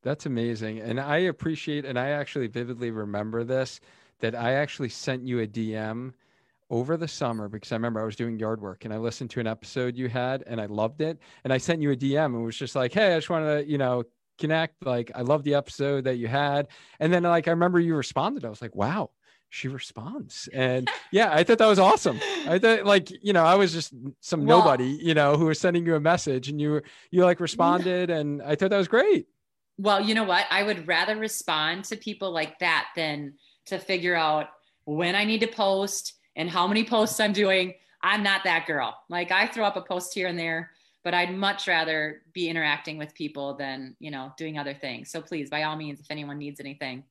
That's 0.03 0.25
amazing. 0.25 0.79
And 0.79 0.99
I 0.99 1.17
appreciate, 1.17 1.85
and 1.85 1.97
I 1.97 2.09
actually 2.09 2.47
vividly 2.47 2.91
remember 2.91 3.43
this 3.43 3.79
that 4.19 4.35
I 4.35 4.53
actually 4.53 4.89
sent 4.89 5.25
you 5.25 5.41
a 5.41 5.47
DM 5.47 6.13
over 6.69 6.97
the 6.97 7.07
summer 7.07 7.47
because 7.47 7.71
I 7.71 7.75
remember 7.75 8.01
I 8.01 8.05
was 8.05 8.15
doing 8.15 8.39
yard 8.39 8.61
work 8.61 8.85
and 8.85 8.93
I 8.93 8.97
listened 8.97 9.29
to 9.31 9.39
an 9.39 9.47
episode 9.47 9.95
you 9.95 10.09
had 10.09 10.43
and 10.47 10.59
I 10.59 10.65
loved 10.65 11.01
it. 11.01 11.19
And 11.43 11.53
I 11.53 11.57
sent 11.57 11.81
you 11.81 11.91
a 11.91 11.95
DM 11.95 12.25
and 12.25 12.41
it 12.41 12.45
was 12.45 12.57
just 12.57 12.75
like, 12.75 12.93
hey, 12.93 13.13
I 13.13 13.17
just 13.17 13.29
want 13.29 13.45
to, 13.45 13.69
you 13.69 13.77
know, 13.77 14.03
connect. 14.39 14.85
Like, 14.85 15.11
I 15.15 15.21
love 15.21 15.43
the 15.43 15.55
episode 15.55 16.05
that 16.05 16.17
you 16.17 16.27
had. 16.27 16.67
And 16.99 17.13
then, 17.13 17.23
like, 17.23 17.47
I 17.47 17.51
remember 17.51 17.79
you 17.79 17.95
responded. 17.95 18.45
I 18.45 18.49
was 18.49 18.61
like, 18.61 18.75
wow, 18.75 19.11
she 19.53 19.67
responds. 19.67 20.49
And 20.51 20.89
yeah 21.11 21.29
i 21.31 21.43
thought 21.43 21.59
that 21.59 21.67
was 21.67 21.77
awesome. 21.77 22.19
I 22.47 22.57
thought 22.57 22.85
like 22.85 23.11
you 23.23 23.33
know 23.33 23.45
i 23.45 23.53
was 23.53 23.71
just 23.71 23.93
some 24.19 24.45
well, 24.45 24.59
nobody 24.59 24.97
you 24.99 25.13
know 25.13 25.37
who 25.37 25.45
was 25.45 25.59
sending 25.59 25.85
you 25.85 25.93
a 25.93 25.99
message 25.99 26.49
and 26.49 26.59
you 26.59 26.81
you 27.11 27.23
like 27.23 27.39
responded 27.39 28.09
and 28.09 28.41
i 28.41 28.55
thought 28.55 28.71
that 28.71 28.77
was 28.77 28.87
great. 28.87 29.27
Well 29.77 30.01
you 30.01 30.15
know 30.15 30.23
what? 30.23 30.45
I 30.49 30.63
would 30.63 30.87
rather 30.87 31.15
respond 31.15 31.85
to 31.85 31.95
people 31.95 32.31
like 32.31 32.57
that 32.59 32.87
than 32.95 33.35
to 33.67 33.77
figure 33.77 34.15
out 34.15 34.47
when 34.85 35.15
i 35.15 35.23
need 35.23 35.41
to 35.41 35.47
post 35.47 36.15
and 36.35 36.49
how 36.49 36.65
many 36.67 36.83
posts 36.83 37.19
i'm 37.19 37.33
doing. 37.33 37.75
I'm 38.01 38.23
not 38.23 38.43
that 38.45 38.65
girl. 38.65 38.97
Like 39.07 39.31
i 39.31 39.45
throw 39.45 39.65
up 39.65 39.77
a 39.77 39.81
post 39.81 40.15
here 40.15 40.27
and 40.27 40.37
there 40.37 40.71
but 41.03 41.13
i'd 41.13 41.35
much 41.35 41.67
rather 41.67 42.23
be 42.33 42.49
interacting 42.49 42.97
with 42.97 43.13
people 43.13 43.53
than 43.53 43.95
you 43.99 44.09
know 44.09 44.33
doing 44.35 44.57
other 44.57 44.73
things. 44.73 45.11
So 45.11 45.21
please 45.21 45.51
by 45.51 45.61
all 45.63 45.75
means 45.75 45.99
if 45.99 46.09
anyone 46.09 46.39
needs 46.39 46.59
anything 46.59 47.03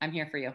i'm 0.00 0.12
here 0.12 0.28
for 0.30 0.38
you 0.38 0.54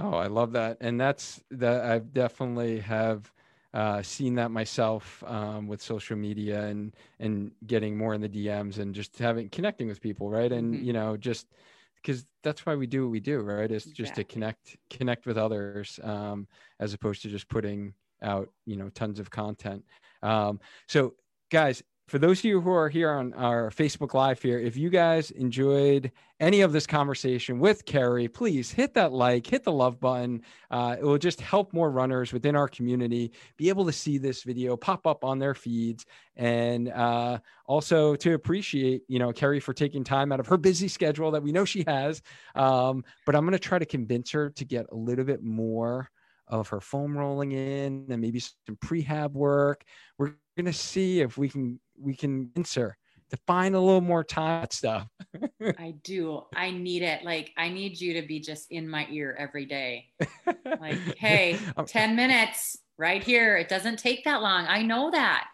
Oh, 0.00 0.14
I 0.14 0.28
love 0.28 0.52
that, 0.52 0.78
and 0.80 0.98
that's 0.98 1.42
that. 1.50 1.84
I've 1.84 2.12
definitely 2.14 2.80
have 2.80 3.30
uh, 3.74 4.02
seen 4.02 4.34
that 4.36 4.50
myself 4.50 5.22
um, 5.26 5.68
with 5.68 5.82
social 5.82 6.16
media 6.16 6.62
and 6.64 6.96
and 7.18 7.52
getting 7.66 7.98
more 7.98 8.14
in 8.14 8.20
the 8.20 8.28
DMs 8.28 8.78
and 8.78 8.94
just 8.94 9.18
having 9.18 9.50
connecting 9.50 9.88
with 9.88 10.00
people, 10.00 10.30
right? 10.30 10.50
And 10.50 10.74
mm-hmm. 10.74 10.84
you 10.84 10.92
know, 10.94 11.16
just 11.18 11.48
because 11.96 12.24
that's 12.42 12.64
why 12.64 12.74
we 12.74 12.86
do 12.86 13.04
what 13.04 13.10
we 13.10 13.20
do, 13.20 13.40
right? 13.40 13.70
Is 13.70 13.84
just 13.84 14.14
to 14.14 14.24
connect 14.24 14.78
connect 14.88 15.26
with 15.26 15.36
others 15.36 16.00
um, 16.02 16.48
as 16.78 16.94
opposed 16.94 17.20
to 17.22 17.28
just 17.28 17.48
putting 17.48 17.92
out 18.22 18.48
you 18.64 18.76
know 18.76 18.88
tons 18.88 19.20
of 19.20 19.30
content. 19.30 19.84
Um, 20.22 20.60
so, 20.88 21.14
guys, 21.50 21.82
for 22.10 22.18
those 22.18 22.40
of 22.40 22.44
you 22.44 22.60
who 22.60 22.72
are 22.72 22.88
here 22.88 23.12
on 23.12 23.32
our 23.34 23.70
Facebook 23.70 24.14
Live 24.14 24.42
here, 24.42 24.58
if 24.58 24.76
you 24.76 24.90
guys 24.90 25.30
enjoyed 25.30 26.10
any 26.40 26.62
of 26.62 26.72
this 26.72 26.84
conversation 26.84 27.60
with 27.60 27.84
Carrie, 27.84 28.26
please 28.26 28.72
hit 28.72 28.94
that 28.94 29.12
like, 29.12 29.46
hit 29.46 29.62
the 29.62 29.70
love 29.70 30.00
button. 30.00 30.42
Uh, 30.72 30.96
it 30.98 31.04
will 31.04 31.18
just 31.18 31.40
help 31.40 31.72
more 31.72 31.88
runners 31.88 32.32
within 32.32 32.56
our 32.56 32.66
community 32.66 33.30
be 33.56 33.68
able 33.68 33.86
to 33.86 33.92
see 33.92 34.18
this 34.18 34.42
video 34.42 34.76
pop 34.76 35.06
up 35.06 35.24
on 35.24 35.38
their 35.38 35.54
feeds, 35.54 36.04
and 36.34 36.88
uh, 36.88 37.38
also 37.66 38.16
to 38.16 38.34
appreciate, 38.34 39.02
you 39.06 39.20
know, 39.20 39.32
Carrie 39.32 39.60
for 39.60 39.72
taking 39.72 40.02
time 40.02 40.32
out 40.32 40.40
of 40.40 40.48
her 40.48 40.56
busy 40.56 40.88
schedule 40.88 41.30
that 41.30 41.44
we 41.44 41.52
know 41.52 41.64
she 41.64 41.84
has. 41.86 42.22
Um, 42.56 43.04
but 43.24 43.36
I'm 43.36 43.42
going 43.42 43.52
to 43.52 43.58
try 43.60 43.78
to 43.78 43.86
convince 43.86 44.32
her 44.32 44.50
to 44.50 44.64
get 44.64 44.86
a 44.90 44.96
little 44.96 45.24
bit 45.24 45.44
more 45.44 46.10
of 46.48 46.66
her 46.66 46.80
foam 46.80 47.16
rolling 47.16 47.52
in 47.52 48.06
and 48.10 48.20
maybe 48.20 48.40
some 48.40 48.76
prehab 48.84 49.30
work. 49.30 49.84
We're 50.18 50.34
going 50.56 50.66
to 50.66 50.72
see 50.72 51.20
if 51.20 51.38
we 51.38 51.48
can 51.48 51.78
we 52.00 52.14
can 52.14 52.50
answer 52.56 52.96
to 53.30 53.36
find 53.46 53.74
a 53.74 53.80
little 53.80 54.00
more 54.00 54.24
time 54.24 54.66
stuff. 54.70 55.06
I 55.78 55.94
do. 56.02 56.42
I 56.54 56.70
need 56.70 57.02
it. 57.02 57.24
Like 57.24 57.52
I 57.56 57.68
need 57.68 58.00
you 58.00 58.20
to 58.20 58.26
be 58.26 58.40
just 58.40 58.70
in 58.70 58.88
my 58.88 59.06
ear 59.10 59.36
every 59.38 59.66
day. 59.66 60.06
Like, 60.64 60.98
hey, 61.16 61.58
10 61.86 62.16
minutes 62.16 62.78
right 62.98 63.22
here. 63.22 63.56
It 63.56 63.68
doesn't 63.68 63.98
take 63.98 64.24
that 64.24 64.42
long. 64.42 64.66
I 64.68 64.82
know 64.82 65.10
that. 65.10 65.46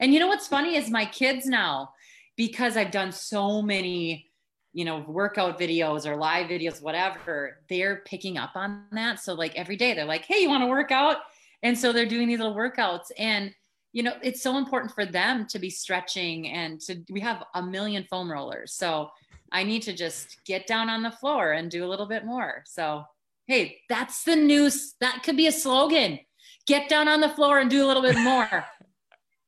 And 0.00 0.12
you 0.12 0.20
know 0.20 0.28
what's 0.28 0.48
funny 0.48 0.76
is 0.76 0.90
my 0.90 1.04
kids 1.04 1.46
now, 1.46 1.90
because 2.36 2.76
I've 2.76 2.90
done 2.90 3.12
so 3.12 3.60
many, 3.60 4.30
you 4.72 4.84
know, 4.84 5.04
workout 5.06 5.58
videos 5.58 6.06
or 6.06 6.16
live 6.16 6.48
videos, 6.48 6.82
whatever, 6.82 7.58
they're 7.68 8.02
picking 8.06 8.38
up 8.38 8.52
on 8.54 8.84
that. 8.92 9.20
So 9.20 9.34
like 9.34 9.54
every 9.56 9.76
day 9.76 9.94
they're 9.94 10.04
like, 10.04 10.24
hey, 10.24 10.40
you 10.40 10.48
want 10.48 10.62
to 10.62 10.68
work 10.68 10.90
out? 10.90 11.18
And 11.62 11.78
so 11.78 11.92
they're 11.92 12.06
doing 12.06 12.28
these 12.28 12.38
little 12.38 12.54
workouts. 12.54 13.10
And 13.18 13.54
you 13.92 14.02
know 14.02 14.14
it's 14.22 14.42
so 14.42 14.56
important 14.56 14.92
for 14.94 15.04
them 15.04 15.46
to 15.48 15.58
be 15.58 15.70
stretching 15.70 16.48
and 16.48 16.80
to 16.80 17.02
we 17.10 17.20
have 17.20 17.44
a 17.54 17.62
million 17.62 18.04
foam 18.10 18.30
rollers. 18.30 18.72
So 18.72 19.10
i 19.52 19.64
need 19.64 19.82
to 19.82 19.92
just 19.92 20.38
get 20.44 20.68
down 20.68 20.88
on 20.88 21.02
the 21.02 21.10
floor 21.10 21.52
and 21.52 21.70
do 21.70 21.84
a 21.84 21.88
little 21.88 22.06
bit 22.06 22.24
more. 22.24 22.62
So 22.66 23.04
hey 23.46 23.78
that's 23.88 24.24
the 24.24 24.36
news 24.36 24.94
that 25.00 25.22
could 25.22 25.36
be 25.36 25.46
a 25.46 25.52
slogan. 25.52 26.20
Get 26.66 26.88
down 26.88 27.08
on 27.08 27.20
the 27.20 27.28
floor 27.28 27.58
and 27.58 27.70
do 27.70 27.84
a 27.84 27.88
little 27.88 28.02
bit 28.02 28.18
more 28.18 28.64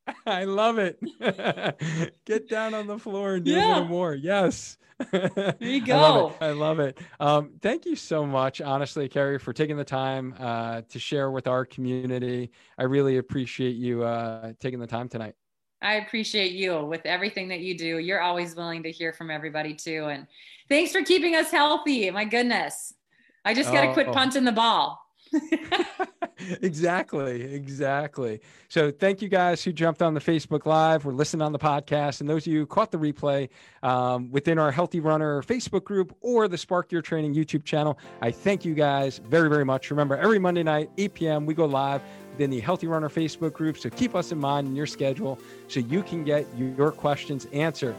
I 0.26 0.44
love 0.44 0.78
it. 0.78 0.98
Get 2.24 2.48
down 2.48 2.74
on 2.74 2.86
the 2.86 2.98
floor 2.98 3.34
and 3.34 3.44
do 3.44 3.52
yeah. 3.52 3.66
a 3.66 3.68
little 3.74 3.88
more. 3.88 4.14
Yes. 4.14 4.78
There 5.10 5.54
you 5.58 5.84
go. 5.84 5.96
I 5.96 6.00
love 6.00 6.30
it. 6.30 6.44
I 6.44 6.50
love 6.52 6.80
it. 6.80 6.98
Um, 7.18 7.50
thank 7.60 7.86
you 7.86 7.96
so 7.96 8.24
much, 8.24 8.60
honestly, 8.60 9.08
Carrie, 9.08 9.38
for 9.38 9.52
taking 9.52 9.76
the 9.76 9.84
time 9.84 10.34
uh, 10.38 10.82
to 10.88 10.98
share 10.98 11.30
with 11.30 11.48
our 11.48 11.64
community. 11.64 12.52
I 12.78 12.84
really 12.84 13.16
appreciate 13.16 13.74
you 13.74 14.04
uh, 14.04 14.52
taking 14.60 14.78
the 14.78 14.86
time 14.86 15.08
tonight. 15.08 15.34
I 15.82 15.94
appreciate 15.94 16.52
you 16.52 16.84
with 16.84 17.04
everything 17.04 17.48
that 17.48 17.60
you 17.60 17.76
do. 17.76 17.98
You're 17.98 18.20
always 18.20 18.54
willing 18.54 18.84
to 18.84 18.92
hear 18.92 19.12
from 19.12 19.30
everybody 19.30 19.74
too. 19.74 20.06
And 20.06 20.28
thanks 20.68 20.92
for 20.92 21.02
keeping 21.02 21.34
us 21.34 21.50
healthy. 21.50 22.08
My 22.12 22.24
goodness. 22.24 22.94
I 23.44 23.54
just 23.54 23.72
got 23.72 23.80
to 23.82 23.88
oh, 23.88 23.92
quit 23.92 24.06
oh. 24.06 24.12
punting 24.12 24.44
the 24.44 24.52
ball. 24.52 25.01
exactly, 26.62 27.42
exactly. 27.54 28.40
So 28.68 28.90
thank 28.90 29.22
you 29.22 29.28
guys 29.28 29.62
who 29.62 29.72
jumped 29.72 30.02
on 30.02 30.14
the 30.14 30.20
Facebook 30.20 30.66
Live, 30.66 31.04
we're 31.04 31.12
listening 31.12 31.42
on 31.42 31.52
the 31.52 31.58
podcast, 31.58 32.20
and 32.20 32.28
those 32.28 32.46
of 32.46 32.52
you 32.52 32.60
who 32.60 32.66
caught 32.66 32.90
the 32.90 32.98
replay 32.98 33.48
um, 33.82 34.30
within 34.30 34.58
our 34.58 34.70
Healthy 34.70 35.00
Runner 35.00 35.42
Facebook 35.42 35.84
group 35.84 36.16
or 36.20 36.48
the 36.48 36.58
Spark 36.58 36.92
Your 36.92 37.02
Training 37.02 37.34
YouTube 37.34 37.64
channel. 37.64 37.98
I 38.20 38.30
thank 38.30 38.64
you 38.64 38.74
guys 38.74 39.18
very, 39.18 39.48
very 39.48 39.64
much. 39.64 39.90
Remember, 39.90 40.16
every 40.16 40.38
Monday 40.38 40.62
night, 40.62 40.90
8 40.98 41.14
p.m., 41.14 41.46
we 41.46 41.54
go 41.54 41.66
live 41.66 42.02
within 42.32 42.50
the 42.50 42.60
Healthy 42.60 42.86
Runner 42.86 43.08
Facebook 43.08 43.52
group. 43.52 43.78
So 43.78 43.90
keep 43.90 44.14
us 44.14 44.32
in 44.32 44.38
mind 44.38 44.66
in 44.66 44.76
your 44.76 44.86
schedule 44.86 45.38
so 45.68 45.80
you 45.80 46.02
can 46.02 46.24
get 46.24 46.46
your 46.56 46.92
questions 46.92 47.46
answered. 47.52 47.94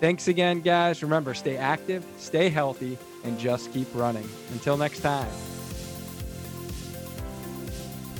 Thanks 0.00 0.28
again, 0.28 0.60
guys. 0.60 1.02
Remember, 1.02 1.34
stay 1.34 1.56
active, 1.56 2.06
stay 2.18 2.48
healthy, 2.48 2.98
and 3.24 3.38
just 3.38 3.72
keep 3.72 3.88
running. 3.94 4.28
Until 4.52 4.76
next 4.76 5.00
time. 5.00 5.28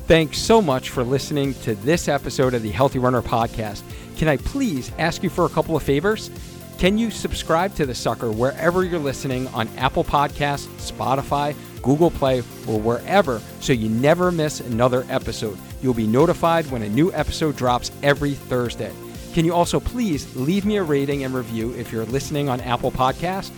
Thanks 0.09 0.39
so 0.39 0.63
much 0.63 0.89
for 0.89 1.05
listening 1.05 1.53
to 1.65 1.75
this 1.75 2.09
episode 2.09 2.55
of 2.55 2.63
the 2.63 2.71
Healthy 2.71 2.99
Runner 2.99 3.21
Podcast. 3.21 3.83
Can 4.17 4.27
I 4.27 4.39
please 4.39 4.91
ask 4.97 5.23
you 5.23 5.29
for 5.29 5.45
a 5.45 5.51
couple 5.51 5.77
of 5.77 5.83
favors? 5.83 6.31
Can 6.79 6.97
you 6.97 7.11
subscribe 7.11 7.75
to 7.75 7.85
the 7.85 7.95
sucker 7.95 8.33
wherever 8.33 8.87
you're 8.87 8.99
listening 8.99 9.49
on 9.49 9.69
Apple 9.77 10.05
Podcasts, 10.05 10.67
Spotify, 10.79 11.55
Google 11.83 12.11
Play, 12.11 12.39
or 12.67 12.81
wherever 12.81 13.43
so 13.61 13.75
you 13.75 13.91
never 13.91 14.33
miss 14.33 14.61
another 14.61 15.05
episode? 15.11 15.59
You'll 15.83 15.93
be 15.93 16.07
notified 16.07 16.65
when 16.71 16.85
a 16.85 16.89
new 16.89 17.13
episode 17.13 17.55
drops 17.57 17.91
every 18.03 18.33
Thursday. 18.33 18.95
Can 19.35 19.45
you 19.45 19.53
also 19.53 19.79
please 19.79 20.35
leave 20.35 20.65
me 20.65 20.79
a 20.79 20.83
rating 20.83 21.25
and 21.25 21.35
review 21.35 21.75
if 21.75 21.93
you're 21.93 22.07
listening 22.07 22.49
on 22.49 22.63
Apple 22.63 22.91
Podcasts? 22.91 23.51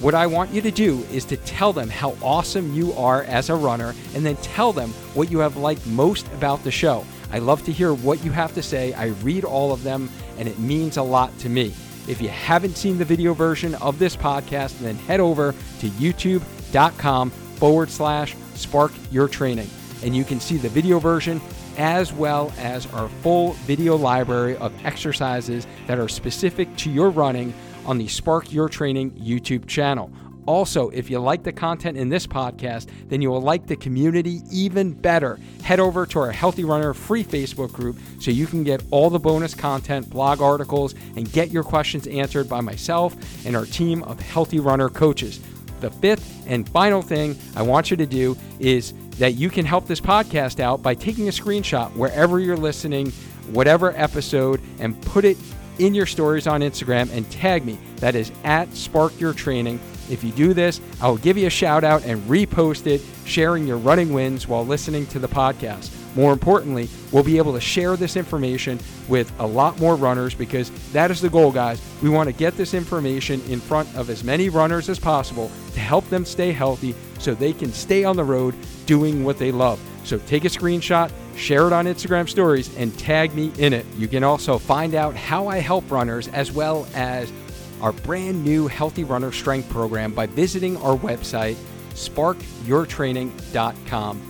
What 0.00 0.14
I 0.14 0.28
want 0.28 0.52
you 0.52 0.60
to 0.62 0.70
do 0.70 1.04
is 1.10 1.24
to 1.24 1.36
tell 1.38 1.72
them 1.72 1.88
how 1.88 2.16
awesome 2.22 2.72
you 2.72 2.92
are 2.92 3.24
as 3.24 3.50
a 3.50 3.56
runner 3.56 3.96
and 4.14 4.24
then 4.24 4.36
tell 4.36 4.72
them 4.72 4.90
what 5.14 5.28
you 5.28 5.40
have 5.40 5.56
liked 5.56 5.84
most 5.88 6.24
about 6.34 6.62
the 6.62 6.70
show. 6.70 7.04
I 7.32 7.40
love 7.40 7.64
to 7.64 7.72
hear 7.72 7.92
what 7.92 8.24
you 8.24 8.30
have 8.30 8.54
to 8.54 8.62
say. 8.62 8.92
I 8.92 9.06
read 9.06 9.44
all 9.44 9.72
of 9.72 9.82
them 9.82 10.08
and 10.38 10.46
it 10.46 10.60
means 10.60 10.98
a 10.98 11.02
lot 11.02 11.36
to 11.40 11.48
me. 11.48 11.74
If 12.06 12.22
you 12.22 12.28
haven't 12.28 12.76
seen 12.76 12.96
the 12.96 13.04
video 13.04 13.34
version 13.34 13.74
of 13.76 13.98
this 13.98 14.14
podcast, 14.14 14.78
then 14.78 14.94
head 14.94 15.18
over 15.18 15.52
to 15.80 15.88
youtube.com 15.88 17.30
forward 17.30 17.90
slash 17.90 18.36
spark 18.54 18.92
your 19.10 19.26
training. 19.26 19.68
And 20.04 20.14
you 20.14 20.22
can 20.22 20.38
see 20.38 20.58
the 20.58 20.68
video 20.68 21.00
version 21.00 21.40
as 21.76 22.12
well 22.12 22.52
as 22.58 22.86
our 22.92 23.08
full 23.08 23.54
video 23.64 23.96
library 23.96 24.56
of 24.58 24.72
exercises 24.84 25.66
that 25.88 25.98
are 25.98 26.08
specific 26.08 26.74
to 26.76 26.90
your 26.90 27.10
running 27.10 27.52
on 27.88 27.98
the 27.98 28.06
Spark 28.06 28.52
Your 28.52 28.68
Training 28.68 29.12
YouTube 29.12 29.66
channel. 29.66 30.12
Also, 30.46 30.88
if 30.90 31.10
you 31.10 31.18
like 31.18 31.42
the 31.42 31.52
content 31.52 31.98
in 31.98 32.08
this 32.08 32.26
podcast, 32.26 32.88
then 33.08 33.20
you 33.20 33.30
will 33.30 33.40
like 33.40 33.66
the 33.66 33.76
community 33.76 34.40
even 34.50 34.92
better. 34.92 35.38
Head 35.62 35.80
over 35.80 36.06
to 36.06 36.18
our 36.20 36.30
Healthy 36.30 36.64
Runner 36.64 36.94
free 36.94 37.24
Facebook 37.24 37.72
group 37.72 37.98
so 38.20 38.30
you 38.30 38.46
can 38.46 38.62
get 38.62 38.82
all 38.90 39.10
the 39.10 39.18
bonus 39.18 39.54
content, 39.54 40.08
blog 40.08 40.40
articles, 40.40 40.94
and 41.16 41.30
get 41.32 41.50
your 41.50 41.64
questions 41.64 42.06
answered 42.06 42.48
by 42.48 42.60
myself 42.60 43.14
and 43.46 43.56
our 43.56 43.66
team 43.66 44.02
of 44.04 44.20
Healthy 44.20 44.60
Runner 44.60 44.88
coaches. 44.88 45.40
The 45.80 45.90
fifth 45.90 46.44
and 46.46 46.68
final 46.68 47.02
thing 47.02 47.38
I 47.56 47.62
want 47.62 47.90
you 47.90 47.96
to 47.96 48.06
do 48.06 48.36
is 48.58 48.94
that 49.18 49.34
you 49.34 49.50
can 49.50 49.64
help 49.66 49.86
this 49.86 50.00
podcast 50.00 50.60
out 50.60 50.82
by 50.82 50.94
taking 50.94 51.28
a 51.28 51.32
screenshot 51.32 51.94
wherever 51.94 52.40
you're 52.40 52.56
listening, 52.56 53.10
whatever 53.52 53.92
episode, 53.96 54.60
and 54.78 55.00
put 55.02 55.24
it 55.24 55.36
in 55.78 55.94
your 55.94 56.06
stories 56.06 56.46
on 56.46 56.60
Instagram 56.60 57.10
and 57.12 57.30
tag 57.30 57.64
me. 57.64 57.78
That 57.96 58.14
is 58.14 58.32
at 58.44 58.74
Spark 58.74 59.18
Your 59.20 59.32
Training. 59.32 59.80
If 60.10 60.24
you 60.24 60.32
do 60.32 60.54
this, 60.54 60.80
I 61.00 61.08
will 61.08 61.18
give 61.18 61.36
you 61.36 61.46
a 61.46 61.50
shout 61.50 61.84
out 61.84 62.04
and 62.04 62.22
repost 62.22 62.86
it, 62.86 63.02
sharing 63.24 63.66
your 63.66 63.76
running 63.76 64.12
wins 64.12 64.48
while 64.48 64.64
listening 64.64 65.06
to 65.08 65.18
the 65.18 65.28
podcast. 65.28 65.94
More 66.16 66.32
importantly, 66.32 66.88
we'll 67.12 67.22
be 67.22 67.38
able 67.38 67.52
to 67.52 67.60
share 67.60 67.96
this 67.96 68.16
information 68.16 68.78
with 69.08 69.32
a 69.38 69.46
lot 69.46 69.78
more 69.78 69.94
runners 69.94 70.34
because 70.34 70.70
that 70.92 71.10
is 71.10 71.20
the 71.20 71.28
goal, 71.28 71.52
guys. 71.52 71.80
We 72.02 72.08
want 72.08 72.28
to 72.28 72.32
get 72.32 72.56
this 72.56 72.74
information 72.74 73.40
in 73.48 73.60
front 73.60 73.94
of 73.94 74.10
as 74.10 74.24
many 74.24 74.48
runners 74.48 74.88
as 74.88 74.98
possible 74.98 75.50
to 75.74 75.80
help 75.80 76.08
them 76.08 76.24
stay 76.24 76.50
healthy 76.52 76.94
so 77.18 77.34
they 77.34 77.52
can 77.52 77.72
stay 77.72 78.04
on 78.04 78.16
the 78.16 78.24
road 78.24 78.54
doing 78.86 79.24
what 79.24 79.38
they 79.38 79.52
love. 79.52 79.78
So 80.04 80.18
take 80.18 80.44
a 80.44 80.48
screenshot, 80.48 81.10
share 81.36 81.66
it 81.66 81.72
on 81.72 81.86
Instagram 81.86 82.28
stories, 82.28 82.76
and 82.76 82.96
tag 82.98 83.34
me 83.34 83.50
in 83.58 83.72
it. 83.72 83.86
You 83.96 84.08
can 84.08 84.24
also 84.24 84.58
find 84.58 84.94
out 84.94 85.14
how 85.14 85.48
I 85.48 85.58
help 85.58 85.90
runners 85.90 86.28
as 86.28 86.52
well 86.52 86.86
as 86.94 87.32
our 87.80 87.92
brand 87.92 88.44
new 88.44 88.66
Healthy 88.66 89.04
Runner 89.04 89.32
Strength 89.32 89.70
program 89.70 90.12
by 90.12 90.26
visiting 90.26 90.76
our 90.78 90.96
website, 90.96 91.56
sparkyourtraining.com. 91.90 94.20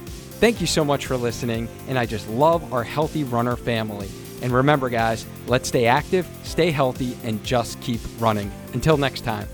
Thank 0.41 0.61
you 0.61 0.67
so 0.67 0.85
much 0.85 1.07
for 1.07 1.17
listening, 1.17 1.69
and 1.89 1.99
I 1.99 2.07
just 2.07 2.29
love 2.29 2.73
our 2.73 2.85
Healthy 2.85 3.25
Runner 3.25 3.57
family. 3.57 4.09
And 4.41 4.53
remember, 4.53 4.89
guys, 4.89 5.27
let's 5.49 5.67
stay 5.69 5.87
active, 5.87 6.29
stay 6.45 6.71
healthy, 6.71 7.17
and 7.25 7.43
just 7.43 7.81
keep 7.81 8.01
running. 8.21 8.53
Until 8.73 8.97
next 8.97 9.23
time. 9.23 9.49